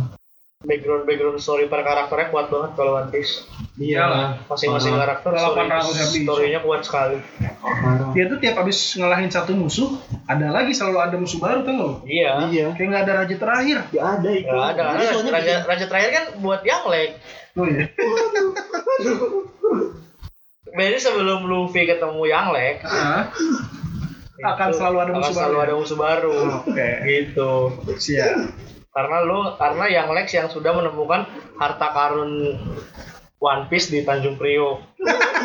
Background 0.62 1.02
background 1.04 1.36
story 1.36 1.66
per 1.66 1.80
karakternya 1.80 2.28
kuat 2.28 2.46
banget 2.46 2.70
kalau 2.72 2.96
One 2.96 3.08
Piece. 3.08 3.42
Iya. 3.74 4.38
Masing-masing 4.46 4.92
Parah. 4.92 5.18
karakter 5.18 5.30
Udah 5.32 5.42
story, 5.42 5.58
800 5.64 5.72
episode. 5.98 6.22
story-nya 6.22 6.60
kuat 6.60 6.80
sekali. 6.82 7.16
Dia 8.12 8.24
tuh 8.26 8.38
tiap 8.38 8.56
habis 8.56 8.78
ngalahin 8.94 9.28
satu 9.28 9.52
musuh 9.52 9.90
ada 10.24 10.50
lagi 10.50 10.70
selalu 10.70 10.98
ada 11.00 11.16
musuh 11.16 11.38
baru 11.38 11.62
tuh 11.62 11.72
loh 11.72 11.92
Iya. 12.04 12.46
Iya. 12.46 12.66
kayak 12.72 12.88
nggak 12.88 13.02
ada 13.02 13.14
raja 13.18 13.36
terakhir 13.36 13.78
Gak 13.88 14.06
ada 14.14 14.30
itu. 14.30 14.50
Gak 14.50 14.68
ada, 14.72 14.82
raja, 15.28 15.54
raja 15.62 15.84
terakhir 15.86 16.10
kan 16.10 16.24
buat 16.38 16.60
yang 16.62 16.82
leg. 16.86 17.10
oh 17.52 17.64
iya 17.64 17.86
Jadi 20.72 20.98
sebelum 20.98 21.44
Luffy 21.44 21.84
ketemu 21.84 22.22
yang 22.24 22.48
leg, 22.50 22.80
Ah, 22.82 23.28
Akan 24.42 24.72
selalu 24.72 24.96
ada 24.98 25.10
akan 25.10 25.20
musuh 25.20 25.34
selalu 25.34 25.54
baru. 25.54 25.62
ada 25.62 25.74
musuh 25.76 25.96
baru. 25.96 26.34
oke 26.60 26.88
Gitu. 27.04 27.52
siap 27.96 28.36
Karena 28.92 29.24
lu 29.24 29.56
karena 29.56 29.84
yang 29.88 30.08
Lex 30.12 30.36
yang 30.36 30.52
sudah 30.52 30.76
menemukan 30.76 31.24
harta 31.56 31.88
karun 31.96 32.60
One 33.40 33.64
Piece 33.72 33.88
di 33.88 34.04
Tanjung 34.04 34.36
Priok. 34.36 34.84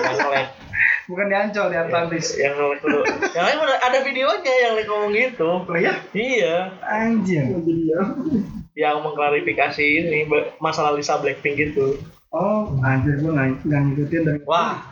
yang 0.03 0.29
Lex 0.29 0.47
bukan 1.07 1.31
di 1.31 1.35
Ancol 1.39 1.71
di 1.71 1.77
Atlantis 1.79 2.35
yang 2.35 2.59
Lex 2.59 2.83
dulu. 2.83 3.01
Yang 3.31 3.45
lain 3.47 3.57
ada 3.79 3.99
videonya 4.03 4.53
yang 4.67 4.71
Lex 4.75 4.85
ngomong 4.91 5.11
gitu. 5.15 5.49
oh 5.63 5.77
ya 5.79 5.93
Iya, 6.11 6.75
anjir 6.83 7.55
yang 8.77 9.01
mengklarifikasi 9.01 9.81
ini 9.81 10.27
masalah 10.61 10.93
Lisa 10.93 11.17
Blackpink 11.17 11.55
gitu. 11.57 11.97
oh 12.35 12.75
anjir 12.83 13.17
gue 13.23 13.31
nggak 13.31 13.63
ngikutin 13.63 14.21
dari 14.27 14.39
Wah, 14.43 14.83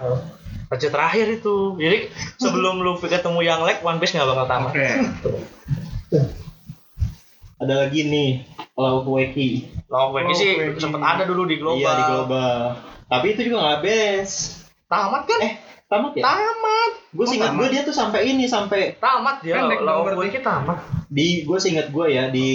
raja 0.72 0.88
terakhir 0.88 1.44
itu. 1.44 1.76
Jadi 1.76 2.08
sebelum 2.40 2.80
Luffy 2.80 3.12
ketemu 3.12 3.44
yang 3.44 3.60
Lex, 3.68 3.84
One 3.84 4.00
Piece 4.00 4.16
nggak 4.16 4.32
bakal 4.32 4.46
tamat. 4.48 4.72
oke 4.72 4.88
ada 7.56 7.74
lagi 7.82 8.04
nih 8.04 8.44
Law 8.74 9.04
Weki. 9.06 9.50
Law 9.88 10.12
Weki 10.12 10.34
sih 10.34 10.50
Weki. 10.54 10.78
sempet 10.78 11.00
ada 11.00 11.24
dulu 11.24 11.44
di 11.44 11.56
global. 11.56 11.80
Iya 11.80 11.92
di 11.94 12.04
global. 12.06 12.60
Tapi 13.06 13.26
itu 13.32 13.42
juga 13.44 13.58
nggak 13.62 13.82
best. 13.82 14.36
Tamat 14.86 15.24
kan? 15.24 15.40
Eh, 15.40 15.54
tamat 15.86 16.12
ya? 16.14 16.24
Tamat. 16.24 16.92
Gue 17.10 17.24
Oh, 17.24 17.28
singkat 17.28 17.52
gue 17.54 17.68
dia 17.70 17.82
tuh 17.82 17.92
sampai 17.92 18.28
ini 18.28 18.44
sampai 18.46 18.96
Tamat 18.96 19.40
dia. 19.40 19.56
Pendek 19.58 19.80
dong 19.80 19.88
Law 19.88 20.00
berarti. 20.04 20.20
Weki 20.28 20.40
tamat. 20.42 20.78
di 21.06 21.28
gue 21.42 21.56
seingat 21.56 21.90
gue 21.90 22.08
ya 22.10 22.28
di 22.28 22.50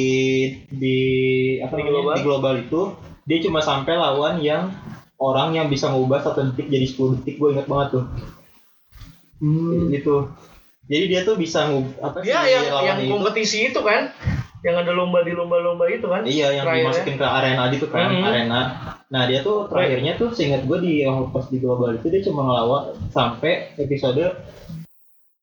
di 0.69 0.97
apa 1.59 1.73
Di 1.73 1.83
global? 1.83 2.13
di 2.13 2.21
global 2.21 2.55
itu 2.59 2.83
dia 3.23 3.39
cuma 3.41 3.59
sampai 3.59 3.95
lawan 3.95 4.37
yang 4.39 4.75
orang 5.17 5.55
yang 5.55 5.67
bisa 5.67 5.89
ngubah 5.89 6.21
satu 6.21 6.51
detik 6.51 6.67
jadi 6.67 6.83
10 6.83 7.17
detik 7.17 7.39
gue 7.39 7.49
ingat 7.51 7.65
banget 7.65 7.89
tuh 7.95 8.05
hmm. 9.39 9.93
gitu 9.93 10.29
jadi 10.85 11.05
dia 11.07 11.21
tuh 11.23 11.39
bisa 11.39 11.71
ngub 11.71 11.87
apa 12.01 12.21
Dia 12.21 12.43
si 12.43 12.51
yang 12.51 12.65
yang 12.83 12.99
itu- 12.99 13.13
kompetisi 13.13 13.59
itu 13.71 13.81
kan, 13.81 14.11
yang 14.61 14.77
ada 14.77 14.91
lomba 14.91 15.21
di 15.21 15.33
lomba-lomba 15.33 15.85
itu 15.87 16.05
kan? 16.05 16.23
Iya 16.23 16.53
yang 16.53 16.65
Terakhirnya. 16.65 16.93
dimasukin 16.93 17.17
ke 17.17 17.27
arena 17.27 17.63
gitu 17.71 17.87
kan 17.87 18.09
Mhm. 18.11 18.25
arena. 18.25 18.61
Nah 19.07 19.23
dia 19.25 19.41
tuh 19.41 19.67
terakhirnya 19.67 20.13
tuh 20.15 20.31
seingat 20.31 20.63
gue 20.63 20.79
di 20.79 21.03
yang 21.03 21.29
pas 21.29 21.45
di 21.45 21.59
global 21.59 21.93
itu 21.93 22.07
dia 22.07 22.23
cuma 22.23 22.45
ngelawan 22.45 22.83
sampai 23.09 23.73
episode 23.77 24.37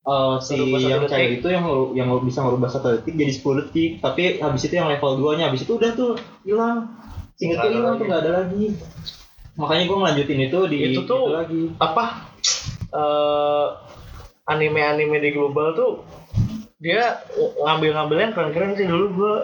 eh, 0.04 0.36
si 0.40 0.56
yang 0.80 1.04
detik. 1.04 1.10
cewek 1.10 1.30
itu 1.36 1.48
yang 1.48 1.64
yang 1.92 2.08
bisa 2.18 2.40
ngerubah 2.40 2.68
satu 2.68 2.96
detik 2.96 3.12
jadi 3.12 3.28
10 3.30 3.60
detik 3.60 3.90
tapi 3.98 4.38
habis 4.38 4.62
itu 4.62 4.74
yang 4.74 4.88
level 4.88 5.20
2 5.20 5.36
nya 5.36 5.44
habis 5.46 5.62
itu 5.62 5.74
udah 5.74 5.90
tuh 5.92 6.16
hilang 6.42 6.88
seingat 7.34 7.60
gue 7.60 7.76
hilang 7.76 7.94
tuh 7.94 8.06
nggak 8.06 8.22
ada 8.22 8.32
lagi 8.40 8.72
makanya 9.54 9.84
gue 9.84 9.98
ngelanjutin 9.98 10.40
itu 10.40 10.58
di 10.66 10.78
Itu 10.88 11.02
tuh- 11.04 11.28
lagi 11.28 11.62
Apa? 11.76 12.04
eh 12.88 13.66
anime-anime 14.46 15.20
di 15.20 15.30
global 15.30 15.76
tuh 15.76 15.92
dia 16.78 17.22
ngambil-ngambil 17.58 18.16
yang 18.22 18.32
keren-keren 18.34 18.72
sih. 18.78 18.86
Dulu 18.86 19.06
gua 19.14 19.34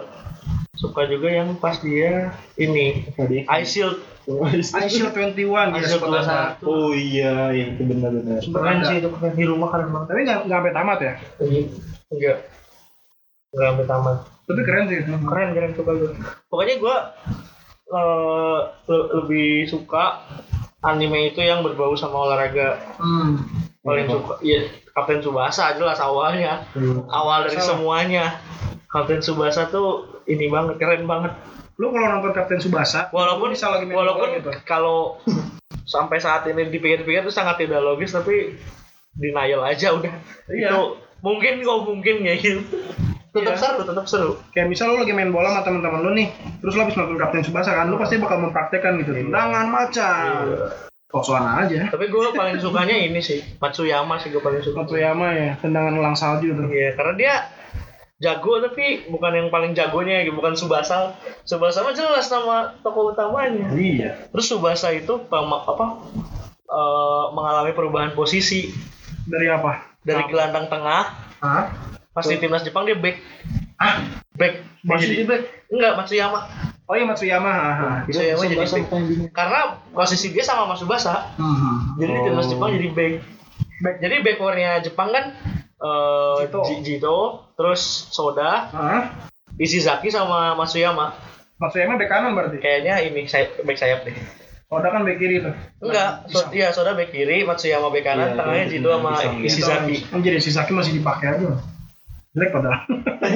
suka 0.75 1.07
juga 1.07 1.31
yang 1.31 1.55
pas 1.55 1.79
dia 1.79 2.35
ini 2.59 3.07
tadi 3.15 3.47
Ice 3.47 3.69
Shield. 3.71 3.97
I 4.75 4.89
Shield 4.89 5.13
21 5.13 5.37
Ice 5.37 5.85
ya 5.85 5.87
Shield 5.87 6.01
sekolah. 6.01 6.23
21 6.59 6.67
oh 6.67 6.91
iya 6.91 7.53
yang 7.53 7.77
itu 7.77 7.83
benar-benar. 7.85 8.39
Keren 8.41 8.79
sih 8.83 8.95
itu 8.99 9.09
keren. 9.13 9.31
Di 9.37 9.45
rumah 9.45 9.69
keren 9.71 9.89
banget. 9.93 10.07
Tapi 10.11 10.19
nggak 10.25 10.39
nggak 10.49 10.57
sampai 10.59 10.73
tamat 10.73 10.97
ya? 10.99 11.13
Enggak 11.39 11.65
nggak. 12.11 12.37
Sampai 13.55 13.85
tamat. 13.87 14.17
Tapi 14.45 14.61
keren 14.65 14.85
sih. 14.89 14.99
keren 15.05 15.49
keren 15.55 15.71
suka 15.77 15.91
gue 15.95 16.11
pokoknya 16.51 16.75
gue 16.81 16.97
eh, 17.85 18.59
le- 18.89 19.09
lebih 19.21 19.49
suka 19.69 20.25
anime 20.81 21.33
itu 21.33 21.39
yang 21.41 21.61
berbau 21.65 21.93
sama 21.95 22.29
olahraga. 22.29 22.79
Hmm. 22.99 23.41
paling 23.85 24.09
suka 24.09 24.41
ya 24.41 24.65
Kapten 24.95 25.19
Subasa 25.19 25.75
jelas 25.75 25.99
awalnya 25.99 26.63
awal 27.11 27.43
dari 27.43 27.59
Salah. 27.59 27.67
semuanya 27.75 28.25
Kapten 28.87 29.19
Subasa 29.19 29.67
tuh 29.67 30.23
ini 30.25 30.47
banget 30.47 30.79
keren 30.79 31.03
banget 31.03 31.35
Lu 31.75 31.91
kalau 31.91 32.07
nonton 32.07 32.31
Kapten 32.31 32.63
Subasa, 32.63 33.11
walaupun 33.11 33.51
bisa 33.51 33.67
lagi 33.67 33.83
walaupun 33.85 34.39
gitu. 34.39 34.47
kalau 34.63 35.19
sampai 35.83 36.17
saat 36.17 36.47
ini 36.47 36.71
dipikir-pikir 36.71 37.21
itu 37.21 37.29
sangat 37.29 37.59
tidak 37.59 37.83
logis 37.83 38.15
tapi 38.15 38.55
denial 39.11 39.59
aja 39.61 39.91
udah 39.91 40.15
Iya. 40.47 40.71
itu 40.71 40.81
mungkin 41.19 41.59
kok 41.59 41.79
mungkin 41.83 42.23
ya 42.23 42.39
gitu 42.39 42.63
tetap 43.35 43.59
Iya. 43.59 43.59
seru 43.59 43.81
tetap 43.83 44.05
seru 44.07 44.31
Kayak 44.49 44.71
misal 44.71 44.95
lu 44.95 45.03
lagi 45.03 45.11
main 45.11 45.27
bola 45.27 45.51
sama 45.51 45.67
teman-teman 45.67 45.99
lu 45.99 46.11
nih, 46.15 46.31
terus 46.63 46.71
lu 46.71 46.87
habis 46.87 46.95
nonton 46.95 47.19
Kapten 47.19 47.43
Subasa 47.43 47.75
kan, 47.75 47.91
lu 47.91 47.99
pasti 47.99 48.15
bakal 48.15 48.39
mempraktekkan 48.39 48.95
gitu. 49.03 49.11
Tendangan 49.11 49.67
macan. 49.67 50.43
Kosongan 51.05 51.63
aja. 51.63 51.87
tapi 51.93 52.09
gue 52.09 52.21
paling 52.33 52.57
sukanya 52.59 52.97
ini 52.97 53.21
sih 53.21 53.39
Matsuyama 53.61 54.19
sih 54.19 54.33
gue 54.33 54.41
paling 54.41 54.59
suka 54.59 54.83
Matsuyama 54.83 55.27
ya, 55.31 55.51
tendangan 55.61 55.95
elang 55.95 56.17
salju 56.17 56.51
tuh. 56.57 56.67
Iya, 56.67 56.97
karena 56.97 57.13
dia 57.15 57.33
jago 58.15 58.63
tapi 58.63 59.05
bukan 59.07 59.31
yang 59.35 59.47
paling 59.47 59.71
jagonya 59.75 60.23
gitu, 60.23 60.35
bukan 60.35 60.55
Subasa. 60.55 61.13
Subasa 61.43 61.83
mah 61.83 61.93
jelas 61.93 62.25
nama 62.31 62.73
tokoh 62.81 63.11
utamanya. 63.11 63.69
Iya. 63.71 64.27
Terus 64.33 64.49
Subasa 64.49 64.91
itu 64.91 65.19
apa 65.29 65.85
eh, 66.65 67.25
mengalami 67.31 67.71
perubahan 67.71 68.11
posisi 68.11 68.71
Dari 69.25 69.47
apa? 69.49 69.95
dari 70.05 70.21
Apa? 70.21 70.29
gelandang 70.29 70.69
tengah 70.69 71.01
Hah? 71.41 71.65
pas 72.13 72.25
di 72.25 72.37
timnas 72.37 72.61
Jepang 72.61 72.85
dia 72.85 72.95
back. 72.95 73.17
Ah, 73.75 74.05
Back. 74.37 74.63
masih 74.85 75.21
di 75.21 75.25
back. 75.27 75.67
Enggak, 75.67 75.97
Matsuyama. 75.97 76.45
Oh 76.85 76.93
iya 76.93 77.03
Matsuyama. 77.03 77.49
ah, 77.49 77.73
ah. 77.73 77.97
Matsuyama 78.05 78.43
jadi 78.43 78.57
back. 78.61 78.85
Karena 79.31 79.59
posisi 79.89 80.29
dia 80.29 80.41
sama 80.41 80.65
Mas 80.65 80.77
Subasa. 80.77 81.33
Hmm. 81.33 81.97
Jadi 81.97 82.11
di 82.11 82.21
timnas 82.21 82.45
Oh. 82.45 82.51
Jepang 82.53 82.69
jadi 82.71 82.87
back. 82.89 83.13
Back. 83.75 83.95
Jadi 83.99 84.15
backwarnya 84.21 84.71
Jepang 84.79 85.09
kan 85.09 85.25
eh 85.75 86.35
Jito. 86.41 86.61
Ji- 86.63 86.81
Jito, 86.81 87.17
terus 87.53 87.81
Soda, 88.09 88.69
Hah? 88.69 89.01
Ishizaki 89.55 90.07
sama 90.07 90.53
Matsuyama. 90.53 91.11
Matsuyama 91.57 91.95
back 91.95 92.07
kanan 92.07 92.31
berarti. 92.33 92.59
Kayaknya 92.59 93.01
ini 93.03 93.25
say 93.25 93.49
back 93.59 93.75
sayap 93.75 94.03
deh. 94.03 94.15
Oda 94.65 94.89
kan 94.89 95.01
back 95.01 95.17
kiri 95.17 95.39
tuh. 95.39 95.53
Enggak, 95.79 96.25
so, 96.27 96.51
iya 96.51 96.69
Soda 96.69 96.93
back 96.93 97.09
kiri, 97.09 97.43
Matsuyama 97.43 97.89
back 97.89 98.03
kanan, 98.03 98.27
Iya, 98.27 98.35
tengahnya 98.35 98.61
iya, 98.61 98.71
Jito 98.71 98.89
sama 98.89 99.09
pisang. 99.11 99.33
Ishizaki. 99.41 99.95
Oh, 100.11 100.19
jadi 100.19 100.37
Shisaki 100.37 100.71
masih 100.71 100.93
dipakai 100.95 101.27
aja. 101.33 101.49
Jelek 102.35 102.51
padahal. 102.51 102.83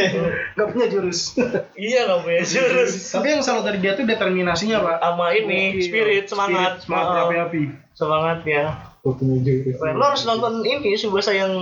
Gak 0.60 0.68
punya 0.70 0.88
jurus. 0.88 1.34
iya 1.74 2.04
nggak 2.04 2.20
punya 2.20 2.44
jurus. 2.44 3.10
Tapi 3.10 3.28
yang 3.32 3.42
salah 3.42 3.64
dari 3.64 3.80
dia 3.80 3.96
tuh 3.96 4.04
determinasinya, 4.04 4.84
Pak. 4.84 4.96
Sama 5.00 5.26
ini 5.32 5.62
Iya. 5.74 5.82
spirit 5.82 6.24
semangat, 6.28 6.72
Spirit, 6.76 6.86
semangat 6.86 7.08
Oh, 7.08 7.14
berapi-api. 7.26 7.64
semangatnya. 7.96 8.62
Keren. 9.00 9.96
Lo 9.96 10.04
harus 10.04 10.28
nonton 10.28 10.62
ini 10.62 10.94
Subasa 10.94 11.32
yang 11.32 11.56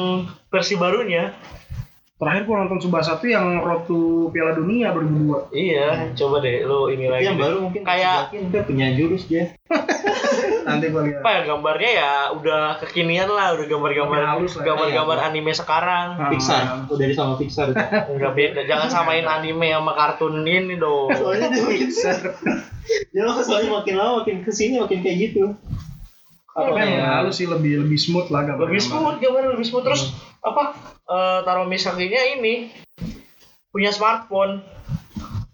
versi 0.49 0.73
barunya. 0.73 1.37
Terakhir 2.17 2.43
gua 2.43 2.65
nonton 2.65 2.81
Subasa 2.81 3.13
tuh 3.15 3.29
yang 3.29 3.61
Road 3.61 3.85
to 3.85 3.97
Piala 4.29 4.51
Dunia 4.51 4.89
2002. 4.89 5.53
Iya, 5.53 5.87
coba 6.17 6.41
deh 6.41 6.65
lo 6.65 6.89
ini 6.89 7.05
lagi. 7.05 7.23
yang 7.23 7.37
deh. 7.37 7.45
baru 7.45 7.57
mungkin 7.61 7.81
Kayak- 7.81 8.33
mungkin 8.33 8.65
punya 8.65 8.87
jurus 8.91 9.23
dia 9.25 9.53
Nanti 10.67 10.89
gua 10.89 11.05
lihat. 11.05 11.21
apa 11.21 11.29
ya 11.29 11.41
gambarnya 11.45 11.91
ya 11.93 12.11
udah 12.33 12.61
kekinian 12.81 13.29
lah, 13.29 13.53
udah 13.53 13.65
gambar-gambar 13.65 14.17
lah. 14.19 14.33
gambar-gambar 14.41 15.17
anime 15.23 15.53
sekarang. 15.53 16.07
Ah. 16.17 16.27
Pixar 16.27 16.63
udah 16.83 16.97
dari 16.97 17.13
sama 17.13 17.37
Pixar 17.37 17.69
Enggak 18.09 18.33
beda, 18.33 18.65
jangan 18.65 18.89
samain 18.89 19.23
anime 19.23 19.69
sama 19.69 19.93
kartun 19.93 20.41
ini 20.41 20.73
dong. 20.75 21.13
soalnya 21.21 21.47
dia 21.47 21.63
Pixar 21.63 22.17
ya 23.13 23.21
lo 23.21 23.37
soalnya 23.37 23.69
makin 23.75 23.93
lama 23.93 24.11
makin 24.21 24.41
ke 24.41 24.49
sini 24.49 24.79
makin 24.79 24.99
kayak 24.99 25.17
gitu 25.21 25.53
Apa 26.49 26.73
yang 26.73 26.97
ya? 26.97 27.21
halus 27.21 27.37
sih 27.37 27.45
lebih 27.45 27.85
lebih 27.85 27.93
smooth 27.95 28.27
lah 28.27 28.41
gambar. 28.43 28.65
lebih 28.65 28.81
smooth 28.81 29.17
gambar 29.19 29.53
lebih 29.53 29.67
smooth 29.67 29.85
terus 29.85 30.17
apa 30.53 30.63
eh 31.07 31.39
Taro 31.43 31.63
Misakinya 31.67 32.21
ini 32.37 32.71
punya 33.71 33.93
smartphone. 33.93 34.63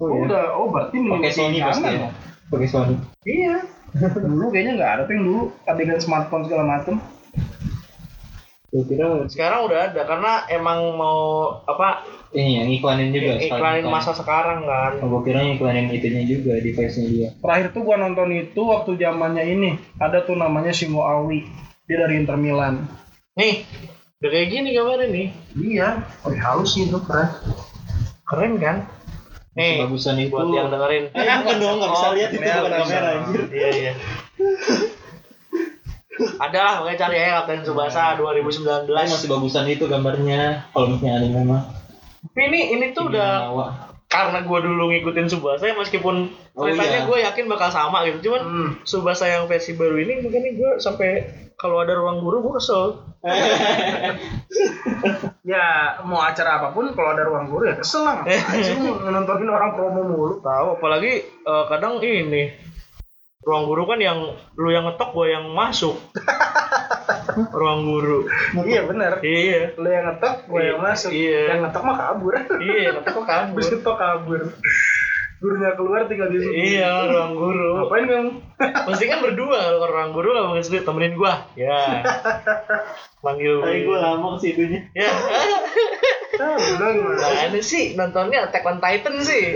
Oh, 0.01 0.09
udah, 0.09 0.57
oh 0.57 0.67
berarti 0.73 0.99
pakai 0.99 1.31
Sony 1.31 1.59
pasti 1.63 1.91
ya. 1.91 2.09
pakai 2.49 2.67
Sony. 2.67 2.95
Iya. 3.23 3.63
Dulu 3.93 4.49
kayaknya 4.49 4.73
nggak 4.79 4.91
ada 4.95 5.01
tuh 5.05 5.13
yang 5.15 5.25
dulu 5.27 5.41
adegan 5.69 6.01
smartphone 6.01 6.43
segala 6.47 6.63
macem. 6.65 6.97
sekarang 9.29 9.69
udah 9.69 9.93
ada 9.93 10.01
karena 10.01 10.49
emang 10.49 10.97
mau 10.97 11.61
apa 11.69 12.01
ini 12.33 12.57
yang 12.57 12.69
iklanin 12.73 13.13
juga 13.13 13.37
iklanin 13.37 13.85
masa 13.85 14.17
sekarang 14.17 14.65
kan. 14.65 14.97
Oh, 15.05 15.21
gue 15.21 15.29
kira 15.29 15.45
iklanin 15.45 15.93
itunya 15.93 16.25
juga 16.25 16.57
device-nya 16.57 17.05
dia. 17.05 17.29
Terakhir 17.37 17.69
tuh 17.69 17.85
gua 17.85 18.01
nonton 18.01 18.33
itu 18.33 18.57
waktu 18.65 18.97
zamannya 18.97 19.45
ini 19.45 19.77
ada 20.01 20.25
tuh 20.25 20.33
namanya 20.33 20.73
Shingo 20.73 21.05
Aoi. 21.05 21.45
Dia 21.85 22.01
dari 22.01 22.17
Inter 22.17 22.33
Milan. 22.33 22.89
nih 23.33 23.65
udah 24.24 24.30
kayak 24.30 24.47
gini 24.49 24.67
gambarnya 24.71 25.07
nih 25.09 25.28
Iya, 25.53 25.89
oh 26.24 26.32
halus 26.32 26.69
sih 26.71 26.88
itu 26.88 26.95
keren. 27.01 27.28
keren 28.24 28.53
kan 28.55 28.88
nih 29.53 29.84
bagusan 29.84 30.15
itu 30.17 30.32
buat 30.32 30.47
yang 30.49 30.67
dengerin 30.67 31.11
Eh, 31.11 31.28
bukan 31.38 31.57
dong, 31.57 31.76
nggak 31.78 31.91
bisa 31.91 32.05
Oh, 32.05 32.13
lihat 32.13 32.30
itu 32.32 32.39
kamera, 32.39 32.57
bukan 32.57 32.80
kamera 32.80 33.09
anjir. 33.19 33.41
iya 33.51 33.69
iya 33.69 33.93
ada 36.39 36.59
lah 36.59 36.74
pokoknya 36.80 36.97
cari 36.99 37.15
ya 37.17 37.30
Kapten 37.36 37.61
Tsubasa 37.61 38.03
2019 38.15 38.86
Tapi 38.86 39.09
masih 39.09 39.28
bagusan 39.28 39.65
itu 39.67 39.86
gambarnya 39.86 40.41
kalau 40.69 40.88
misalnya 40.88 41.13
anime 41.19 41.41
mah. 41.43 41.63
tapi 42.24 42.41
ini 42.47 42.61
ini 42.71 42.86
tuh 42.91 43.09
udah 43.09 43.49
karena 44.05 44.39
gue 44.39 44.59
dulu 44.61 44.84
ngikutin 44.88 45.28
Subasa 45.28 45.65
ya 45.65 45.76
meskipun 45.76 46.15
Oh, 46.53 46.63
ceritanya 46.63 47.01
iya. 47.01 47.07
gue 47.09 47.17
yakin 47.19 47.45
bakal 47.47 47.67
sama 47.67 48.05
gitu 48.05 48.30
cuman 48.30 48.41
Hmm. 48.41 48.69
Subasa 48.84 49.26
yang 49.26 49.43
versi 49.43 49.74
baru 49.74 49.97
ini 49.97 50.21
mungkin 50.21 50.53
gue 50.53 50.71
sampai 50.78 51.09
kalau 51.56 51.80
ada 51.80 51.93
ruang 51.93 52.20
guru 52.20 52.43
gue 52.43 52.54
kesel 52.58 53.01
Ya 55.43 55.66
mau 56.04 56.20
acara 56.20 56.60
apa 56.60 56.68
pun 56.72 56.91
kalau 56.91 57.12
ada 57.12 57.24
ruang 57.24 57.47
guru 57.47 57.68
ya 57.68 57.76
kesel 57.76 58.04
lah. 58.04 58.24
Lu 58.24 59.04
nontonin 59.04 59.47
orang 59.47 59.76
promo 59.76 60.01
mulu? 60.04 60.39
tahu 60.39 60.80
apalagi 60.80 61.14
eh, 61.24 61.64
kadang 61.68 61.99
ini 61.99 62.51
ruang 63.43 63.68
guru 63.68 63.84
kan 63.84 63.99
yang 63.99 64.20
lu 64.56 64.70
yang 64.72 64.88
ngetok 64.88 65.12
gue 65.12 65.28
yang 65.30 65.51
masuk 65.51 65.99
ruang 67.60 67.84
guru 67.84 68.24
Iya 68.64 68.88
bener. 68.88 69.20
iya 69.20 69.76
Lu 69.76 69.88
yang 69.88 70.16
ngetok, 70.16 70.47
gue 70.47 70.62
yang 70.64 70.80
masuk. 70.80 71.12
Iya. 71.12 71.41
Yang 71.51 71.60
ngetok 71.68 71.84
mah 71.84 71.95
kabur. 71.99 72.34
iya 72.64 72.88
ngetok 72.95 73.12
kok 73.12 73.26
kabur 73.28 73.51
Habis 73.60 73.68
ngetok 73.76 73.95
kabur. 73.99 74.41
Gurunya 75.43 75.75
keluar 75.75 76.07
tinggal 76.07 76.31
di 76.31 76.39
situ. 76.39 76.55
iya 76.55 77.03
ruang 77.03 77.35
guru 77.35 77.75
Ngapain 77.77 78.07
kamu? 78.07 78.31
pasti 78.87 79.05
kan 79.05 79.19
berdua 79.19 79.59
kalau 79.59 79.77
ke 79.77 79.87
ruang 79.89 80.11
guru 80.11 80.29
nggak 80.31 80.45
mungkin 80.47 80.63
sendiri 80.63 80.83
temenin 80.83 81.13
gue 81.13 81.33
ya 81.59 81.81
manggil 83.19 83.59
Tapi 83.59 83.83
gue 83.83 83.97
lama 83.97 84.27
ke 84.33 84.39
situnya. 84.41 84.81
ya 84.93 85.11
Ah? 86.33 86.55
Nah, 86.55 87.43
ini 87.45 87.59
sih 87.59 87.93
nontonnya 87.93 88.47
Attack 88.47 88.63
on 88.63 88.79
Titan 88.79 89.21
sih. 89.21 89.53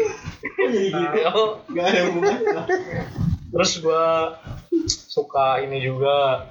Jadi 0.54 0.80
gitu? 0.88 1.18
Oh, 1.26 1.64
Gak 1.68 1.86
ada 1.88 2.00
hubungan. 2.06 2.38
terus 3.48 3.80
gua 3.80 4.38
suka 4.86 5.58
ini 5.60 5.80
juga 5.80 6.46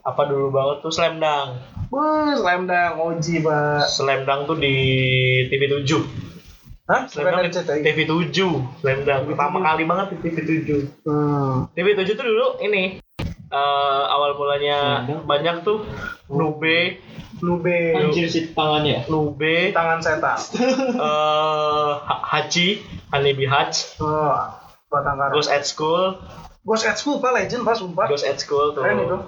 apa 0.00 0.22
dulu 0.26 0.50
banget 0.50 0.82
tuh 0.82 0.92
Slam 0.92 1.16
Dunk. 1.16 1.50
Wah, 1.90 2.30
slam 2.32 2.66
dunk 2.66 3.02
Oji, 3.02 3.40
Pak. 3.40 3.82
Slam 3.88 4.22
Dunk 4.22 4.46
tuh 4.46 4.56
di 4.56 4.74
TV 5.46 5.62
7. 5.66 6.29
Hah? 6.90 7.06
Slam 7.06 7.30
Dunk? 7.30 7.54
TV 7.86 7.98
7. 8.02 8.82
Slam 8.82 8.98
Dunk 9.06 9.22
pertama 9.30 9.62
kali 9.62 9.86
banget 9.86 10.06
di 10.10 10.16
TV 10.26 10.36
7. 10.66 11.06
Hmm. 11.06 11.70
TV 11.70 11.94
7 11.94 12.18
tuh 12.18 12.26
dulu 12.26 12.46
ini 12.58 12.98
eh, 13.46 14.02
awal 14.10 14.34
mulanya 14.34 15.06
banyak 15.22 15.62
tuh 15.62 15.86
Nube, 16.26 16.98
Nube. 17.38 17.78
Anjir 17.94 18.26
sih 18.26 18.50
tangannya. 18.50 19.06
Nube, 19.06 19.70
Tangan 19.70 20.02
setan. 20.02 20.38
eh 20.98 21.92
Ha- 21.96 22.24
Hachi, 22.26 22.82
Hanibi 23.08 23.46
Hach, 23.46 23.94
Oh. 24.02 24.34
Ghost 25.30 25.46
at 25.46 25.62
School, 25.62 26.18
Ghost 26.66 26.82
at 26.82 26.98
School, 26.98 27.22
Pak. 27.22 27.30
Legend, 27.30 27.62
Pak. 27.62 27.78
Sumpah. 27.78 28.10
Ghost 28.10 28.26
at 28.26 28.42
School 28.42 28.74
tuh. 28.74 28.82
Keren 28.82 29.06
itu. 29.06 29.18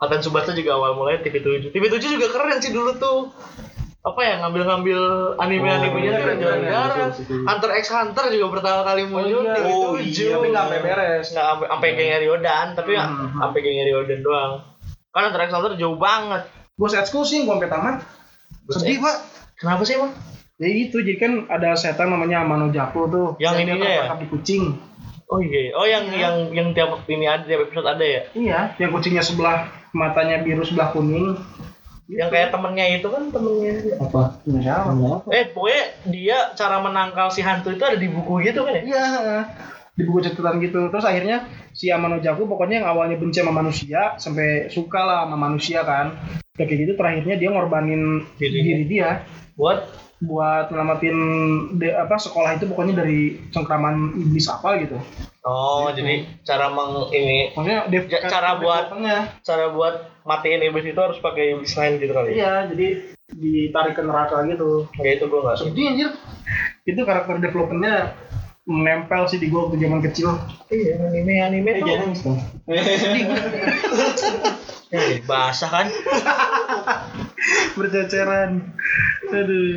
Kapten 0.00 0.18
Tsubasa 0.18 0.50
juga 0.50 0.74
awal 0.74 0.96
mulai 0.96 1.20
TV 1.20 1.38
7. 1.38 1.68
TV 1.68 1.84
7 1.86 2.00
juga 2.10 2.32
keren 2.32 2.58
sih 2.58 2.72
dulu 2.72 2.96
tuh. 2.96 3.28
Apa 4.02 4.18
ya 4.18 4.34
ngambil-ngambil 4.42 5.00
anime-animenya 5.38 6.10
Oh, 6.10 6.18
tuh 6.18 6.24
keren, 6.26 6.38
jarang-jarang. 6.42 7.10
keren. 7.14 7.46
Hunter 7.46 7.70
x 7.78 7.84
Hunter 7.88 8.24
juga 8.28 8.46
pertama 8.58 8.80
kali 8.82 9.02
muncul 9.06 9.46
iya. 9.46 9.54
TV 9.54 9.66
Oh, 9.70 9.94
7. 9.94 10.02
iya, 10.02 10.34
Tapi 10.34 10.46
nggak 10.50 10.64
sampai 10.64 10.80
beres. 10.82 11.26
Nggak 11.30 11.46
sampai 11.46 11.66
sampai 11.70 11.90
kayak 11.94 12.16
Ryodan, 12.18 12.66
tapi 12.74 12.90
ya 12.92 13.04
Hmm. 13.06 13.30
sampai 13.38 13.58
kayak 13.62 13.84
Ryodan 13.86 14.20
doang. 14.20 14.52
Kan 15.08 15.22
Hunter 15.30 15.40
x 15.40 15.50
Hunter 15.50 15.72
jauh 15.76 15.94
banget. 15.96 16.42
Ghost 16.74 16.98
at 16.98 17.06
School 17.06 17.22
sih, 17.22 17.46
gue 17.46 17.52
sampai 17.52 17.70
tamat. 17.70 17.94
Sedih, 18.68 18.98
Pak. 18.98 19.16
Kenapa 19.54 19.82
sih, 19.84 19.94
Bang? 19.94 20.10
Ya 20.56 20.68
itu, 20.68 20.98
jadi 20.98 21.18
kan 21.18 21.32
ada 21.46 21.74
setan 21.74 22.10
namanya 22.10 22.42
Amano 22.42 22.70
Japo 22.70 23.06
tuh. 23.06 23.28
Yang 23.38 23.54
ininya 23.62 23.86
ya? 23.86 24.04
di 24.14 24.26
kucing. 24.26 24.78
Oh 25.26 25.38
iya. 25.38 25.72
Oh 25.72 25.86
yang 25.86 26.10
yang 26.10 26.50
yang 26.50 26.68
tiap 26.70 26.92
ini 27.06 27.24
ada 27.24 27.42
tiap 27.42 27.64
episode 27.64 27.86
ada 27.86 28.02
ya? 28.02 28.22
Iya, 28.32 28.60
yang 28.76 28.90
kucingnya 28.90 29.22
sebelah 29.22 29.64
matanya 29.90 30.42
biru 30.42 30.60
sebelah 30.60 30.90
kuning. 30.90 31.38
Yang 32.12 32.28
kayak 32.28 32.52
temennya 32.52 32.86
itu 32.92 33.08
kan 33.08 33.22
temennya 33.28 33.72
apa 33.96 34.20
Siapa? 34.44 34.90
apa 34.92 35.28
eh 35.30 35.44
pokoknya 35.48 35.82
dia 36.06 36.38
cara 36.52 36.76
menangkal 36.78 37.28
si 37.28 37.40
hantu 37.40 37.72
itu 37.72 37.80
ada 37.80 37.96
di 37.96 38.06
buku 38.06 38.44
gitu 38.44 38.62
kan 38.62 38.76
ya 38.76 38.82
Iya, 38.84 39.06
di 39.92 40.02
buku 40.04 40.20
catatan 40.20 40.56
gitu. 40.60 40.88
Terus 40.88 41.04
akhirnya 41.04 41.44
si 41.70 41.88
Amano 41.88 42.16
Jaku 42.16 42.44
pokoknya 42.44 42.80
yang 42.80 42.88
awalnya 42.88 43.16
benci 43.16 43.40
sama 43.40 43.52
manusia 43.52 44.16
sampai 44.16 44.68
suka 44.68 45.00
lah 45.04 45.18
sama 45.24 45.36
manusia 45.36 45.84
kan. 45.84 46.16
Kayak 46.52 46.68
gitu 46.84 46.92
terakhirnya 46.96 47.36
dia 47.36 47.48
ngorbanin 47.48 48.24
Dirinya. 48.36 48.64
diri 48.64 48.84
dia 48.88 49.08
buat 49.52 49.88
buat 50.20 50.70
nyelamatin 50.70 51.16
de- 51.76 51.92
apa 51.92 52.14
sekolah 52.16 52.56
itu 52.56 52.64
pokoknya 52.68 53.04
dari 53.04 53.36
cengkraman 53.50 54.16
iblis 54.16 54.48
apa 54.48 54.80
gitu. 54.80 54.96
Oh 55.42 55.90
jadi 55.90 56.14
cara 56.42 56.66
meng 56.68 57.10
ini 57.10 57.50
Maksudnya 57.50 57.80
dev- 57.86 58.06
Ja- 58.06 58.24
cara 58.24 58.56
buat- 58.56 58.94
cara 59.40 59.64
buat 59.68 59.94
matiin 60.22 60.62
iblis 60.62 60.86
itu 60.86 60.96
harus 60.96 61.18
pakai 61.18 61.52
iblis 61.52 61.72
lain 61.72 61.98
gitu 61.98 62.12
kali 62.12 62.28
ya 62.30 62.36
Iya, 62.36 62.54
jadi 62.68 62.86
ditarik 63.32 63.94
ke 63.94 64.02
neraka 64.02 64.44
gitu. 64.44 64.86
kayak 64.92 65.18
itu 65.18 65.24
gue 65.24 65.40
nggak 65.40 65.56
suka 65.56 65.68
Sedih 65.68 65.86
anjir. 65.88 66.10
Itu 66.84 67.00
karakter 67.02 67.38
developmentnya 67.38 68.12
menempel 68.62 69.26
sih 69.26 69.36
di 69.36 69.48
gua 69.48 69.66
waktu 69.66 69.80
zaman 69.80 69.98
kecil. 70.00 70.38
iya 70.68 70.94
anime 71.00 71.34
anime 71.36 71.68
eh 71.68 71.74
tuh 71.74 71.86
jangan 71.88 72.02
nangis 72.06 72.20
dong 72.22 72.38
ya, 72.64 72.82
jadi 74.88 75.14
basah 75.28 75.66
kan 75.68 75.86
Berceceran. 77.78 78.50
Aduh. 79.30 79.76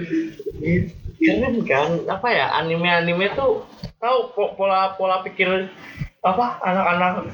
keren 1.16 1.64
kan 1.64 1.90
apa 2.06 2.28
ya 2.28 2.60
anime 2.60 2.92
anime 2.92 3.32
tuh 3.34 3.64
tahu 3.98 4.36
po- 4.36 4.54
pola 4.54 4.94
pola 4.94 5.24
pikir 5.24 5.72
apa 6.22 6.60
anak-anak 6.62 7.32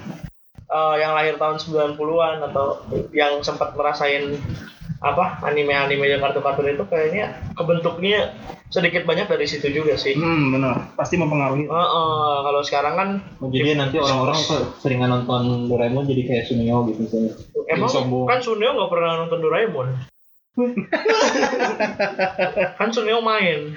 eh, 0.70 0.96
yang 1.02 1.12
lahir 1.18 1.36
tahun 1.36 1.58
90-an 1.60 2.46
atau 2.46 2.88
yang 3.12 3.42
sempat 3.42 3.74
merasain 3.74 4.38
apa 5.02 5.42
anime-anime 5.42 6.06
yang 6.06 6.22
kartun-kartun 6.22 6.78
itu 6.78 6.86
kayaknya 6.86 7.34
kebentuknya 7.58 8.38
sedikit 8.70 9.04
banyak 9.10 9.26
dari 9.26 9.50
situ 9.50 9.74
juga 9.74 9.98
sih. 9.98 10.14
Hmm, 10.14 10.54
benar. 10.54 10.94
Pasti 10.94 11.18
mempengaruhi. 11.18 11.66
Heeh, 11.66 12.36
kalau 12.46 12.62
sekarang 12.62 12.94
kan 12.94 13.10
Oh, 13.42 13.50
jadi 13.50 13.82
nanti 13.82 13.98
orang-orang 13.98 14.38
kok 14.38 14.62
seringan 14.86 15.10
nonton 15.10 15.66
Doraemon 15.68 16.06
jadi 16.06 16.22
kayak 16.24 16.46
Sunio 16.46 16.86
gitu 16.86 17.02
misalnya 17.02 17.34
emang 17.68 17.90
kan 18.30 18.40
Suneo 18.46 18.78
nggak 18.78 18.92
pernah 18.94 19.12
nonton 19.26 19.40
Doraemon. 19.42 19.88
kan 22.78 22.90
Suneo 22.92 23.24
main. 23.24 23.72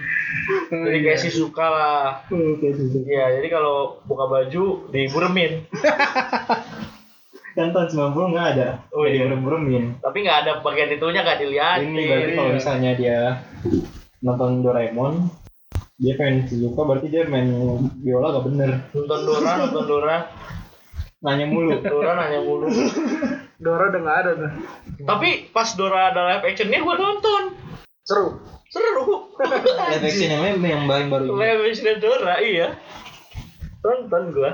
Jadi 0.70 0.98
kayak 1.06 1.20
si 1.22 1.30
suka 1.30 1.62
lah. 1.62 2.02
Iya, 2.28 3.38
jadi 3.40 3.48
kalau 3.48 4.02
buka 4.04 4.26
baju 4.26 4.90
diburemin. 4.90 5.64
kan 7.54 7.70
tahun 7.70 7.86
90 7.86 8.34
nggak 8.34 8.48
ada 8.58 8.82
Oh, 8.90 9.06
iya. 9.06 9.30
burem-buremin 9.30 10.02
Tapi 10.02 10.26
nggak 10.26 10.38
ada 10.42 10.52
bagian 10.58 10.90
itunya 10.90 11.22
nggak 11.22 11.38
dilihat. 11.38 11.78
ini 11.86 12.02
berarti 12.10 12.32
kalau 12.34 12.50
misalnya 12.50 12.90
dia 12.98 13.46
nonton 14.18 14.66
Doraemon 14.66 15.30
dia 15.94 16.18
pengen 16.18 16.50
Shizuka 16.50 16.82
berarti 16.82 17.14
dia 17.14 17.30
main 17.30 17.54
biola 18.02 18.34
gak 18.34 18.50
bener 18.50 18.70
Nonton 18.90 19.20
Dora, 19.22 19.50
nonton 19.62 19.84
Dora, 19.86 20.16
nanya 21.22 21.46
mulu 21.46 21.78
Dora 21.78 22.18
nanya 22.18 22.42
mulu. 22.42 22.66
Dora 23.64 23.88
udah 23.88 24.00
nggak 24.04 24.18
ada 24.20 24.30
tuh. 24.36 24.50
Tapi 25.02 25.28
pas 25.48 25.68
Dora 25.72 26.12
ada 26.12 26.20
live 26.28 26.44
actionnya 26.44 26.84
gue 26.84 26.94
nonton. 26.94 27.42
Seru. 28.04 28.36
Seru. 28.68 29.32
live 29.90 30.04
action 30.04 30.28
yang 30.28 30.42
lain 30.44 30.56
yang 30.60 30.84
paling 30.84 31.08
baru 31.08 31.32
live 31.32 31.62
action 31.72 31.96
Dora, 31.96 32.44
iya. 32.44 32.76
Nonton 33.80 34.22
gue. 34.30 34.52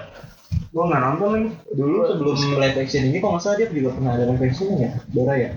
Gua 0.71 0.87
nggak 0.87 1.03
nonton 1.03 1.29
lagi. 1.35 1.51
dulu 1.75 1.99
sebelum 2.07 2.37
live 2.63 2.79
action 2.79 3.03
ini 3.11 3.19
kok 3.19 3.35
nggak 3.35 3.43
salah 3.43 3.57
dia 3.59 3.67
juga 3.67 3.91
pernah 3.91 4.15
ada 4.15 4.25
live 4.31 4.45
action 4.47 4.79
ya 4.79 4.91
Dora 5.11 5.35
ya 5.35 5.51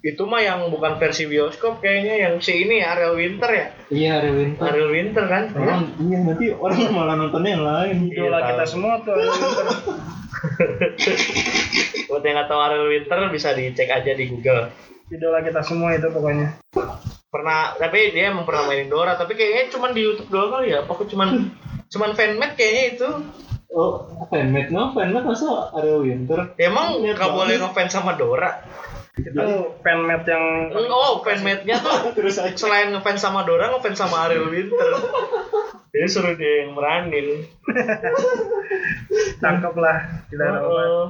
Itu 0.00 0.26
mah 0.26 0.42
yang 0.42 0.66
bukan 0.66 0.98
versi 0.98 1.26
bioskop 1.26 1.78
kayaknya 1.78 2.14
yang 2.26 2.34
si 2.38 2.66
ini 2.66 2.82
Ariel 2.82 3.14
Winter 3.14 3.46
ya. 3.46 3.66
iya 3.90 4.10
Ariel 4.18 4.34
Winter 4.34 4.62
Ariel 4.66 4.90
Winter 4.90 5.24
kan. 5.26 5.44
Orang, 5.54 5.82
iya 6.00 6.18
nanti 6.22 6.46
orang 6.50 6.78
malah 6.90 7.14
nontonnya 7.14 7.50
yang 7.54 7.64
lain 7.66 7.96
Idola 8.06 8.38
Iya, 8.38 8.48
kita 8.50 8.64
semua 8.66 8.98
tuh. 9.02 9.14
Ariel 9.14 9.30
Winter. 9.30 9.66
Buat 12.10 12.26
yang 12.26 12.34
nggak 12.42 12.48
tahu 12.50 12.58
Ariel 12.58 12.90
Winter 12.90 13.18
bisa 13.30 13.54
dicek 13.54 13.86
aja 13.86 14.10
di 14.10 14.26
Google. 14.26 14.66
Idola 15.10 15.46
kita 15.46 15.62
semua 15.62 15.94
itu 15.94 16.10
pokoknya. 16.10 16.58
Pernah, 17.30 17.78
tapi 17.78 18.10
dia 18.10 18.34
emang 18.34 18.42
pernah 18.42 18.66
mainin 18.66 18.90
Dora, 18.90 19.14
tapi 19.14 19.38
kayaknya 19.38 19.70
cuma 19.70 19.94
di 19.94 20.02
YouTube 20.02 20.30
doang 20.34 20.50
kali 20.50 20.74
ya. 20.74 20.82
Apa 20.82 21.06
cuman 21.06 21.54
cuman 21.86 22.10
fanmade 22.18 22.58
kayaknya 22.58 22.84
itu. 22.98 23.10
oh 23.70 24.26
fanmade 24.26 24.74
no 24.74 24.90
fanmade 24.90 25.22
masa 25.22 25.70
Ariel 25.78 26.02
Winter 26.02 26.58
Emang 26.58 27.06
nggak 27.06 27.30
boleh 27.30 27.54
ngefans 27.62 27.94
sama 27.94 28.18
Dora? 28.18 28.58
Itu 29.14 29.78
fanmade 29.86 30.26
yang 30.26 30.74
Oh, 30.90 31.22
fanmade-nya 31.22 31.78
tuh 31.78 32.10
terus 32.18 32.42
aja 32.42 32.54
selain 32.54 32.90
ngefans 32.90 33.22
sama 33.22 33.46
Dora, 33.46 33.70
ngefans 33.70 33.98
sama 33.98 34.26
Ariel 34.26 34.50
Winter. 34.50 34.90
Jadi 35.90 36.06
suruh 36.06 36.34
dia 36.38 36.66
yang 36.66 36.74
meranin. 36.74 37.46
tangkap 39.42 39.74
lah. 39.74 40.26
Tidak 40.30 40.46
ada 40.46 40.60
obat. 40.62 40.86
Oh, 40.86 41.06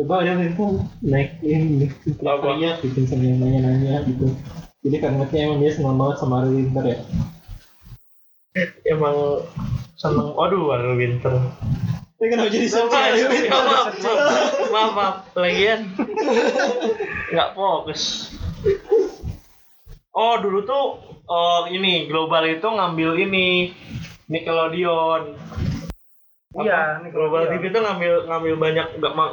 coba 0.00 0.24
Ariel 0.24 0.40
Winter 0.40 0.80
naik 1.04 1.36
ini 1.44 1.92
Apa? 2.24 2.56
teriak 2.56 2.80
bikin 2.80 3.04
sama 3.04 3.24
yang 3.28 3.38
nanya-nanya 3.44 4.08
gitu 4.08 4.32
jadi 4.80 4.96
fanmade 5.04 5.36
emang 5.36 5.60
dia 5.60 5.76
senang 5.76 6.00
banget 6.00 6.16
sama 6.16 6.40
Ariel 6.40 6.56
Winter 6.56 6.84
ya 6.88 6.98
emang 8.88 9.46
seneng. 10.00 10.32
Aduh, 10.34 10.72
Ariel 10.74 10.96
Winter. 10.96 11.34
Tapi 12.20 12.26
kenapa 12.28 12.52
jadi 12.52 12.66
sedih 12.68 13.00
Ariel 13.00 13.28
Winter? 13.28 13.52
maaf, 13.52 13.86
maaf, 14.00 14.68
maaf, 14.72 14.90
maaf. 14.96 15.16
Lagian 15.36 15.92
nggak 17.32 17.50
fokus. 17.52 18.32
Oh, 20.10 20.34
dulu 20.42 20.66
tuh 20.66 20.86
oh 21.30 21.62
ini 21.70 22.10
global 22.10 22.42
itu 22.48 22.66
ngambil 22.66 23.10
ini 23.20 23.76
Nickelodeon. 24.30 25.36
Iya? 26.52 26.98
Global. 27.08 27.46
TV 27.48 27.70
tuh 27.70 27.78
ngambil 27.78 28.26
ngambil 28.26 28.54
banyak 28.58 28.86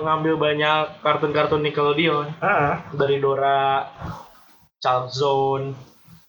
ngambil 0.05 0.33
banyak 0.37 1.01
kartun-kartun 1.01 1.65
Nickelodeon 1.65 2.29
Ah, 2.37 2.85
dari 2.93 3.17
Dora, 3.17 3.89
Charles 4.77 5.17
Zone, 5.17 5.73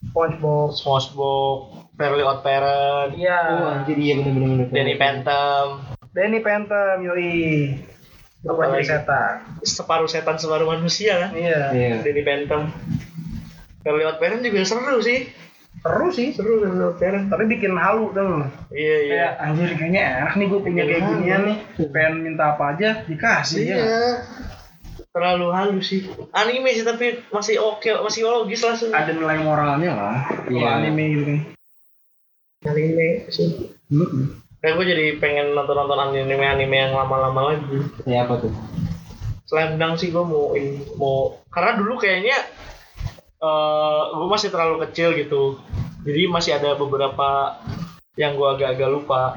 SpongeBob. 0.03 0.73
SpongeBob, 0.73 1.59
Fairly 1.93 2.25
Odd 2.25 2.41
Parent, 2.41 3.13
Iya. 3.13 3.41
oh 3.53 3.69
anjir 3.71 3.97
iya 3.97 4.17
bener-bener 4.17 4.65
Danny 4.67 4.97
Phantom, 4.97 5.67
Danny 6.11 6.41
Phantom, 6.41 6.97
yoi. 7.05 7.37
Berubah 8.39 8.65
Apa 8.65 8.73
jadi 8.73 8.81
lagi? 8.81 8.89
setan. 8.89 9.35
separuh 9.61 10.09
setan 10.09 10.37
separuh 10.39 10.69
manusia 10.71 11.21
kan? 11.21 11.31
Iya. 11.37 11.61
iya 11.71 11.95
Danny 12.01 12.25
Phantom. 12.25 12.65
Fairly 13.85 14.05
Odd 14.05 14.17
Parent 14.17 14.41
juga 14.41 14.65
seru 14.65 14.99
sih. 14.99 15.29
Seru 15.89 16.07
sih. 16.13 16.29
Seru 16.37 16.61
Odd 16.61 17.01
Parent. 17.01 17.33
Tapi 17.33 17.49
bikin 17.49 17.73
halu 17.81 18.13
dong. 18.13 18.45
Iya 18.69 18.97
iya. 19.01 19.13
Kayak 19.17 19.33
anjir 19.41 19.71
kayaknya 19.81 20.03
enak 20.21 20.35
nih 20.37 20.47
gue 20.53 20.61
punya 20.61 20.83
kayak 20.85 21.03
halu. 21.09 21.25
nih. 21.25 21.57
Pengen 21.89 22.15
minta 22.21 22.45
apa 22.53 22.77
aja 22.77 22.89
dikasih 23.09 23.63
ya. 23.65 23.77
Iya. 23.81 24.03
Terlalu 25.09 25.47
halus 25.51 25.87
sih. 25.89 26.05
Anime 26.37 26.77
sih 26.77 26.85
tapi 26.85 27.25
masih 27.33 27.57
oke, 27.59 27.89
masih 28.05 28.29
logis 28.29 28.61
lah 28.61 28.77
sih. 28.77 28.93
Ada 28.93 29.17
nilai 29.17 29.41
moralnya 29.41 29.93
lah. 29.97 30.19
Kalau 30.45 30.61
Iya. 30.61 30.69
anime 30.77 31.03
gitu 31.09 31.25
kan. 31.25 31.41
Anime 32.69 33.09
sih. 33.33 33.49
Hmm. 33.89 34.37
Kayak 34.61 34.75
gue 34.75 34.87
jadi 34.91 35.05
pengen 35.23 35.55
nonton-nonton 35.55 36.13
anime-anime 36.13 36.77
yang 36.77 36.93
lama-lama 36.93 37.55
lagi. 37.55 37.79
kayak 38.03 38.27
apa 38.27 38.35
tuh 38.43 38.53
Slam 39.49 39.81
Dunk 39.81 39.97
sih 39.97 40.13
gue 40.13 40.21
mau 40.21 40.53
mau 41.01 41.41
karena 41.49 41.79
dulu 41.81 41.97
kayaknya 41.97 42.37
eh 43.39 44.03
gue 44.13 44.29
masih 44.29 44.51
terlalu 44.53 44.83
kecil 44.85 45.15
gitu. 45.17 45.57
Jadi 46.09 46.23
masih 46.33 46.57
ada 46.57 46.73
beberapa 46.73 47.61
yang 48.17 48.41
gue 48.41 48.49
agak-agak 48.49 48.89
lupa. 48.89 49.37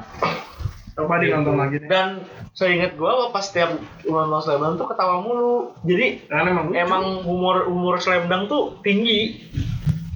Coba 0.96 1.20
dinonton 1.20 1.60
lagi 1.60 1.76
deh. 1.84 1.88
Dan 1.88 2.24
seingat 2.56 2.96
gue 2.96 3.12
pas 3.28 3.44
setiap 3.44 3.76
nonton 4.08 4.40
Slam 4.40 4.64
Dunk 4.64 4.80
tuh 4.80 4.88
ketawa 4.88 5.20
mulu. 5.20 5.76
Jadi 5.84 6.24
Karena 6.32 6.48
emang 6.48 6.66
lucu. 6.72 6.80
emang 6.80 7.04
humor 7.28 7.56
humor 7.68 8.00
Slam 8.00 8.24
Dunk 8.32 8.48
tuh 8.48 8.80
tinggi, 8.80 9.52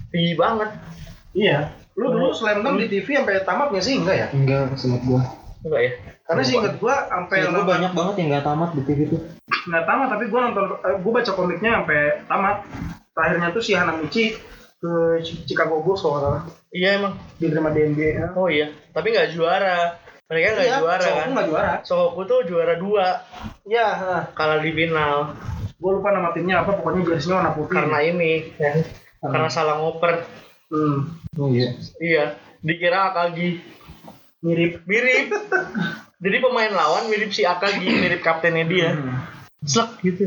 tinggi 0.09 0.32
banget. 0.32 0.72
Iya. 1.36 1.76
Lu 1.96 2.12
dulu 2.12 2.28
slam 2.36 2.61
dunk 2.61 2.76
di 2.80 2.86
TV 2.92 3.09
sampai 3.16 3.40
tamat 3.44 3.72
nggak 3.72 3.84
sih? 3.84 3.96
Enggak 4.00 4.16
ya? 4.16 4.26
enggak 4.32 4.76
seingat 4.76 5.02
gua 5.09 5.22
Enggak 5.64 5.80
ya? 5.80 5.92
Karena 6.28 6.42
sih 6.44 6.54
inget 6.61 6.74
gua 6.76 6.94
sampai 7.09 7.36
gua 7.48 7.64
banyak 7.64 7.92
banget 7.96 8.14
yang 8.20 8.28
nggak 8.36 8.44
tamat 8.44 8.70
di 8.76 8.82
TV 8.84 9.00
tuh 9.09 9.20
nggak 9.66 9.84
tamat 9.88 10.09
tapi 10.12 10.24
gua 10.28 10.40
nonton 10.48 10.64
eh, 10.84 10.96
gua 11.00 11.12
baca 11.20 11.32
komiknya 11.32 11.70
sampai 11.80 12.00
tamat. 12.28 12.57
Terakhirnya 13.16 13.48
tuh 13.57 13.62
si 13.64 13.72
Hanamichi 13.72 14.24
ke 14.77 14.93
Chi- 15.20 15.43
Chicago 15.45 15.81
Bulls 15.81 15.99
kalau 15.99 16.12
nggak 16.14 16.24
salah 16.24 16.43
Iya 16.68 16.89
emang. 16.95 17.14
diterima 17.37 17.70
di 17.70 17.81
NBA. 17.87 18.35
Oh 18.35 18.47
iya. 18.47 18.68
Tapi 18.91 19.07
nggak 19.09 19.33
juara. 19.33 19.97
Mereka 20.27 20.47
nggak 20.53 20.66
Iya, 20.66 20.77
juara 20.77 21.01
Sohoku 21.03 21.16
kan? 21.16 21.29
nggak 21.33 21.47
juara. 21.47 21.72
Sohoku 21.83 22.20
tuh 22.24 22.41
juara 22.45 22.74
dua 22.74 23.07
Iya, 23.62 23.89
kalah 24.31 24.59
di 24.59 24.70
final 24.70 25.33
gua 25.77 25.93
lupa 25.93 26.09
nama 26.09 26.33
timnya 26.33 26.57
apa 26.59 26.72
pokoknya 26.72 27.05
jersey-nya 27.07 27.37
warna 27.37 27.53
putih. 27.53 27.74
karena 27.74 27.99
ini 28.03 28.33
ya. 28.55 28.72
Karena 29.18 29.49
salah 29.49 29.77
ngoper. 29.79 30.24
hmm, 30.66 30.99
oh 31.37 31.49
iya 31.49 31.68
Iya. 31.97 32.24
Dikira 32.59 33.09
Akagi 33.09 33.61
mirip. 34.41 34.83
mirip. 34.83 35.31
Jadi 36.24 36.37
pemain 36.39 36.70
lawan 36.70 37.07
mirip 37.07 37.29
si 37.29 37.43
Akagi, 37.43 37.87
mirip 37.87 38.20
kaptennya 38.20 38.64
dia. 38.64 38.89
Hmm. 38.93 39.20
Slek 39.62 40.01
gitu. 40.03 40.24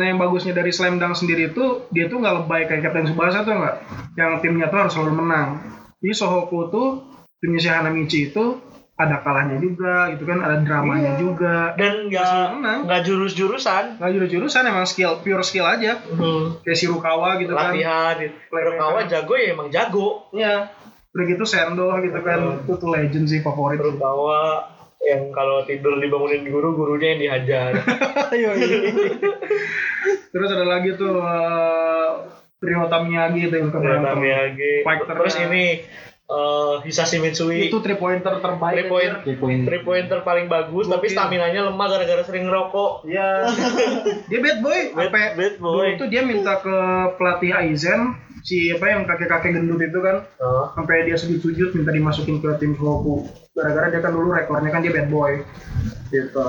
Nah 0.00 0.08
yang 0.08 0.16
bagusnya 0.16 0.56
dari 0.56 0.72
Slam 0.72 0.96
Dunk 0.96 1.12
sendiri 1.12 1.52
itu 1.52 1.84
dia 1.92 2.08
tuh 2.08 2.24
nggak 2.24 2.34
lebay 2.40 2.64
kayak 2.64 2.88
Captain 2.88 3.04
Subasa 3.04 3.44
tuh 3.44 3.52
nggak, 3.52 3.76
yang 4.16 4.40
timnya 4.40 4.72
tuh 4.72 4.80
harus 4.80 4.96
selalu 4.96 5.12
menang. 5.20 5.60
Jadi 6.00 6.16
Sohoku 6.16 6.72
tuh 6.72 6.88
timnya 7.36 7.60
si 7.60 7.68
Hanamichi 7.68 8.32
itu 8.32 8.56
ada 8.96 9.20
kalahnya 9.20 9.56
juga, 9.56 10.12
gitu 10.12 10.24
kan 10.24 10.40
ada 10.40 10.60
dramanya 10.60 11.16
Iya. 11.16 11.20
juga. 11.20 11.72
Dan 11.76 12.08
nggak 12.08 12.84
nggak 12.88 13.00
jurus-jurusan. 13.04 13.96
Nggak 14.00 14.10
jurus-jurusan 14.12 14.62
emang 14.64 14.84
skill, 14.84 15.20
pure 15.20 15.44
skill 15.44 15.64
aja. 15.64 16.00
Kayak 16.64 16.76
si 16.76 16.84
Rukawa 16.88 17.36
gitu 17.36 17.52
kan. 17.52 17.76
Latihan. 17.76 18.16
Rukawa 18.48 19.04
jago 19.04 19.36
ya 19.36 19.52
emang 19.52 19.68
jago. 19.68 20.32
Iya. 20.32 20.68
Udah 21.12 21.24
gitu 21.28 21.44
Sendo 21.44 21.88
gitu 22.00 22.20
kan. 22.20 22.60
Itu 22.60 22.72
tuh 22.76 22.88
legend 22.92 23.28
sih 23.28 23.40
favorit. 23.40 23.80
Rukawa 23.80 24.64
yang 25.00 25.30
kalau 25.30 25.64
tidur 25.64 25.96
dibangunin 25.96 26.44
guru, 26.44 26.74
gurunya 26.74 27.08
yang 27.10 27.20
dihajar. 27.20 27.72
Terus 30.30 30.48
ada 30.48 30.66
lagi 30.68 30.94
tuh 30.94 31.18
uh, 31.18 32.10
Ryota 32.60 33.02
Miyagi 33.02 33.48
itu 33.48 33.54
yang 33.56 33.68
Ternyata 33.68 34.12
keberapa. 34.12 34.20
Miyagi. 34.20 34.72
Fighter. 34.80 35.14
Terus 35.16 35.34
ini 35.40 35.64
eh, 36.28 36.74
Hisashi 36.84 37.18
Mitsui. 37.18 37.66
Itu 37.66 37.80
three 37.80 37.96
pointer 37.96 38.36
terbaik. 38.38 38.76
Three 38.76 38.88
point. 38.88 39.14
Three 39.24 39.38
point. 39.38 39.60
Three 39.64 39.82
pointer 39.82 40.18
paling 40.20 40.46
bagus 40.46 40.84
tapi 40.86 41.08
Gokil. 41.08 41.16
stamina-nya 41.16 41.60
lemah 41.66 41.86
gara-gara 41.88 42.22
sering 42.22 42.46
ngerokok. 42.46 43.08
Iya. 43.08 43.28
dia 44.28 44.38
bad 44.38 44.58
boy. 44.60 44.80
Bad- 44.92 45.08
Sampai 45.08 45.24
bad 45.34 45.54
boy. 45.58 45.86
dulu 45.88 45.98
tuh 45.98 46.08
dia 46.08 46.22
minta 46.22 46.60
ke 46.60 46.76
pelatih 47.16 47.50
Aizen 47.50 48.00
si 48.40 48.68
apa 48.68 48.88
yang 48.88 49.04
kakek-kakek 49.04 49.52
gendut 49.52 49.80
itu 49.80 49.98
kan 49.98 50.24
Oh. 50.40 50.72
sampai 50.72 51.04
dia 51.04 51.12
sujud-sujud 51.12 51.76
minta 51.76 51.92
dimasukin 51.92 52.40
ke 52.40 52.48
tim 52.56 52.72
Sloku 52.72 53.28
gara-gara 53.60 53.86
dia 53.88 54.00
kan 54.00 54.10
dulu 54.10 54.32
rekornya 54.32 54.70
kan 54.70 54.80
dia 54.80 54.90
bad 54.90 55.08
boy 55.08 55.32
gitu 56.08 56.46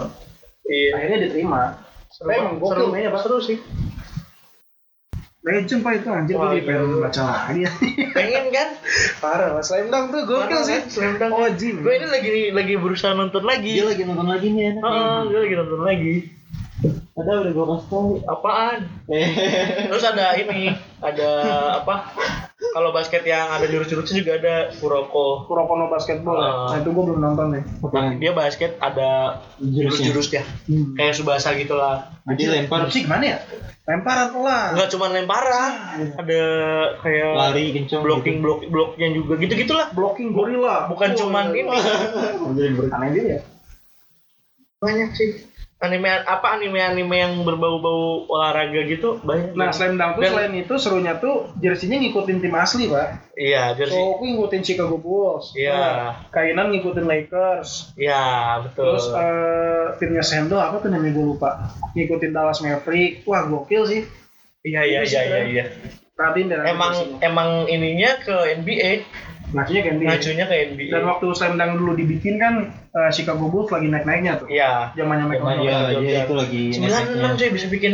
Iya. 0.64 0.90
akhirnya 0.96 1.18
diterima 1.22 1.62
Seru, 2.08 2.28
emang 2.30 2.56
gokil 2.58 2.72
seru, 2.72 2.86
mainnya, 2.90 3.12
Pak. 3.12 3.22
seru 3.22 3.38
sih. 3.40 3.58
legend 5.42 5.82
pak 5.82 5.94
itu 5.98 6.08
anjir 6.08 6.34
gue 6.34 6.48
jadi 6.54 6.64
pengen 6.64 7.02
baca 7.02 7.22
lagi 7.26 7.62
Pengen 8.16 8.46
kan? 8.50 8.70
parah 9.18 9.50
lah 9.52 9.64
slam 9.66 9.90
dunk 9.90 10.14
tuh 10.14 10.22
gokil 10.24 10.48
Parah 10.48 10.62
sih 10.62 10.78
kan? 10.78 10.84
Slam 10.88 11.14
Dunk. 11.18 11.32
oh 11.34 11.50
Jim 11.52 11.76
Gue 11.82 11.94
ini 11.98 12.08
lagi 12.08 12.32
lagi 12.52 12.74
berusaha 12.78 13.12
nonton 13.12 13.42
lagi. 13.42 13.74
Dia 13.74 13.90
lagi 13.90 14.04
nonton 14.06 14.28
lagi 14.28 14.48
nih 14.48 14.64
enak. 14.72 14.84
Heeh, 14.86 15.18
gue 15.26 15.40
lagi 15.42 15.56
nonton 15.58 15.82
lagi. 15.82 16.14
Ada 17.12 17.32
udah 17.38 17.52
gua 17.52 17.66
kasih 17.68 17.88
tau. 17.90 18.06
Apaan? 18.26 18.78
Eh. 19.06 19.28
Terus 19.86 20.02
ada 20.04 20.26
ini, 20.34 20.74
ada 20.98 21.30
apa? 21.78 21.96
Kalau 22.62 22.94
basket 22.94 23.26
yang 23.26 23.50
ada 23.50 23.66
jurus-jurusnya 23.66 24.22
juga 24.22 24.34
ada 24.38 24.56
Kuroko. 24.78 25.50
Kurokono 25.50 25.90
basketball 25.90 26.38
ya? 26.38 26.46
Ah. 26.46 26.68
nah 26.70 26.78
itu 26.78 26.90
gue 26.94 27.04
belum 27.10 27.20
nonton 27.20 27.48
nih 27.58 27.64
Apaan? 27.82 28.22
Dia 28.22 28.32
basket 28.38 28.78
ada 28.78 29.42
Jurusnya. 29.58 30.14
jurus-jurusnya. 30.14 30.44
Hmm. 30.70 30.94
Kayak 30.94 31.14
Subasa 31.18 31.50
gitu 31.58 31.74
lah. 31.74 32.22
Jadi 32.30 32.44
lempar 32.48 32.86
sih 32.94 33.02
gimana 33.10 33.26
ya 33.26 33.38
lemparan 33.82 34.30
lah 34.46 34.78
Enggak 34.78 34.90
cuma 34.94 35.10
lemparan, 35.10 35.72
ada 36.16 36.42
kayak 37.02 37.32
lari 37.34 37.66
kencang. 37.74 38.06
blocking 38.06 38.38
blok 38.40 38.62
bloknya 38.70 39.10
juga 39.10 39.34
gitu-gitulah. 39.42 39.90
blocking 39.92 40.30
gorilla 40.32 40.86
Bukan 40.86 41.18
cuman 41.18 41.50
ini. 41.52 41.66
Gitu. 41.66 42.86
aneh 42.96 43.10
dia 43.12 43.24
ya 43.26 43.40
Banyak 44.82 45.10
sih. 45.18 45.51
Anime 45.82 46.14
apa 46.14 46.62
anime-anime 46.62 47.16
yang 47.18 47.34
berbau-bau 47.42 48.30
olahraga 48.30 48.86
gitu 48.86 49.18
banyak. 49.26 49.58
Nah, 49.58 49.74
slam 49.74 49.98
dunk 49.98 50.14
tuh 50.14 50.22
Dan- 50.22 50.34
selain 50.38 50.54
itu 50.54 50.74
serunya 50.78 51.18
tuh 51.18 51.50
jersinya 51.58 51.98
ngikutin 51.98 52.38
tim 52.38 52.54
asli, 52.54 52.86
Pak. 52.86 53.34
Iya, 53.34 53.74
jersey. 53.74 53.98
So, 53.98 54.14
aku 54.14 54.30
ngikutin 54.30 54.62
Chicago 54.62 55.02
Bulls. 55.02 55.58
Iya. 55.58 55.74
Nah, 55.74 56.14
Kainan 56.30 56.70
ngikutin 56.70 57.10
Lakers. 57.10 57.98
Iya, 57.98 58.22
betul. 58.62 58.94
Terus 58.94 59.06
eh, 59.10 59.86
timnya 59.98 60.22
Sendo 60.22 60.62
apa 60.62 60.78
tuh 60.78 60.94
namanya 60.94 61.18
gue 61.18 61.26
lupa. 61.34 61.74
Ngikutin 61.98 62.30
Dallas 62.30 62.62
Maverick. 62.62 63.26
Wah, 63.26 63.50
gokil 63.50 63.84
sih. 63.90 64.02
iya, 64.62 64.86
iya, 64.86 65.02
iya, 65.02 65.22
iya, 65.26 65.40
iya. 65.50 65.66
Nanti 66.14 66.46
Emang 66.46 66.94
jersinya. 66.94 67.18
emang 67.26 67.50
ininya 67.66 68.22
ke 68.22 68.54
NBA, 68.62 68.92
Ngacunya 69.58 69.82
kan 69.82 69.94
dia. 69.98 70.08
ngajunya 70.14 70.46
ke 70.46 70.56
NBA. 70.78 70.92
Dan 70.94 71.04
waktu 71.10 71.26
slam 71.34 71.58
dunk 71.58 71.82
dulu 71.82 71.98
dibikin 71.98 72.38
kan 72.38 72.70
eh, 72.92 73.12
Chicago 73.12 73.48
Bulls 73.48 73.72
lagi 73.72 73.88
naik-naiknya 73.88 74.44
tuh. 74.44 74.48
Iya. 74.52 74.92
Zamannya 74.96 75.26
Michael 75.28 75.64
Jordan. 75.64 75.92
Iya, 75.96 76.00
iya 76.04 76.20
itu 76.28 76.34
lagi 76.36 76.62
96 76.76 77.40
cuy 77.40 77.50
bisa 77.56 77.68
bikin 77.72 77.94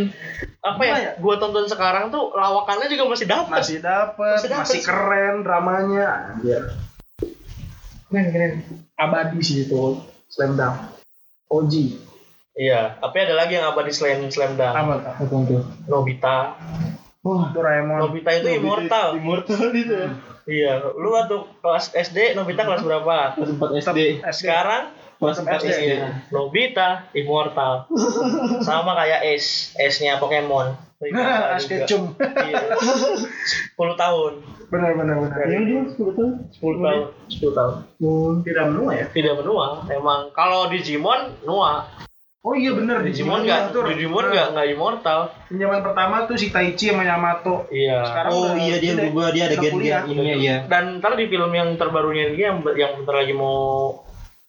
apa 0.65 0.81
ya? 0.83 0.95
Ya? 0.97 1.11
Gua 1.21 1.35
tonton 1.37 1.65
sekarang 1.69 2.09
tuh 2.09 2.33
lawakannya 2.33 2.87
juga 2.89 3.03
masih 3.07 3.27
dapat. 3.29 3.59
Masih 3.61 3.79
dapet, 3.79 4.37
Masih 4.41 4.49
masih, 4.51 4.81
keren 4.83 5.35
dramanya. 5.45 6.07
Anjir. 6.35 6.61
Keren, 8.09 8.25
keren. 8.33 8.51
Abadi 8.97 9.39
sih 9.45 9.69
itu 9.69 10.01
slam 10.27 10.57
dunk. 10.57 10.75
OG. 11.47 11.73
Iya, 12.57 12.97
tapi 12.97 13.17
ada 13.21 13.37
lagi 13.37 13.53
yang 13.53 13.69
abadi 13.69 13.93
selain 13.93 14.25
slam 14.33 14.57
dunk. 14.57 14.73
Apa 14.73 14.93
tuh? 14.97 15.13
Apa 15.13 15.35
tuh? 15.45 15.63
Nobita. 15.85 16.57
Wah, 17.21 17.51
Doraemon. 17.53 17.99
Nobita 18.01 18.31
itu 18.33 18.47
immortal. 18.57 19.19
Immortal 19.19 19.69
itu. 19.75 19.99
Iya, 20.47 20.79
lu 20.95 21.11
waktu 21.11 21.43
kelas 21.59 21.91
SD 21.91 22.39
Nobita 22.39 22.63
kelas 22.63 22.79
berapa? 22.79 23.35
Kelas 23.35 23.51
4 23.59 23.77
Tetap 23.83 23.95
SD. 23.95 23.99
Sekarang 24.31 24.83
Kelas 25.17 25.41
4 25.41 25.49
SD. 25.59 25.67
SD. 25.73 25.91
Nobita 26.29 27.09
immortal. 27.17 27.89
Sama 28.61 28.93
kayak 28.93 29.25
Ace, 29.25 29.73
Ace-nya 29.75 30.21
Pokemon. 30.21 30.77
Immortal 30.97 31.53
Ash 31.53 31.69
juga. 31.69 31.85
Ketchum. 31.85 32.03
Iya. 32.17 32.73
10 33.77 33.77
tahun. 33.77 34.31
Benar 34.73 34.91
benar 34.97 35.15
benar. 35.21 35.37
Iya, 35.45 35.59
dia 35.61 35.81
sebetulnya. 35.93 36.41
10 36.57 36.81
tahun. 36.81 37.03
10 37.29 37.53
tahun. 37.53 37.75
Tidak 38.41 38.65
menua 38.73 38.91
ya? 38.97 39.05
Tidak 39.13 39.33
menua. 39.37 39.85
Emang 39.93 40.33
kalau 40.33 40.65
Digimon 40.73 41.37
nua. 41.45 41.85
Oh 42.47 42.55
iya 42.55 42.71
benar 42.71 43.03
Digimon 43.03 43.43
enggak 43.43 43.75
Digimon 43.75 44.23
enggak 44.25 44.55
enggak 44.55 44.67
immortal. 44.69 45.19
Zaman 45.49 45.79
pertama 45.83 46.23
tuh 46.23 46.39
si 46.39 46.47
Taichi 46.47 46.87
sama 46.87 47.03
Yamato. 47.03 47.67
Iya. 47.67 48.07
Sekarang 48.07 48.31
Oh 48.31 48.39
udah 48.45 48.55
iya 48.55 48.75
dia 48.79 48.93
berubah 48.95 49.35
dia 49.35 49.43
ada 49.45 49.55
kuliah. 49.59 49.99
gen-gen 49.99 50.15
ininya 50.15 50.35
iya. 50.37 50.55
Dan 50.63 50.83
ntar 50.97 51.13
di 51.13 51.27
film 51.27 51.51
yang 51.51 51.75
terbarunya 51.75 52.31
dia 52.31 52.45
yang 52.49 52.63
yang 52.71 52.91
bentar 52.95 53.15
lagi 53.17 53.33
mau 53.33 53.99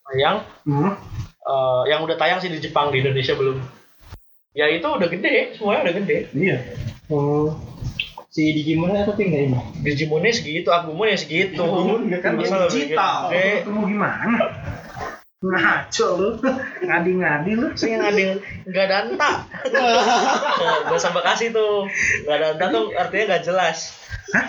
tayang, 0.04 0.46
Hmm. 0.62 0.94
eh, 1.42 1.82
yang 1.90 2.00
udah 2.00 2.14
tayang 2.14 2.38
sih 2.38 2.46
di 2.46 2.58
Jepang 2.58 2.88
di 2.88 3.02
Indonesia 3.02 3.34
belum. 3.34 3.58
Ya 4.52 4.70
itu 4.70 4.86
udah 4.86 5.04
gede, 5.04 5.52
semuanya 5.52 5.90
udah 5.90 5.94
gede. 5.96 6.18
Iya. 6.32 6.58
Oh. 7.08 7.50
Si 8.28 8.52
Digimon 8.52 8.94
tapi 8.94 9.26
enggak 9.26 9.42
ini. 9.44 9.58
Digimonnya 9.82 10.30
segitu, 10.30 10.68
Agumon 10.68 11.08
ya 11.08 11.18
segitu. 11.18 11.58
Kan 12.20 12.38
Masa 12.38 12.56
lebih 12.62 12.94
digital. 12.94 13.16
gede? 13.26 13.66
Ketemu 13.66 13.80
gimana? 13.88 14.38
Ngaco 15.38 16.06
lu. 16.18 16.30
Ngadi-ngadi 16.82 17.52
lu. 17.54 17.70
Saya 17.78 17.94
yang 17.94 18.02
ada 18.10 19.06
nggak. 19.06 19.36
Gak 20.90 20.98
usah 20.98 21.14
Bekasi 21.14 21.54
tuh. 21.54 21.86
Nggak 22.26 22.36
ada 22.42 22.46
enta 22.58 22.66
tuh 22.74 22.90
artinya 22.98 23.24
nggak 23.34 23.44
jelas. 23.46 23.94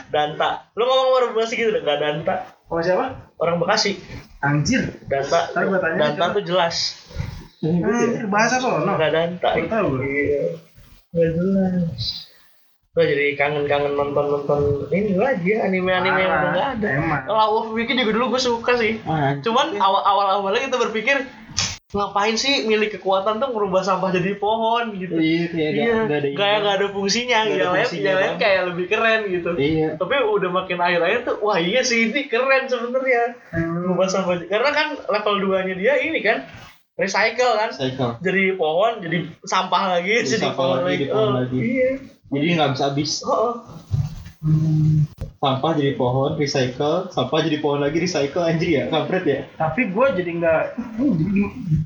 Danta. 0.09 0.73
Lu 0.73 0.89
ngomong 0.89 1.09
orang 1.13 1.31
Bekasi 1.37 1.53
gitu 1.61 1.69
nggak 1.69 1.97
ada 2.01 2.07
enta. 2.17 2.35
Oh 2.73 2.81
siapa? 2.81 3.37
Orang 3.37 3.61
Bekasi. 3.61 4.01
Anjir. 4.41 4.97
Danta. 5.05 5.53
Danta 5.53 6.25
coba. 6.25 6.33
tuh 6.33 6.43
jelas. 6.49 7.05
Anjir 7.61 8.25
bahasa 8.25 8.57
sono. 8.57 8.81
Nggak 8.81 9.09
ada 9.13 9.21
enta. 9.29 9.49
Baru 9.53 9.69
tahu. 9.69 9.89
Iya. 10.01 10.57
Nggak 11.13 11.29
jelas. 11.37 12.28
Gue 12.99 13.07
jadi 13.15 13.31
kangen-kangen 13.39 13.95
nonton-nonton 13.95 14.91
ini 14.91 15.15
lagi 15.15 15.55
ya 15.55 15.71
anime-anime 15.71 16.19
yang 16.19 16.35
udah 16.35 16.51
nggak 16.51 16.67
ada. 16.75 16.87
Emang. 16.99 17.23
Law 17.31 17.49
of 17.63 17.71
Wiki 17.71 17.95
juga 17.95 18.11
dulu 18.11 18.35
gue 18.35 18.43
suka 18.43 18.75
sih. 18.75 18.99
Ah, 19.07 19.39
Cuman 19.39 19.71
awal 19.79 20.03
awal 20.03 20.27
awalnya 20.35 20.67
kita 20.67 20.75
berpikir 20.75 21.23
ngapain 21.95 22.35
sih 22.35 22.67
milik 22.67 22.99
kekuatan 22.99 23.39
tuh 23.39 23.55
merubah 23.55 23.87
sampah 23.87 24.11
jadi 24.11 24.35
pohon 24.35 24.99
gitu. 24.99 25.15
Iya, 25.15 25.47
kayak 25.47 25.71
Iya, 25.71 25.95
nggak 26.11 26.19
ada 26.19 26.27
kayak 26.35 26.57
nggak 26.59 26.75
ada 26.75 26.87
fungsinya, 26.91 27.37
ada 27.39 27.49
yang 27.55 27.71
lain 27.71 27.87
yang 28.03 28.19
lain 28.19 28.35
kayak 28.35 28.61
lebih 28.67 28.85
keren 28.91 29.21
gitu. 29.31 29.49
Iya. 29.55 29.87
Tapi 29.95 30.15
udah 30.19 30.49
makin 30.51 30.77
akhir-akhir 30.83 31.19
tuh, 31.23 31.35
wah 31.39 31.55
iya 31.55 31.79
sih 31.87 32.11
ini 32.11 32.27
keren 32.27 32.67
sebenarnya. 32.67 33.39
Hmm. 33.55 33.79
Merubah 33.79 34.11
sampah, 34.11 34.43
karena 34.43 34.69
kan 34.75 34.87
level 35.07 35.55
2 35.55 35.65
nya 35.71 35.75
dia 35.79 35.93
ini 36.03 36.19
kan 36.19 36.51
recycle 36.99 37.55
kan. 37.55 37.71
Cycle. 37.71 38.19
Jadi 38.27 38.43
pohon, 38.59 38.99
jadi 38.99 39.17
sampah 39.47 39.83
lagi, 39.87 40.13
Jadi 40.19 40.35
jadi, 40.35 40.43
sampah 40.51 40.59
pohon 40.59 40.79
lagi, 40.83 40.91
lagi. 40.91 41.05
pohon 41.07 41.23
Oh, 41.31 41.35
lagi. 41.39 41.57
Iya. 41.63 41.91
Jadi 42.30 42.47
nggak 42.53 42.69
bisa 42.71 42.84
habis. 42.86 43.11
Oh, 43.21 43.34
oh. 43.34 43.53
Sampah 45.36 45.71
jadi 45.73 45.95
pohon, 45.95 46.36
recycle, 46.36 47.09
sampah 47.09 47.39
jadi 47.41 47.59
pohon 47.59 47.80
lagi, 47.80 47.97
recycle 47.97 48.39
anjir 48.41 48.69
ya, 48.69 48.84
kampret 48.88 49.23
ya. 49.23 49.39
Tapi 49.53 49.89
gue 49.89 50.05
jadi 50.13 50.32
nggak. 50.34 50.61
Hmm, 50.95 51.11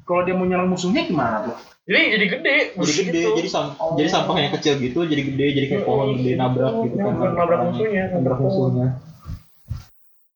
kalau 0.03 0.21
dia 0.21 0.33
mau 0.33 0.45
nyerang 0.45 0.69
musuhnya 0.69 1.01
gimana 1.03 1.41
tuh? 1.43 1.57
Jadi 1.83 1.99
jadi 2.13 2.25
gede, 2.29 2.55
Jadi 2.77 2.93
gede, 3.03 3.19
gitu. 3.19 3.29
jadi 3.35 3.49
sam 3.49 3.65
jadi 3.93 4.07
sampah 4.07 4.35
yang 4.37 4.53
kecil 4.53 4.73
gitu, 4.79 4.99
jadi 5.03 5.23
gede, 5.25 5.45
jadi 5.51 5.65
kayak 5.67 5.83
pohon 5.83 6.15
gede 6.15 6.31
nabrak 6.33 6.73
gitu 6.81 6.95
kan. 6.95 7.11
Nabrak- 7.11 7.35
nabrak 7.35 7.59
musuhnya, 7.67 8.03
nabrak 8.09 8.39
musuhnya. 8.39 8.87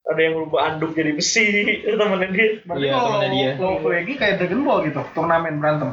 Ada 0.03 0.22
yang 0.24 0.34
rubah 0.38 0.62
anduk 0.66 0.91
jadi 0.91 1.12
besi, 1.14 1.47
itu 1.84 1.95
temennya 2.01 2.30
dia. 2.30 2.47
Berarti 2.64 2.82
Iya, 2.82 2.91
kalau 2.93 3.10
temennya 3.14 3.30
dia. 3.32 3.51
Of 3.62 3.84
Wegi 3.84 4.14
kayak 4.16 4.34
Dragon 4.38 4.62
Ball 4.64 4.80
gitu, 4.84 5.01
turnamen 5.14 5.53
berantem. 5.58 5.89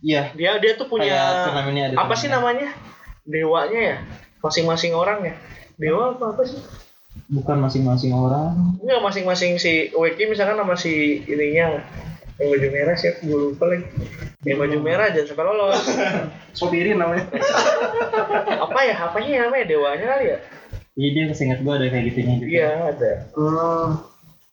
Iya, 0.00 0.22
Dia 0.32 0.56
dia 0.56 0.72
tuh 0.74 0.86
punya 0.86 1.10
kayak 1.10 1.44
turnamennya 1.44 1.84
ada. 1.90 1.96
apa 2.00 2.14
sih 2.14 2.28
namanya 2.28 2.68
dewanya 3.30 3.80
ya 3.80 3.96
masing-masing 4.38 4.92
orang 4.92 5.22
ya 5.22 5.34
dewa 5.76 6.12
apa 6.12 6.34
apa 6.34 6.42
sih 6.44 6.60
Bukan 7.26 7.58
masing-masing 7.58 8.10
orang. 8.10 8.54
enggak 8.78 9.00
masing-masing 9.00 9.56
si 9.56 9.90
Weki 9.90 10.28
misalkan 10.28 10.54
sama 10.56 10.74
si 10.74 11.18
ininya 11.24 11.82
yang 12.36 12.48
baju 12.48 12.68
merah 12.70 12.94
siapa 12.94 13.18
gue 13.20 13.38
lupa 13.48 13.64
lagi 13.66 13.86
yang 14.40 14.56
baju 14.56 14.78
merah 14.78 15.10
jangan 15.10 15.26
sampai 15.28 15.44
lolos 15.44 15.82
Sobirin 16.58 16.96
namanya. 16.96 17.26
apa 18.64 18.78
ya 18.80 18.94
apanya 18.96 19.44
namanya 19.44 19.66
dewanya 19.66 20.06
kali 20.08 20.26
ya 20.28 20.38
Iya 20.92 21.08
dia 21.08 21.24
kesingkat 21.28 21.58
gue 21.60 21.72
ada 21.72 21.86
kayak 21.86 22.04
gitunya 22.10 22.34
juga. 22.36 22.48
iya 22.48 22.70
ada 22.90 23.12
Hmm. 23.32 23.88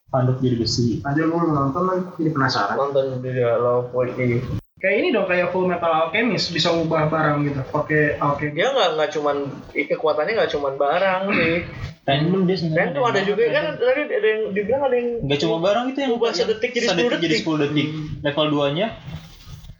Panduk 0.08 0.40
jadi 0.40 0.56
besi. 0.56 1.04
Aja 1.04 1.20
gue 1.20 1.36
nonton 1.44 1.84
lagi, 1.84 2.04
jadi 2.16 2.30
penasaran. 2.32 2.76
nonton 2.76 3.20
juga 3.20 3.60
Love 3.60 3.92
Poetry 3.92 4.40
Kayak 4.78 4.96
ini 4.96 5.08
dong 5.10 5.26
kayak 5.26 5.50
Full 5.50 5.66
Metal 5.66 5.90
Alchemist 5.90 6.54
bisa 6.54 6.70
ubah 6.70 7.10
barang 7.10 7.38
gitu. 7.44 7.62
Pakai 7.68 8.16
alchemy. 8.16 8.54
dia 8.54 8.70
nggak 8.70 8.90
nggak 8.94 9.10
cuman 9.12 9.38
kekuatannya 9.74 10.34
nggak 10.38 10.52
cuman 10.54 10.74
barang 10.76 11.22
sih 11.34 11.56
Random 12.08 12.42
dia 12.46 12.56
dan 12.56 12.62
sebenarnya. 12.62 12.94
tuh 12.94 13.04
ada 13.04 13.22
juga 13.22 13.44
kan 13.52 13.66
tadi 13.76 14.02
ada 14.08 14.28
yang 14.30 14.42
dibilang 14.54 14.82
ada 14.86 14.96
yang 14.96 15.10
Enggak 15.20 15.40
cuma 15.42 15.56
barang 15.60 15.86
itu 15.92 16.00
yang 16.00 16.14
Ubah 16.14 16.30
sedetik 16.32 16.72
jadi 16.72 16.88
10 16.88 16.92
sedetik 16.94 17.20
jadi 17.20 17.36
detik. 17.36 17.44
10 17.44 17.64
detik. 17.66 17.88
Level 18.22 18.48
2-nya 18.48 18.88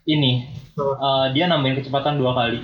ini 0.04 0.32
Apa? 0.74 0.92
eh, 0.92 1.26
dia 1.32 1.44
nambahin 1.46 1.76
kecepatan 1.78 2.14
dua 2.16 2.32
kali. 2.34 2.60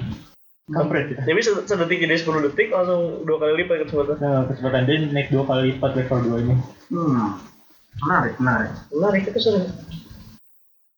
Kampret 0.65 1.05
kita. 1.07 1.21
jadi 1.23 1.41
se- 1.41 1.65
sedetik 1.65 1.99
jadi 1.99 2.17
10 2.19 2.45
detik 2.45 2.69
langsung 2.69 3.23
dua 3.23 3.37
kali 3.39 3.53
lipat 3.59 3.85
kecepatan 3.85 4.17
Nah, 4.19 4.43
kecepatan 4.45 4.81
dia 4.85 4.97
naik 5.07 5.29
dua 5.29 5.45
kali 5.45 5.63
lipat 5.71 5.91
level 5.95 6.19
2-nya. 6.27 6.57
Hmm. 6.91 7.39
Menarik, 8.01 8.35
menarik. 8.37 8.71
menarik 8.91 9.23
itu 9.25 9.39
seru 9.39 9.61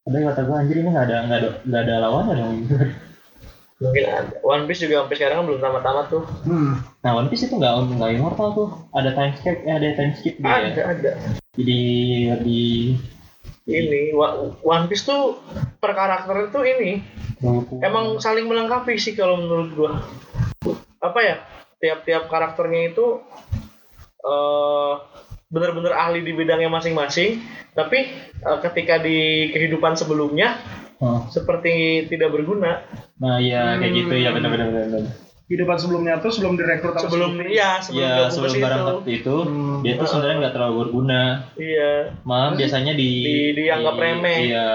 Ada 0.07 0.15
yang 0.23 0.27
kata 0.31 0.41
gue 0.47 0.57
anjir 0.57 0.77
ini 0.79 0.89
nggak 0.95 1.07
ada 1.11 1.17
nggak 1.27 1.39
ada 1.43 1.51
nggak 1.67 1.83
ada 1.83 1.95
lawannya 2.07 2.35
dong. 2.39 2.55
mungkin 3.77 4.05
ada 4.09 4.35
One 4.41 4.65
Piece 4.65 4.89
juga 4.89 5.05
sampai 5.05 5.17
sekarang 5.21 5.37
kan 5.37 5.45
belum 5.53 5.61
tamat-tamat 5.61 6.07
tuh 6.09 6.25
Hmm. 6.49 6.73
Nah 7.05 7.11
One 7.13 7.29
Piece 7.29 7.45
itu 7.45 7.55
nggak 7.59 7.75
nggak 7.99 8.11
immortal 8.15 8.49
tuh. 8.55 8.69
Ada 8.95 9.11
time 9.13 9.35
skip, 9.37 9.57
eh, 9.67 9.75
ada 9.75 9.89
time 9.99 10.13
skip 10.17 10.35
dia. 10.41 10.55
ada 10.63 10.83
ada 10.97 11.11
Jadi 11.59 11.81
lebih 12.33 12.97
ini 13.67 14.15
One 14.63 14.87
Piece 14.87 15.05
tuh 15.05 15.43
per 15.83 15.93
karakter 15.93 16.49
itu 16.49 16.61
ini 16.63 16.91
emang 17.83 18.23
saling 18.23 18.47
melengkapi 18.47 18.95
sih 18.97 19.19
kalau 19.19 19.43
menurut 19.43 19.71
gua 19.75 19.93
apa 21.03 21.21
ya 21.21 21.37
tiap-tiap 21.83 22.31
karakternya 22.31 22.95
itu 22.95 23.21
eh 24.23 24.95
benar-benar 25.49 25.95
ahli 25.95 26.21
di 26.21 26.33
bidangnya 26.33 26.67
masing-masing 26.69 27.39
tapi 27.71 28.09
eh, 28.37 28.59
ketika 28.63 28.99
di 28.99 29.19
kehidupan 29.51 29.95
sebelumnya 29.95 30.59
Oh. 30.97 31.29
seperti 31.29 32.09
tidak 32.09 32.33
berguna 32.33 32.81
Nah 33.21 33.37
iya 33.37 33.77
kayak 33.77 33.93
gitu 33.95 34.17
ya 34.17 34.33
benar-benar 34.33 34.73
benar. 34.73 35.13
Kehidupan 35.45 35.77
sebelumnya 35.77 36.17
tuh 36.19 36.33
sebelum 36.33 36.57
direkrut 36.57 36.97
sebelum 36.97 37.37
iya 37.45 37.77
sebelum 37.79 38.01
Iya 38.01 38.09
gabung 38.09 38.25
ke 38.25 38.33
sebelum 38.33 38.55
barang 38.57 38.81
seperti 38.81 39.11
itu 39.15 39.37
Hmm. 39.37 39.79
dia 39.85 39.95
tuh 39.95 40.09
sebenarnya 40.09 40.37
nggak 40.41 40.55
terlalu 40.57 40.75
berguna. 40.81 41.23
iya 41.55 42.17
Malah 42.25 42.57
biasanya 42.57 42.97
di, 42.97 43.11
Di- 43.13 43.53
dianggap 43.61 43.93
remeh. 43.95 44.39
Iya. 44.49 44.69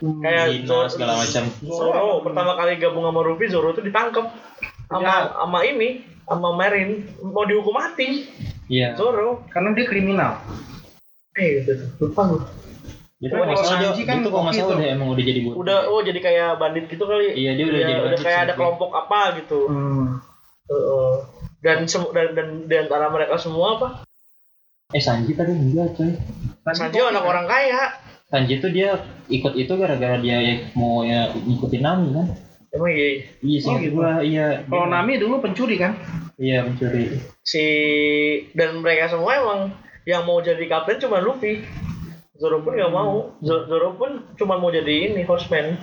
kayak 0.00 0.44
Hina 0.48 0.66
Zoro, 0.66 0.88
segala 0.88 1.12
macam. 1.14 1.44
Zoro 1.62 2.06
pertama 2.24 2.52
kali 2.56 2.72
gabung 2.76 3.04
sama 3.04 3.20
Ruffy 3.20 3.46
Zoro 3.46 3.68
tuh 3.70 3.84
ditangkap 3.84 4.32
sama 4.88 5.04
Jahat. 5.04 5.36
sama 5.36 5.58
ini 5.62 5.88
sama 6.24 6.48
Marin 6.50 6.88
mau 7.22 7.44
dihukum 7.44 7.76
mati 7.76 8.24
Iya. 8.72 8.96
Zoro 8.96 9.44
Karena 9.46 9.70
dia 9.72 9.84
kriminal. 9.84 10.40
eh 11.34 11.60
gitu 11.60 11.72
lupa 11.98 12.22
gue 12.26 12.40
Dia 13.18 13.28
tuh 13.28 13.36
Oh, 13.38 13.44
kalau 13.46 13.62
Sanji 13.62 13.86
dia, 13.94 14.04
kan 14.04 14.16
itu 14.18 14.28
kalau 14.28 14.42
nggak 14.42 14.50
koki 14.50 14.58
salah 14.58 14.68
tuh. 14.68 14.78
udah 14.78 14.88
emang 14.90 15.08
udah 15.10 15.24
jadi 15.24 15.40
buat. 15.42 15.54
udah 15.54 15.78
oh 15.86 16.00
jadi 16.00 16.18
kayak 16.18 16.48
bandit 16.56 16.84
gitu 16.86 17.04
kali 17.04 17.26
Iya 17.30 17.50
dia 17.54 17.64
udah 17.64 17.78
Iya, 17.78 17.86
jadi 17.86 18.00
udah 18.02 18.18
kayak 18.18 18.40
ada 18.42 18.54
kelompok 18.54 18.90
apa 18.90 19.20
gitu 19.38 19.58
Hmm. 19.66 20.06
Heeh. 20.64 21.12
dan 21.60 21.78
semu- 21.84 22.10
dan 22.10 22.32
dan 22.32 22.48
di 22.64 22.76
antara 22.76 23.06
mereka 23.06 23.36
semua 23.36 23.76
apa 23.76 23.88
Eh 24.90 25.00
Sanji 25.00 25.32
tadi 25.32 25.52
enggak 25.52 25.94
coy. 25.94 26.12
Sanji 26.68 26.98
anak 26.98 27.22
orang 27.22 27.46
kaya 27.46 27.96
Sanji 28.26 28.58
tuh 28.58 28.68
dia 28.68 28.96
ikut 29.26 29.52
itu 29.54 29.72
gara-gara 29.72 30.16
dia 30.16 30.36
ya 30.38 30.54
mau 30.72 31.00
ya 31.00 31.28
ngikutin 31.30 31.80
Nami 31.80 32.08
kan. 32.12 32.26
Emang 32.72 32.90
iya 32.90 33.08
Iya 33.38 33.58
sih 33.58 33.68
Oh, 33.68 33.78
gitu. 33.78 33.94
gua 33.94 34.20
iya. 34.20 34.64
Kalau 34.64 34.86
Nami 34.86 35.16
dulu 35.16 35.38
pencuri 35.38 35.76
kan? 35.76 35.92
Iya 36.34 36.64
mencuri. 36.64 37.20
si 37.42 37.64
dan 38.52 38.78
mereka 38.78 39.10
semua 39.10 39.34
emang 39.34 39.60
yang 40.02 40.22
mau 40.22 40.38
jadi 40.38 40.62
kapten 40.64 40.98
cuma 40.98 41.18
Luffy 41.18 41.62
Zoro 42.34 42.58
pun 42.58 42.72
nggak 42.72 42.90
mau 42.90 43.34
Zoro, 43.38 43.92
pun 43.92 44.10
cuma 44.34 44.56
mau 44.56 44.68
jadi 44.68 45.10
ini 45.10 45.22
horseman 45.22 45.78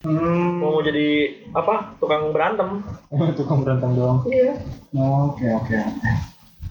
Hmm. 0.00 0.56
mau 0.56 0.80
jadi 0.80 1.28
apa 1.52 1.92
tukang 1.96 2.32
berantem 2.32 2.80
Tukang 3.36 3.60
berantem 3.60 3.92
doang. 3.92 4.24
iya 4.24 4.56
Oke, 4.90 5.44
oke. 5.46 5.76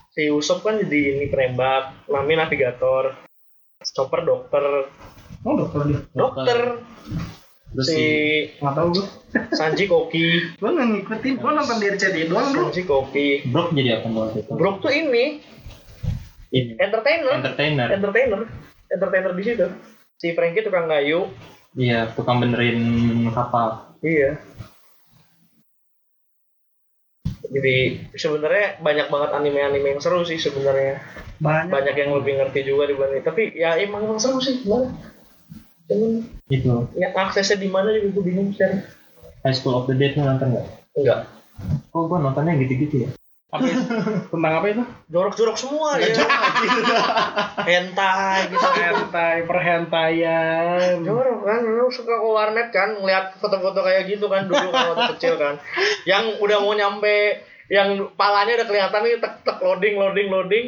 si 0.09 0.25
Usopp 0.27 0.61
kan 0.61 0.77
jadi 0.79 1.13
ini 1.13 1.25
penembak 1.27 1.93
Nami 2.05 2.33
navigator 2.33 3.13
Chopper 3.85 4.23
dokter 4.23 4.89
Oh, 5.39 5.53
dokter 5.55 5.81
dia. 5.85 5.99
dokter 6.11 6.59
Terus 7.69 7.87
si 7.87 8.05
Nggak 8.57 8.73
tahu 8.75 8.87
gue. 8.97 9.07
Sanji 9.53 9.85
Koki 9.85 10.25
Gue 10.59 10.69
nggak 10.73 10.87
ngikutin. 10.89 11.33
Gue 11.37 11.51
nonton 11.53 11.77
di 11.77 11.85
RCTI 11.89 12.23
doang 12.27 12.49
dulu. 12.49 12.69
Sanji 12.69 12.83
Koki 12.83 13.27
Brock 13.47 13.69
jadi 13.73 14.01
apa 14.01 14.07
waktu 14.09 14.41
itu? 14.41 14.51
Brook 14.57 14.81
tuh 14.81 14.89
ini 14.89 15.41
Ini 16.49 16.81
entertainer 16.81 17.37
entertainer. 17.37 17.87
entertainer 17.93 18.41
entertainer 18.89 19.31
di 19.37 19.43
situ 19.45 19.67
si 20.17 20.33
Frankie 20.33 20.65
tukang 20.65 20.89
kayu 20.89 21.29
Iya, 21.77 22.09
tukang 22.17 22.41
benerin 22.41 22.81
kapal. 23.29 23.93
Iya. 24.01 24.41
Jadi 27.49 27.77
sebenarnya 28.13 28.81
banyak 28.81 29.07
banget 29.09 29.29
anime-anime 29.33 29.87
yang 29.93 30.01
seru 30.01 30.25
sih 30.25 30.41
sebenarnya. 30.41 30.97
Banyak. 31.37 31.69
Banyak 31.69 31.95
yang 31.97 32.11
lebih 32.17 32.41
ngerti 32.41 32.65
juga 32.65 32.89
dibanding. 32.89 33.21
Tapi 33.21 33.53
ya 33.53 33.77
emang 33.77 34.05
emang 34.05 34.17
seru 34.17 34.41
sih 34.41 34.65
gimana? 34.65 34.89
Cuman 35.89 36.21
Itu 36.53 36.85
ya, 36.93 37.09
aksesnya 37.17 37.57
di 37.57 37.69
mana 37.69 37.89
juga 37.97 38.21
gue 38.21 38.23
bingung 38.29 38.53
sekarang. 38.53 38.85
High 39.41 39.55
School 39.57 39.75
of 39.75 39.89
the 39.89 39.95
Dead 39.97 40.13
lu 40.13 40.23
nonton 40.23 40.53
nggak? 40.53 40.67
Enggak. 40.99 41.19
Oh 41.91 42.07
gua 42.07 42.21
nontonnya 42.21 42.55
gitu-gitu 42.59 43.07
ya. 43.07 43.09
Apa? 43.49 43.65
Tentang 44.31 44.53
apa 44.61 44.67
itu? 44.69 44.83
Jorok-jorok 45.09 45.57
semua 45.57 45.97
ya. 45.97 46.13
Hentai 47.69 48.53
gitu. 48.53 48.61
Hentai, 48.61 49.37
perhentaian. 49.49 51.01
Jorok 51.01 51.39
kan, 51.49 51.61
lu 51.65 51.89
suka 51.89 52.13
ke 52.13 52.29
warnet 52.29 52.69
kan, 52.69 52.93
ngeliat 53.01 53.41
foto-foto 53.41 53.81
kayak 53.81 54.05
gitu 54.05 54.29
kan 54.29 54.45
dulu 54.45 54.69
kan 54.69 54.93
waktu 54.93 55.17
kecil 55.17 55.41
kan. 55.41 55.57
Yang 56.05 56.37
udah 56.45 56.57
mau 56.61 56.77
nyampe, 56.77 57.41
yang 57.73 58.13
palanya 58.13 58.61
udah 58.61 58.67
kelihatan 58.69 59.01
nih 59.01 59.17
tek 59.17 59.41
tek 59.41 59.57
loading 59.65 59.97
loading 59.97 60.29
loading, 60.29 60.65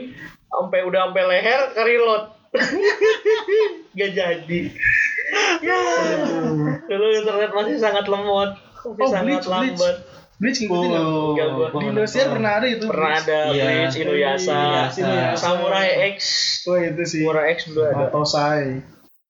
sampai 0.49 0.82
udah 0.82 1.13
sampai 1.13 1.24
leher 1.30 1.61
ke 1.78 1.82
reload. 1.86 2.24
Gak 3.97 4.12
jadi. 4.16 4.62
Ya. 5.64 5.80
Dulu 6.88 7.06
internet 7.16 7.52
masih 7.56 7.76
sangat 7.80 8.06
lemot, 8.12 8.60
masih 8.84 9.04
Oh, 9.04 9.08
sangat 9.08 9.45
Bleach, 9.45 9.47
lambat. 9.47 9.95
Bleach 10.41 10.58
ngikutin 10.58 10.89
nggak? 10.89 11.04
Enggak, 11.06 11.47
gua. 11.54 11.68
Di 11.70 11.86
Indosiar 11.86 12.26
pernah 12.34 12.52
ada 12.58 12.68
itu. 12.68 12.86
Pernah 12.89 13.12
ada 13.22 13.39
Iya. 13.54 13.64
Bleach, 13.64 13.95
Inuyasha, 14.02 14.60
Inuyasha. 14.60 15.38
Samurai 15.38 15.89
X, 16.18 16.20
Oh 16.68 16.78
itu 16.82 17.04
sih. 17.06 17.22
Samurai 17.24 17.45
X 17.56 17.58
dulu 17.70 17.82
ada. 17.86 18.10
Matosai. 18.10 18.82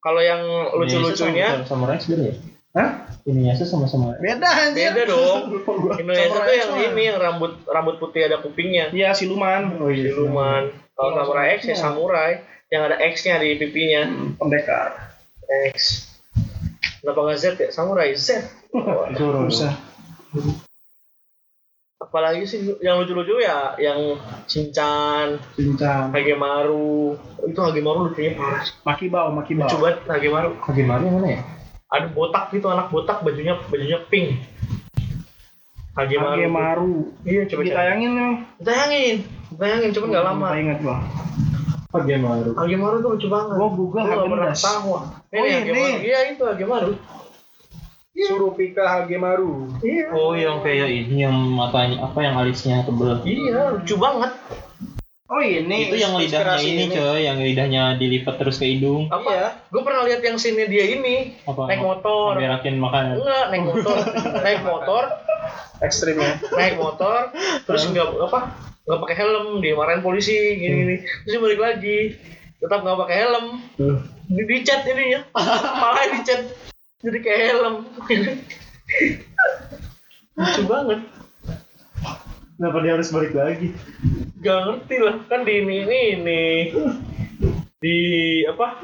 Kalau 0.01 0.21
yang 0.23 0.41
lucu-lucunya, 0.73 1.61
sama 1.69 1.85
Rex 1.93 2.09
beda 2.09 2.23
ya? 2.25 2.35
Hah? 2.73 2.89
Inuyasha 3.21 3.69
sama-sama 3.69 4.17
Beda 4.17 4.49
anjir. 4.49 4.97
Beda 4.97 5.03
dong. 5.13 5.61
Indonesia 6.01 6.31
Samurai 6.31 6.47
tuh 6.47 6.53
X 6.57 6.61
yang 6.65 6.73
ini 6.95 7.01
yang 7.05 7.17
rambut 7.21 7.53
rambut 7.69 7.95
putih 8.01 8.25
ada 8.25 8.41
kupingnya. 8.41 8.89
Iya, 8.89 9.13
siluman. 9.13 9.77
Oh 9.77 9.93
iya. 9.93 10.09
Siluman. 10.09 10.73
Kalau 10.97 11.13
Kalau 11.13 11.17
samurai 11.21 11.59
X 11.59 11.69
ya 11.69 11.75
Samurai. 11.77 12.31
Yang 12.71 12.87
ada 12.87 12.97
X-nya 13.03 13.35
di 13.43 13.59
pipinya. 13.59 14.07
Pendekar. 14.39 15.11
X. 15.75 16.07
Kenapa 17.03 17.19
nggak 17.27 17.37
Z 17.37 17.45
ya? 17.59 17.69
Samurai 17.75 18.15
Z. 18.15 18.47
Zoro. 19.19 19.51
Susah. 19.51 19.75
Apalagi 21.99 22.47
sih 22.47 22.79
yang 22.79 23.03
lucu-lucu 23.03 23.43
ya 23.43 23.75
yang 23.77 24.15
Shinchan, 24.47 25.37
Cincang. 25.59 26.15
Hagemaru. 26.15 27.19
Itu 27.43 27.59
Hagemaru 27.59 28.09
lucunya 28.09 28.39
parah. 28.39 28.63
sih. 28.63 28.73
Makibao, 28.87 29.27
Makibao. 29.35 29.67
Lucu 29.67 29.77
banget 29.83 29.97
Hagemaru. 30.07 30.49
Hagemaru 30.63 31.01
yang 31.03 31.15
mana 31.19 31.27
ya? 31.27 31.41
Ada 31.91 32.07
botak 32.15 32.55
gitu 32.55 32.71
anak 32.71 32.87
botak 32.87 33.19
bajunya 33.27 33.59
bajunya 33.67 33.99
pink. 34.07 34.39
Hagemaru. 35.99 36.39
Hagemaru. 36.39 36.95
Iya 37.27 37.41
coba. 37.51 37.61
Ditayangin 37.67 38.11
nih. 38.15 38.33
Tayangin. 38.63 39.15
Tayangin 39.59 39.89
cuman 39.91 40.07
nggak 40.07 40.25
lama. 40.25 40.47
Lupa 40.47 40.59
ingat 40.63 40.77
gua. 40.79 40.97
Hagemaru. 41.91 42.51
Hagemaru 42.55 42.95
tuh 43.03 43.09
lucu 43.19 43.27
banget. 43.27 43.55
Gua 43.59 43.69
Google 43.75 44.03
Gua 44.03 44.03
nggak 44.07 44.31
pernah 44.31 44.55
tahu. 44.55 44.89
Oh, 44.95 45.03
Ini 45.31 45.39
ini. 45.39 45.53
Hagemaru. 45.59 45.97
Iya 45.99 46.19
itu 46.31 46.43
Hagemaru. 46.47 46.91
Surupika 48.11 48.83
Hagemaru. 48.87 49.53
Iya. 49.83 50.07
Oh 50.15 50.31
yang 50.35 50.63
kayak 50.63 50.87
ini 50.87 51.27
yang 51.27 51.35
matanya 51.35 52.05
apa 52.05 52.19
yang 52.23 52.35
alisnya 52.39 52.83
tebel. 52.87 53.19
Iya, 53.27 53.75
lucu 53.75 53.95
banget. 53.99 54.31
Oh 55.31 55.39
ini. 55.39 55.87
itu 55.87 55.95
yang 55.95 56.19
lidahnya 56.19 56.59
inspirasi 56.59 56.67
ini 56.75 56.85
coy, 56.91 57.19
yang 57.23 57.39
lidahnya 57.39 57.83
dilipat 57.95 58.35
terus 58.35 58.59
ke 58.59 58.67
hidung. 58.67 59.07
Apa? 59.07 59.31
Iya. 59.31 59.47
Gue 59.71 59.81
pernah 59.87 60.03
lihat 60.03 60.19
yang 60.19 60.35
scene 60.35 60.67
dia 60.67 60.91
ini 60.91 61.39
Apa? 61.47 61.71
naik 61.71 61.79
motor. 61.79 62.35
Berakin 62.35 62.75
makanan. 62.75 63.15
Enggak, 63.15 63.45
naik 63.47 63.63
motor. 63.63 63.95
naik 64.43 64.61
motor, 64.67 65.03
Ekstrim 65.79 66.19
ya. 66.19 66.35
naik 66.51 66.75
motor, 66.75 67.31
terus 67.63 67.87
enggak 67.87 68.11
apa? 68.11 68.70
Enggak 68.85 68.99
pakai 69.05 69.17
helm, 69.21 69.47
dimarahin 69.61 70.01
polisi 70.01 70.33
gini 70.57 70.75
gini. 70.85 70.95
Terus 71.25 71.31
dia 71.37 71.41
balik 71.41 71.61
lagi. 71.61 71.99
tetap 72.61 72.85
nggak 72.85 72.99
pakai 73.05 73.17
helm. 73.25 73.45
Di 74.29 74.43
dicat 74.45 74.85
ini 74.85 75.17
ya. 75.17 75.21
Malah 75.81 76.05
dicat 76.13 76.41
jadi 77.01 77.17
kayak 77.17 77.41
helm. 77.49 77.75
Lucu 80.37 80.61
banget. 80.69 80.99
Kenapa 82.61 82.77
dia 82.85 82.93
harus 82.93 83.09
balik 83.09 83.33
lagi? 83.33 83.73
gak 84.41 84.59
ngerti 84.69 84.95
lah. 85.01 85.17
Kan 85.25 85.41
di 85.45 85.53
ini 85.65 85.75
ini, 85.81 85.99
ini. 86.17 86.43
di 87.81 87.97
apa 88.45 88.77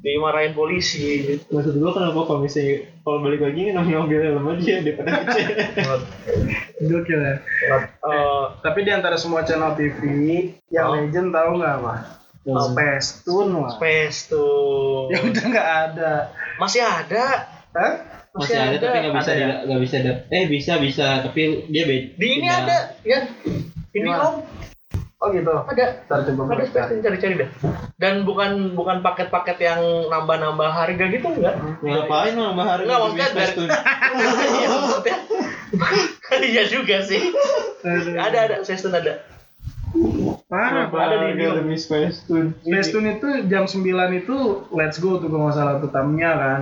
dimarahin 0.00 0.52
polisi. 0.52 1.36
Maksud 1.46 1.74
gue 1.74 1.90
kenapa 1.90 2.16
kalau 2.18 2.40
misalnya 2.40 2.74
kalau 3.00 3.20
balik 3.20 3.40
lagi 3.40 3.68
kan 3.68 3.74
namanya 3.76 3.98
mobil 4.00 4.18
helm 4.18 4.48
aja 4.48 4.74
daripada. 4.80 5.10
Gokil 6.80 7.20
ya. 7.20 7.34
Eh, 8.00 8.44
Tapi 8.58 8.78
di 8.80 8.90
antara 8.90 9.14
semua 9.14 9.42
channel 9.42 9.72
TV 9.72 10.00
yang 10.68 10.86
Oh. 10.86 10.94
legend 10.96 11.28
tahu 11.30 11.50
nggak 11.56 11.74
apa? 11.78 11.94
Hmm. 12.40 12.72
Pestun 12.72 13.52
space 13.68 14.32
tuh 14.32 15.12
Ya 15.12 15.20
udah 15.20 15.44
nggak 15.44 15.68
ada. 15.86 16.12
masih 16.56 16.80
ada 16.80 17.24
Hah? 17.70 17.92
Masih 18.32 18.56
ada, 18.56 18.76
tapi 18.76 18.96
nggak 18.98 19.14
bisa 19.14 19.30
Ada 19.30 19.38
ya? 19.38 19.54
nggak 19.62 19.80
bisa 19.80 19.94
ada. 19.98 20.12
Eh 20.28 20.44
bisa 20.46 20.72
bisa 20.78 21.06
tapi 21.20 21.40
dia 21.68 21.84
beda. 21.84 22.06
di 22.16 22.26
ini 22.32 22.48
ada 22.48 22.76
ya 23.02 23.28
ini 23.92 24.08
om 24.08 24.40
Oh 25.20 25.28
gitu. 25.28 25.52
ada 25.52 26.00
Ntar 26.08 26.24
coba 26.32 26.56
ada 26.56 26.64
space 26.64 26.96
cari-cari 27.04 27.34
dah 27.36 27.48
dan 28.00 28.24
bukan 28.24 28.72
bukan 28.72 29.04
paket-paket 29.04 29.60
yang 29.60 29.80
nambah-nambah 30.08 30.64
harga 30.64 31.04
gitu 31.06 31.28
enggak 31.28 31.60
Ya, 31.84 31.92
ngapain 32.00 32.32
nambah 32.32 32.64
harga? 32.64 32.84
Nggak, 32.88 32.96
di 32.96 33.04
maksudnya 33.04 33.28
Space 33.28 33.36
dari- 33.44 33.56
Tune? 33.60 33.70
iya 34.56 34.68
maksudnya 34.72 35.16
iya 36.56 36.62
juga 36.66 36.96
sih 37.04 37.20
ada 38.16 38.38
ada 38.48 38.56
Sestun 38.64 38.96
ada 38.96 39.20
Parah, 40.48 40.88
Kenapa 40.88 40.96
ada 41.04 41.30
di 41.30 41.36
demi 41.36 41.76
Space 41.76 42.24
Tune? 42.24 42.56
Pestun 42.62 43.04
itu 43.06 43.28
jam 43.46 43.68
9 43.68 43.84
itu 44.16 44.36
let's 44.70 44.96
go 44.96 45.18
tuh 45.18 45.28
kalau 45.28 45.46
nggak 45.46 45.54
salah 45.54 45.74
tuh 45.78 45.90
tamnya 45.90 46.30
kan. 46.32 46.60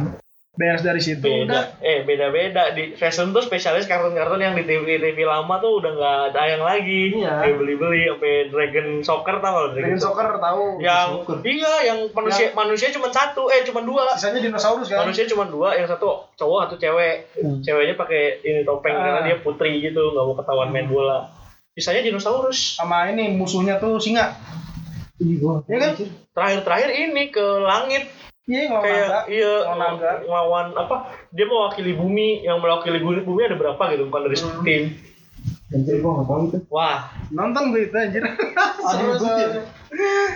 Beres 0.59 0.83
dari 0.83 0.99
situ 0.99 1.23
udah. 1.23 1.47
beda 1.47 1.61
eh 1.81 2.03
beda 2.03 2.27
beda 2.29 2.63
di 2.75 2.91
Fashion 2.93 3.31
tuh 3.31 3.39
spesialis 3.41 3.87
kartun-kartun 3.87 4.43
yang 4.43 4.53
di 4.53 4.67
TV 4.67 4.99
TV 4.99 5.23
lama 5.23 5.55
tuh 5.57 5.79
udah 5.79 5.93
nggak 5.93 6.35
tayang 6.35 6.61
lagi 6.61 7.15
Iya. 7.15 7.31
kayak 7.41 7.57
beli-beli 7.57 8.11
sampai 8.11 8.35
Dragon 8.49 8.89
Soccer 9.01 9.39
tau 9.39 9.53
kalau 9.55 9.69
Dragon 9.71 9.95
Soccer 9.97 10.29
tahu. 10.37 10.63
yang 10.81 11.09
Soccer. 11.17 11.37
iya 11.47 11.75
yang 11.87 11.99
manusia 12.11 12.51
manusia 12.53 12.91
cuma 12.91 13.07
satu 13.09 13.47
eh 13.47 13.63
cuma 13.63 13.81
dua 13.81 14.11
Sisanya 14.13 14.43
dinosaurus 14.43 14.91
kan. 14.91 14.99
manusia 15.01 15.25
cuma 15.27 15.47
dua 15.47 15.69
yang 15.73 15.87
satu 15.87 16.27
cowok 16.35 16.59
satu 16.67 16.77
cewek 16.77 17.17
Hmm. 17.39 17.63
ceweknya 17.63 17.95
pakai 17.95 18.23
ini 18.43 18.61
topeng 18.63 18.93
Ah. 18.93 19.01
karena 19.01 19.21
dia 19.25 19.37
putri 19.39 19.79
gitu 19.79 20.11
nggak 20.11 20.25
mau 20.25 20.35
ketahuan 20.35 20.69
main 20.69 20.85
bola 20.85 21.31
sisanya 21.71 22.03
dinosaurus 22.03 22.75
Sama 22.75 23.07
ini 23.07 23.31
musuhnya 23.31 23.79
tuh 23.79 23.95
singa. 23.97 24.35
Iya 25.17 25.79
kan? 25.81 25.93
terakhir-terakhir 26.31 26.91
ini 26.97 27.23
ke 27.29 27.43
langit 27.61 28.07
Iya, 28.49 28.63
ngelawan 28.67 28.83
kayak 28.83 29.05
naga. 29.05 29.21
iya 29.29 29.53
Ngelawan 29.61 29.79
naga. 29.93 30.11
ngelawan 30.19 30.67
apa 30.75 30.97
dia 31.31 31.45
mewakili 31.45 31.93
bumi 31.93 32.29
yang 32.41 32.59
mewakili 32.59 32.99
bumi, 32.99 33.21
bumi 33.21 33.41
ada 33.45 33.55
berapa 33.55 33.83
gitu 33.93 34.09
bukan 34.09 34.23
dari 34.25 34.37
Hmm. 34.39 34.65
tim 34.65 34.85
Anjir 35.69 36.01
gua 36.01 36.11
nggak 36.15 36.27
tahu 36.27 36.41
itu. 36.43 36.59
wah 36.69 36.99
Nonton 37.29 37.63
gue 37.71 37.81
itu 37.85 37.95
anjir. 37.95 38.25
seru 38.83 39.13
seru. 39.15 39.61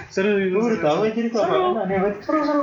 Seru 0.07 0.31
baru 0.53 0.77
tahu 0.79 0.99
anjir 1.03 1.25
itu 1.25 1.37
aneh 1.37 1.57
banget. 1.97 2.15
seru 2.21 2.41
seru 2.43 2.63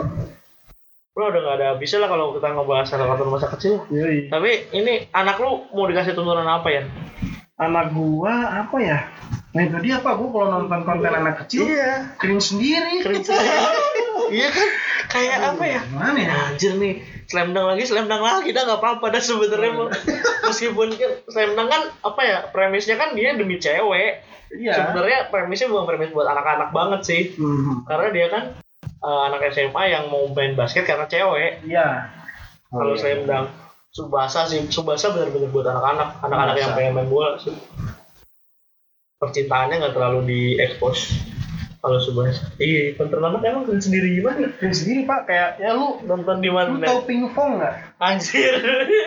bro 1.10 1.28
udah 1.28 1.42
gak 1.42 1.56
ada 1.58 1.66
habisnya 1.74 2.00
lah 2.00 2.08
kalau 2.08 2.32
kita 2.32 2.48
ngebahas 2.48 2.88
kartun 2.88 3.28
masa 3.28 3.48
kecil 3.50 3.74
Yoi. 3.90 4.30
tapi 4.30 4.72
ini 4.72 5.10
anak 5.12 5.36
lu 5.36 5.68
mau 5.70 5.84
dikasih 5.84 6.14
tuntunan 6.14 6.46
apa 6.46 6.70
ya 6.70 6.84
Anak 7.58 7.92
gua 7.92 8.32
apa 8.64 8.78
ya? 8.80 9.04
Nah 9.52 9.62
itu 9.62 9.76
dia 9.84 10.00
apa? 10.00 10.16
Gua 10.16 10.32
kalau 10.32 10.48
nonton 10.56 10.80
konten 10.80 11.12
anak 11.12 11.44
kecil, 11.44 11.68
iya 11.68 12.16
kering 12.16 12.40
sendiri. 12.40 13.04
keren 13.04 13.20
iya 14.32 14.50
kan? 14.54 14.70
Kayak 15.10 15.38
apa 15.54 15.64
ya? 15.66 15.82
Mana 15.90 16.20
ya? 16.20 16.34
anjir 16.54 16.74
nih 16.78 17.02
slam 17.30 17.54
dunk 17.54 17.76
lagi 17.76 17.84
slam 17.86 18.08
dunk 18.08 18.24
lagi. 18.24 18.50
Dah 18.56 18.64
nggak 18.66 18.80
apa-apa 18.80 19.06
dah 19.14 19.22
sebenarnya 19.22 19.72
mau 19.76 19.88
meskipun 20.50 20.88
kan 20.96 21.12
slam 21.30 21.52
dunk 21.58 21.70
kan 21.70 21.82
apa 22.06 22.22
ya 22.26 22.38
premisnya 22.50 22.96
kan 22.96 23.14
dia 23.18 23.36
demi 23.36 23.58
cewek. 23.58 24.26
Iya. 24.50 24.74
sebenarnya 24.74 25.30
premisnya 25.30 25.70
bukan 25.70 25.86
premis 25.86 26.10
buat 26.10 26.26
anak-anak 26.26 26.74
banget 26.74 27.02
sih. 27.06 27.22
Hmm. 27.38 27.86
karena 27.86 28.08
dia 28.10 28.28
kan 28.34 28.44
eh, 28.82 29.22
anak 29.30 29.46
SMA 29.54 29.84
yang 29.94 30.10
mau 30.10 30.26
main 30.34 30.58
basket 30.58 30.90
karena 30.90 31.06
cewek. 31.06 31.62
Iya. 31.66 32.10
kalau 32.70 32.94
Oh, 32.94 32.98
iya. 32.98 33.02
slam 33.02 33.22
dunk 33.30 33.48
Subasa 33.90 34.46
sih. 34.46 34.70
Subasa 34.70 35.10
benar-benar 35.10 35.50
buat 35.50 35.66
anak-anak. 35.66 36.22
Anak-anak 36.22 36.56
yang 36.62 36.72
pengen 36.78 36.94
main 36.94 37.10
bola 37.10 37.42
sih. 37.42 37.54
Percintaannya 39.18 39.82
nggak 39.82 39.94
terlalu 39.98 40.20
diekspos 40.30 41.18
kalau 41.80 42.00
Subasa 42.00 42.52
iya 42.60 42.92
nonton 43.00 43.24
anak 43.24 43.40
emang 43.40 43.64
keren 43.64 43.80
sendiri 43.80 44.20
gimana 44.20 44.52
Kering 44.60 44.76
sendiri 44.76 45.02
pak, 45.08 45.32
kayak 45.32 45.64
ya 45.64 45.72
lu 45.72 46.04
nonton 46.04 46.44
di 46.44 46.52
mana 46.52 46.76
lu 46.76 46.84
tau 46.84 47.08
pingpong 47.08 47.64
nggak? 47.64 47.76
anjir 48.00 48.54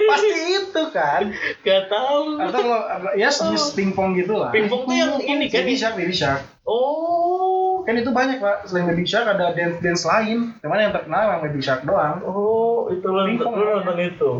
Pasti 0.08 0.40
itu 0.56 0.82
kan. 0.92 1.20
gak 1.64 1.82
tahu 1.92 2.40
Atau 2.40 2.60
kalau 2.64 2.80
ya 3.16 3.28
sejenis 3.28 3.76
pingpong 3.76 4.16
gitu 4.16 4.40
lah. 4.40 4.52
Pingpong 4.52 4.88
tuh 4.88 4.96
yang 4.96 5.20
ini 5.20 5.52
kan 5.52 5.64
Baby 5.64 5.76
Shark, 5.76 5.94
Baby 6.00 6.16
Shark. 6.16 6.40
oh 6.64 7.84
Kan 7.84 7.98
itu 7.98 8.08
banyak 8.14 8.38
pak. 8.40 8.68
Selain 8.70 8.88
Baby 8.88 9.04
Shark 9.04 9.26
ada 9.28 9.52
dance 9.52 9.80
dance 9.84 10.04
lain. 10.08 10.56
Cuman 10.64 10.78
yang 10.80 10.92
terkenal 10.96 11.20
yang 11.28 11.42
Baby 11.44 11.60
Shark 11.60 11.84
doang. 11.84 12.24
oh 12.24 12.88
itu 12.88 13.04
lo 13.04 13.28
nonton 13.28 13.98
itu 14.00 14.32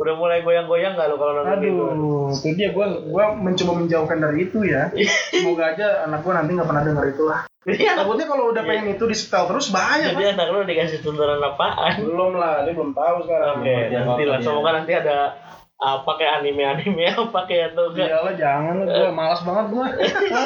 udah 0.00 0.16
mulai 0.16 0.40
goyang-goyang 0.40 0.96
nggak 0.96 1.12
lo 1.12 1.16
kalau 1.20 1.32
nonton 1.44 1.60
itu 1.60 1.84
Aduh, 1.84 2.32
itu 2.32 2.48
dia 2.56 2.72
gua 2.72 2.88
gua 3.04 3.36
mencoba 3.36 3.72
menjauhkan 3.84 4.16
dari 4.16 4.48
itu 4.48 4.64
ya. 4.64 4.88
Semoga 5.34 5.76
aja 5.76 6.08
anak 6.08 6.24
gua 6.24 6.40
nanti 6.40 6.56
nggak 6.56 6.68
pernah 6.68 6.84
dengar 6.86 7.04
itu 7.10 7.22
lah. 7.28 7.49
Iya. 7.68 7.92
Takutnya 7.92 8.24
kalau 8.24 8.56
udah 8.56 8.62
pengen 8.64 8.96
itu 8.96 9.04
di 9.04 9.12
setel 9.12 9.44
terus 9.44 9.68
bahaya. 9.68 10.16
jadi 10.16 10.32
anak 10.32 10.48
lo 10.48 10.64
dikasih 10.64 11.04
tuntunan 11.04 11.44
apaan 11.44 12.00
Belum 12.00 12.40
lah, 12.40 12.64
dia 12.64 12.72
belum 12.72 12.96
tahu 12.96 13.16
sekarang. 13.28 13.60
Oke, 13.60 13.74
dia 13.92 14.00
nanti 14.00 14.24
lah. 14.24 14.38
Semoga 14.40 14.70
nanti 14.80 14.92
ada 14.96 15.36
apa 15.80 16.10
kayak 16.20 16.44
anime-anime 16.44 17.08
apa 17.08 17.40
kayak 17.48 17.72
atau 17.72 17.92
enggak. 17.92 18.08
Iyalah 18.12 18.34
jangan 18.36 18.74
lah, 18.84 18.86
gua 18.88 19.10
malas 19.16 19.40
banget 19.44 19.64
gua. 19.72 19.86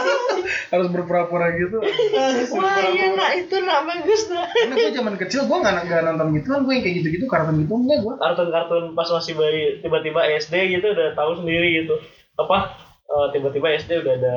Harus 0.75 0.89
berpura-pura 0.95 1.55
gitu. 1.59 1.83
Wah 2.55 2.79
iya 2.95 3.19
nak 3.19 3.31
itu 3.39 3.57
nak 3.63 3.83
bagus 3.83 4.31
nak. 4.31 4.51
Karena 4.55 4.75
gua 4.79 4.91
zaman 4.95 5.15
kecil 5.19 5.41
gua 5.51 5.59
nggak 5.63 5.91
nggak 5.91 6.03
nonton 6.07 6.29
gitu 6.39 6.47
kan, 6.55 6.61
gua 6.63 6.73
yang 6.79 6.83
kayak 6.87 6.97
gitu-gitu 7.03 7.27
kartun 7.27 7.63
gitu 7.63 7.75
enggak 7.75 7.99
gua. 8.07 8.15
Kartun-kartun 8.23 8.95
pas 8.95 9.09
masih 9.11 9.35
bayi 9.35 9.63
tiba-tiba 9.83 10.21
SD 10.39 10.55
gitu 10.79 10.87
udah 10.95 11.15
tahu 11.19 11.43
sendiri 11.43 11.83
gitu. 11.83 11.95
Apa 12.39 12.79
eh, 13.11 13.27
tiba-tiba 13.35 13.75
SD 13.75 14.07
udah 14.07 14.15
ada 14.19 14.37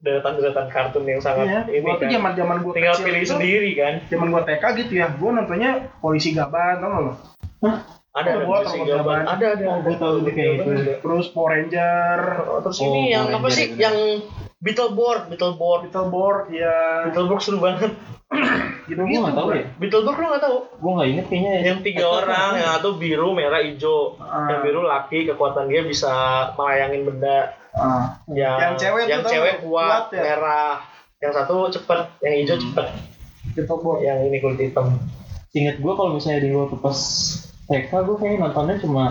deretan-deretan 0.00 0.66
kartun 0.68 1.02
yang 1.02 1.18
sangat 1.18 1.66
Iya, 1.66 1.76
ini 1.76 1.90
kan. 1.92 2.06
zaman-zaman 2.08 2.56
gua 2.60 2.72
Tinggal 2.72 2.94
kecil 2.94 3.04
pilih 3.04 3.20
itu, 3.20 3.30
sendiri 3.30 3.70
kan. 3.74 3.94
Zaman 4.06 4.26
gua 4.28 4.42
TK 4.42 4.64
gitu 4.78 4.92
ya, 4.94 5.06
gua 5.12 5.30
nontonnya 5.34 5.70
polisi 5.98 6.30
gaban, 6.30 6.78
tau 6.78 6.88
gak 6.88 7.02
lo? 7.02 7.12
Ada 8.10 8.30
ada 8.32 8.44
gua 8.44 8.58
musik 8.60 8.78
tahu 8.78 8.86
gaban. 8.88 9.22
Ada 9.24 9.46
ada. 9.54 9.64
Oh, 9.68 9.78
gua 9.80 9.96
tahu 9.96 10.14
itu 10.20 10.30
kayak 10.32 10.50
gitu. 10.56 10.70
Terus 11.00 11.26
Power 11.30 11.50
Ranger, 11.52 12.20
Oh, 12.44 12.58
Terus 12.60 12.78
Oh, 12.78 12.86
ini 12.88 13.02
yang 13.10 13.26
apa 13.28 13.48
sih? 13.48 13.66
itu. 13.68 13.74
Yang 13.76 13.96
Beetleborg, 14.58 15.20
Beetleborg. 15.28 15.80
Beetleborg, 15.86 16.40
ya 16.50 16.74
Beetleborg 17.04 17.38
seru 17.38 17.58
banget. 17.58 17.94
gitu 18.84 18.98
Gua 18.98 19.06
gitu. 19.06 19.22
nggak 19.22 19.36
tahu 19.36 19.48
ya. 19.52 19.64
Beetleborg 19.76 20.18
lo 20.18 20.26
nggak 20.28 20.42
tahu? 20.42 20.56
Gua 20.78 20.92
nggak 20.94 21.08
inget 21.08 21.26
kayaknya. 21.28 21.50
ya. 21.50 21.60
yang 21.64 21.78
tiga 21.80 22.04
orang 22.08 22.50
yang 22.54 22.70
satu 22.72 22.88
biru 22.94 23.28
merah 23.32 23.60
hijau 23.60 24.18
Ah. 24.18 24.46
yang 24.48 24.60
biru 24.60 24.80
laki 24.82 25.18
kekuatan 25.24 25.66
dia 25.66 25.82
bisa 25.82 26.12
melayangin 26.54 27.02
benda 27.04 27.54
Ah. 27.78 28.04
yang 28.28 28.58
Yang 28.58 28.74
cewek 28.76 29.04
yang 29.06 29.22
tau 29.22 29.30
cewek 29.30 29.54
kuat, 29.62 29.86
Kuat 29.88 30.04
ya? 30.10 30.22
merah 30.24 30.74
yang 31.18 31.32
satu 31.32 31.54
cepet 31.68 31.98
yang 32.20 32.34
hijau 32.36 32.56
cepet 32.58 32.86
Beetleborg. 33.50 33.98
yang 34.00 34.18
ini 34.20 34.38
kulit 34.38 34.60
hitam 34.60 34.98
Ingat 35.50 35.78
gua 35.78 35.94
kalau 35.94 36.10
misalnya 36.12 36.42
di 36.42 36.50
waktu 36.50 36.76
pas 36.76 36.98
TK 37.64 37.90
gua 37.90 38.16
kayaknya 38.16 38.38
nontonnya 38.44 38.76
cuma 38.76 39.04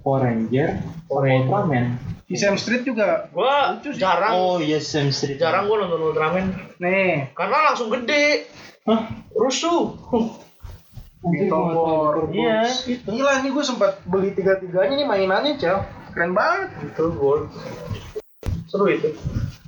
Power 0.00 0.20
Ranger, 0.22 0.80
Power 1.04 1.22
Ranger. 1.22 1.44
Ultraman. 1.44 1.84
Di 2.24 2.34
Sam 2.34 2.54
Street 2.54 2.82
juga. 2.82 3.28
gua 3.30 3.72
Lucu 3.74 3.90
sih. 3.90 4.00
jarang 4.00 4.32
Oh 4.32 4.56
iya 4.56 4.76
Sam 4.78 5.08
Street. 5.08 5.36
jarang 5.36 5.64
gua 5.64 5.82
nonton 5.82 6.00
Ultraman 6.04 6.44
Nih, 6.76 7.30
karena 7.32 7.58
langsung 7.66 7.88
gede 7.90 8.48
Hah? 8.84 9.00
rusuh 9.32 9.96
tahu. 9.96 10.22
Beetleborg. 11.24 12.32
iya 12.32 12.68
itu 12.84 13.00
Gila 13.06 13.40
nih 13.40 13.48
gue 13.48 13.64
sempat 13.64 13.96
beli 14.04 14.32
tiga-tiganya 14.32 14.92
nih 14.94 15.06
mainannya, 15.06 15.56
Cel. 15.56 15.80
Keren 16.14 16.32
banget. 16.32 16.70
itu 16.86 17.04
gua. 17.18 17.50
Seru 18.70 18.86
itu. 18.86 19.10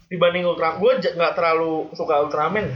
Dibanding 0.07 0.47
Ultraman 0.47 0.79
gua 0.79 0.93
j- 1.03 1.15
nggak 1.19 1.35
terlalu 1.35 1.91
suka 1.93 2.23
Ultraman 2.23 2.71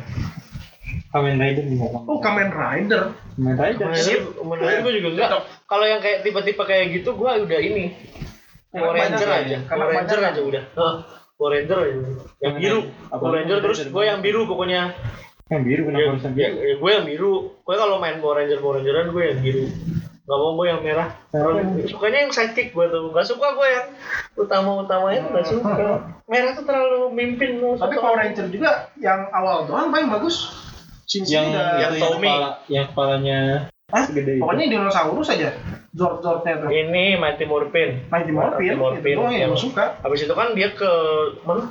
Kamen 1.11 1.43
Rider 1.43 1.65
juga. 1.67 1.87
kan? 1.91 2.03
Oh, 2.07 2.19
Kamen 2.19 2.51
Rider. 2.51 3.03
Kamen 3.39 3.55
Rider. 3.55 3.79
Kamen 3.79 3.95
Rider 3.95 4.19
Kamen 4.35 4.59
Rider 4.59 4.81
gua 4.83 4.93
juga 4.95 5.09
enggak 5.15 5.31
kalau 5.67 5.87
yang 5.87 6.01
kayak 6.03 6.27
tipe-tipe 6.27 6.63
kayak 6.67 6.87
gitu 6.91 7.15
gua 7.15 7.39
udah 7.39 7.61
ini. 7.63 7.95
Power 8.71 8.95
Karena 8.95 9.19
Ranger 9.19 9.31
aja. 9.31 9.47
Ya, 9.51 9.59
karena 9.67 9.85
Power 9.87 9.95
Ranger 9.99 10.21
aja 10.23 10.41
udah. 10.47 10.63
Hah, 10.79 10.95
Power 11.35 11.51
Ranger 11.59 11.79
aja 11.83 11.95
yang 12.39 12.55
biru. 12.59 12.81
Power 13.11 13.33
Ranger 13.35 13.59
terus 13.67 13.79
gue 13.91 14.05
yang 14.07 14.19
biru 14.23 14.41
pokoknya. 14.47 14.95
Yang 15.51 15.63
biru 15.67 15.83
kenapa 15.91 15.99
ya, 15.99 16.07
harus 16.15 16.23
yang 16.23 16.35
ya, 16.39 16.47
biru? 16.47 16.55
ya, 16.63 16.75
gue 16.79 16.91
yang 16.95 17.07
biru. 17.11 17.33
Gue 17.67 17.75
kalau 17.75 17.97
main 17.99 18.17
Power 18.23 18.39
Ranger 18.39 18.59
Power 18.63 18.75
Rangeran 18.79 19.11
gue 19.11 19.25
yang 19.27 19.39
biru 19.43 19.65
Gak 20.31 20.39
mau 20.39 20.55
gue 20.55 20.67
yang 20.69 20.79
merah? 20.79 21.11
Sukanya 21.85 22.19
yang 22.23 22.31
sidekick 22.31 22.71
gue 22.71 22.87
tuh 22.87 23.11
Gak 23.11 23.27
suka 23.27 23.51
gue 23.51 23.67
yang 23.67 23.87
utama-utamanya 24.37 25.19
tuh 25.21 25.31
gak 25.33 25.49
suka 25.49 25.71
Merah 26.25 26.51
tuh 26.55 26.63
terlalu 26.63 27.11
mimpin 27.11 27.59
Tapi 27.59 27.95
Power 27.97 28.15
Ranger 28.17 28.47
juga 28.47 28.95
yang 28.97 29.27
awal 29.31 29.67
doang 29.67 29.91
paling 29.91 30.07
bagus. 30.09 30.47
Yang 31.11 31.51
yang 31.51 31.91
itu 31.91 31.99
Tommy. 31.99 32.31
kepala, 32.31 32.49
yang 32.69 32.87
kepalanya 32.87 33.39
Hah? 33.91 34.07
segede 34.07 34.39
itu. 34.39 34.43
pokoknya 34.47 34.71
dinosaurus 34.71 35.29
aja 35.29 35.51
Zord 35.91 36.23
Zordnya 36.23 36.63
tuh 36.63 36.71
ini 36.71 37.19
Mighty 37.19 37.43
Morphin 37.43 38.07
Mighty 38.07 38.31
Morphin, 38.31 38.71
Mighty 38.71 38.79
Morphin, 38.79 39.15
itu 39.19 39.27
yang 39.35 39.51
yang- 39.51 39.59
suka 39.59 39.99
habis 39.99 40.23
itu 40.23 40.31
kan 40.31 40.55
dia 40.55 40.71
ke 40.71 40.87
mana 41.43 41.67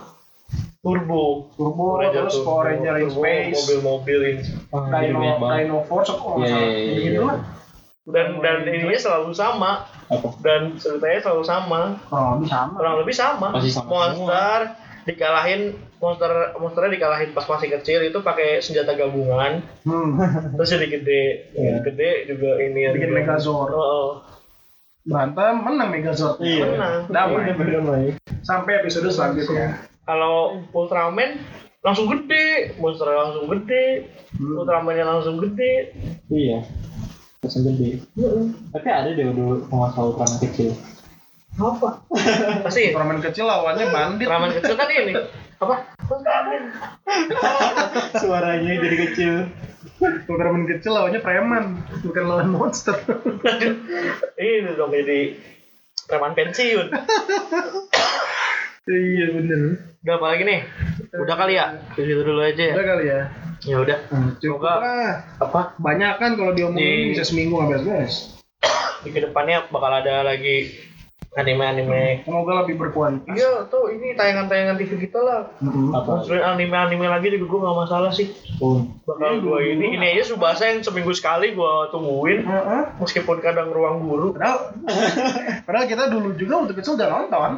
Turbo 0.80 1.48
Turbo, 1.56 1.96
Ranger 1.96 2.28
terus 2.28 2.44
Power 2.44 2.68
Ranger 2.68 2.96
in 3.00 3.08
Space, 3.08 3.56
mobil-mobil 3.56 4.20
in 4.26 4.38
Ah, 4.72 5.00
Dino. 5.00 5.20
Dino 5.40 5.78
Force, 5.84 6.12
Iya, 6.12 6.20
salah, 6.20 6.44
iya, 6.44 6.68
iya, 6.76 6.96
gitu 7.00 7.16
iya. 7.16 7.22
lah. 7.24 7.38
Dan 8.10 8.40
dan 8.40 8.64
ininya 8.64 8.96
selalu 8.96 9.32
sama 9.32 9.86
Apa? 10.06 10.30
dan 10.40 10.74
ceritanya 10.76 11.20
selalu 11.20 11.44
sama 11.44 11.82
Kurang 12.06 12.36
lebih 12.36 12.50
sama. 12.50 12.74
kurang 12.76 12.94
lebih 12.98 13.14
sama 13.14 13.48
monster 13.86 14.60
dikalahin 15.02 15.62
monster 15.98 16.30
monsternya 16.56 16.92
dikalahin 16.92 17.30
pas 17.32 17.42
masih 17.44 17.70
kecil 17.72 18.00
itu 18.04 18.18
pakai 18.20 18.60
senjata 18.60 18.94
gabungan 18.94 19.62
Hmm. 19.82 20.18
terus 20.56 20.70
jadi 20.70 20.88
gede 20.88 21.24
Iya. 21.54 21.82
gede 21.82 22.10
juga 22.28 22.58
ini 22.58 22.90
Bikin 22.92 23.12
Megazord. 23.12 23.70
oh, 23.70 23.82
oh. 23.82 24.10
Berantem, 25.02 25.54
menang 25.58 25.90
Megazord. 25.90 26.38
Iya. 26.40 26.66
Menang. 26.70 26.96
Damai. 27.08 27.50
Damai. 27.56 28.04
Sampai 28.42 28.78
episode 28.78 29.10
selanjutnya. 29.10 29.82
kalau 30.04 30.62
Ultraman 30.70 31.42
langsung 31.80 32.06
gede 32.08 32.74
monster 32.78 33.08
langsung 33.08 33.46
gede 33.48 34.10
Hmm. 34.32 34.58
Ultramannya 34.58 35.06
langsung 35.08 35.36
gede 35.40 35.96
Iya. 36.28 36.62
Langsung 37.40 37.64
gede. 37.68 38.04
Tapi 38.76 38.88
ada 38.92 39.10
deh 39.16 39.26
dulu 39.32 39.64
penguasa 39.68 40.00
Ultraman 40.04 40.40
kecil. 40.44 40.76
apa 41.60 42.00
pasti 42.64 42.88
Ultraman 42.94 43.20
kecil 43.20 43.46
lawannya 43.48 43.86
bandit. 43.92 44.28
Ultraman 44.28 44.52
kecil 44.56 44.76
kan 44.80 44.88
ini 44.92 45.14
apa 45.60 45.76
Suaranya 48.20 48.74
jadi 48.80 48.98
kecil. 49.08 49.34
Ultraman 50.28 50.64
kecil 50.68 50.92
lawannya 50.96 51.20
preman, 51.20 51.84
bukan 52.04 52.24
lawan 52.28 52.48
monster. 52.52 52.96
ini 54.40 54.72
dong 54.76 54.92
jadi 54.96 55.36
preman 56.10 56.34
pensiun 56.34 56.90
iya 58.90 59.26
bener. 59.30 59.62
udah 60.02 60.16
apa 60.18 60.26
lagi 60.34 60.44
nih 60.50 60.60
udah 61.14 61.36
kali 61.38 61.54
ya 61.54 61.66
segitu 61.94 62.26
dulu 62.26 62.42
aja 62.42 62.64
ya 62.66 62.74
Udah 62.74 62.88
kali 62.90 63.06
ya. 63.06 63.22
Ya 63.62 63.78
udah 63.78 63.98
Cukup 64.38 64.62
Semoga- 64.62 64.80
lah. 64.80 65.14
apa 65.38 65.62
Banyak 65.76 66.14
kan 66.16 66.32
kalau 66.34 66.52
diomongin 66.52 66.80
Di- 66.80 67.10
bisa 67.12 67.24
seminggu 67.24 67.56
nggak 67.56 67.70
beres-beres. 67.78 68.16
di 69.04 69.10
ke 69.10 69.20
depannya 69.22 69.68
bakal 69.68 69.92
ada 69.94 70.22
lagi 70.22 70.68
anime-anime 71.32 72.26
Semoga 72.26 72.66
lebih 72.66 72.76
berkualitas. 72.78 73.32
iya 73.32 73.64
tuh 73.64 73.88
ini 73.90 74.12
tayangan-tayangan 74.12 74.76
TV 74.76 74.98
kita 75.00 75.20
lah. 75.20 75.42
Apa? 75.94 76.10
munculin 76.20 76.42
anime-anime 76.42 77.06
lagi 77.06 77.30
juga 77.30 77.46
gue 77.48 77.60
gak 77.62 77.78
masalah 77.80 78.10
sih 78.10 78.28
bakal 79.06 79.30
Iya, 79.30 79.40
gue 79.40 79.60
ini 79.70 79.86
ini 79.94 80.06
aja 80.12 80.24
Subasa 80.26 80.68
yang 80.68 80.82
seminggu 80.82 81.14
sekali 81.14 81.54
gue 81.54 81.74
tungguin 81.90 82.44
Heeh. 82.44 82.84
meskipun 82.98 83.38
kadang 83.40 83.70
ruang 83.70 84.02
guru 84.02 84.34
Padahal, 84.34 84.74
padahal 85.66 85.86
kita 85.86 86.04
dulu 86.08 86.34
juga 86.34 86.54
waktu 86.60 86.74
kecil 86.74 86.96
udah 86.96 87.10
nonton. 87.10 87.52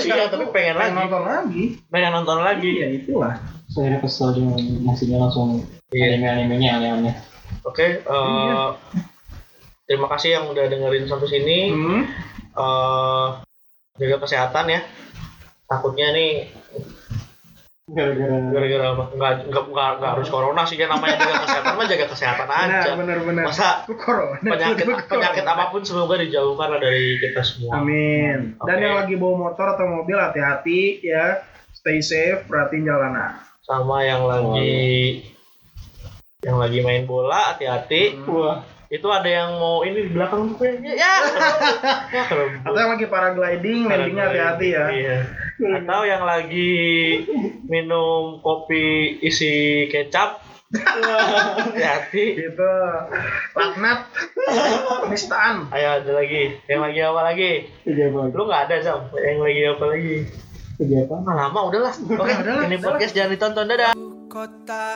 iya 0.00 0.26
tapi 0.26 0.44
pengen 0.48 0.76
lagi 0.76 0.92
nonton 0.94 1.22
lagi. 1.22 1.64
pengen 1.86 2.10
nonton 2.12 2.38
lagi 2.40 2.70
Iya 2.72 2.86
itulah. 2.96 3.34
Saya 3.70 3.98
kesel 3.98 4.34
dia 4.34 4.46
ngasihnya 4.82 5.18
langsung 5.18 5.62
Iya. 5.88 6.14
anime-animenya 6.14 6.70
aneh-aneh. 6.76 7.14
oke 7.62 7.82
eh, 7.98 8.68
terima 9.84 10.06
kasih 10.08 10.30
yang 10.32 10.44
udah 10.46 10.64
dengerin 10.64 11.02
sampai 11.04 11.26
sini 11.28 11.58
Hmm. 11.68 12.02
eh 12.52 13.26
jaga 13.96 14.16
kesehatan 14.20 14.66
ya 14.68 14.80
takutnya 15.64 16.10
nih 16.10 16.46
Gara-gara 17.86 18.38
gara-gara 18.48 18.86
apa 18.88 19.04
nggak 19.10 19.32
nggak 19.50 19.64
nggak, 19.66 19.90
nggak 19.98 20.10
harus 20.14 20.30
corona 20.30 20.62
sih 20.62 20.78
ya 20.78 20.86
namanya 20.86 21.18
jaga 21.18 21.42
kesehatan 21.42 21.72
mah 21.74 21.86
jaga 21.88 22.06
kesehatan 22.06 22.48
aja 22.48 22.78
Benar, 22.86 22.96
benar, 22.96 23.18
benar. 23.24 23.44
masa 23.44 23.68
corona. 23.88 24.38
penyakit 24.40 24.78
itu 24.80 24.92
corona. 24.94 25.10
penyakit 25.10 25.42
apa 25.44 25.64
pun 25.68 25.82
semoga 25.82 26.14
dijauhkan 26.16 26.70
dari 26.76 27.18
kita 27.18 27.42
semua 27.42 27.70
Amin. 27.76 28.54
Dan 28.60 28.70
Oke. 28.72 28.84
yang 28.84 28.94
lagi 28.96 29.14
bawa 29.16 29.34
motor 29.44 29.66
atau 29.68 29.90
mobil 29.90 30.14
hati-hati 30.16 31.02
ya. 31.02 31.42
Stay 31.72 31.98
safe, 31.98 32.46
perhatiin 32.46 32.84
jalanan. 32.84 33.42
Sama 33.70 34.02
yang 34.02 34.26
lagi 34.26 35.22
yang 36.42 36.58
lagi 36.58 36.82
main 36.82 37.06
bola 37.06 37.54
hati-hati. 37.54 38.18
Wah, 38.26 38.66
itu 38.90 39.06
ada 39.06 39.30
yang 39.30 39.62
mau 39.62 39.86
ini 39.86 40.08
di 40.08 40.10
belakang 40.10 40.58
gue 40.58 40.82
ya. 40.82 40.98
Ya. 40.98 41.14
Atau 42.66 42.74
yang 42.74 42.90
lagi 42.98 43.06
paragliding, 43.06 43.86
landingnya 43.86 44.24
hati-hati 44.26 44.68
ya. 44.74 44.84
Iya. 44.90 45.18
atau 45.60 46.02
yang 46.08 46.24
lagi 46.26 46.72
minum 47.70 48.42
kopi 48.42 49.20
isi 49.22 49.86
kecap. 49.86 50.42
Hati-hati. 51.66 52.46
Gitu. 52.46 52.72
Laknat. 53.58 54.06
Penistaan. 55.06 55.66
ayo 55.74 55.98
ada 55.98 56.10
lagi. 56.14 56.62
Yang 56.70 56.80
lagi 56.80 57.00
apa 57.02 57.20
lagi? 57.26 57.52
Lu 58.10 58.42
nggak 58.46 58.70
ada 58.70 58.76
sam? 58.78 59.00
Yang 59.18 59.38
lagi 59.42 59.62
apa 59.66 59.84
lagi 59.90 60.16
Ah, 60.80 61.36
lama 61.36 61.60
udahlah. 61.68 61.92
Oke 62.24 62.32
udahlah, 62.40 62.64
ini 62.64 62.80
podcast 62.80 63.12
jangan 63.12 63.36
ditonton. 63.36 63.68
Dadah. 63.68 63.92
Kota 64.32 64.88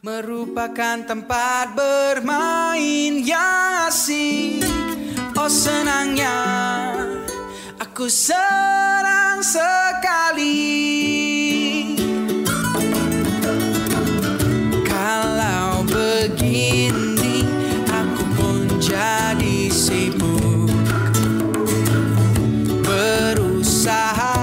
merupakan 0.00 0.96
tempat 1.04 1.76
bermain 1.76 3.20
yang 3.20 3.90
asik 3.90 4.64
Oh 5.36 5.50
senangnya 5.50 6.40
aku 7.76 8.08
senang 8.08 9.44
sekali. 9.44 10.56
Kalau 14.88 15.84
begini 15.84 17.44
aku 17.92 18.24
pun 18.40 18.64
jadi 18.80 19.68
sibuk. 19.68 20.72
Berusaha 22.86 24.39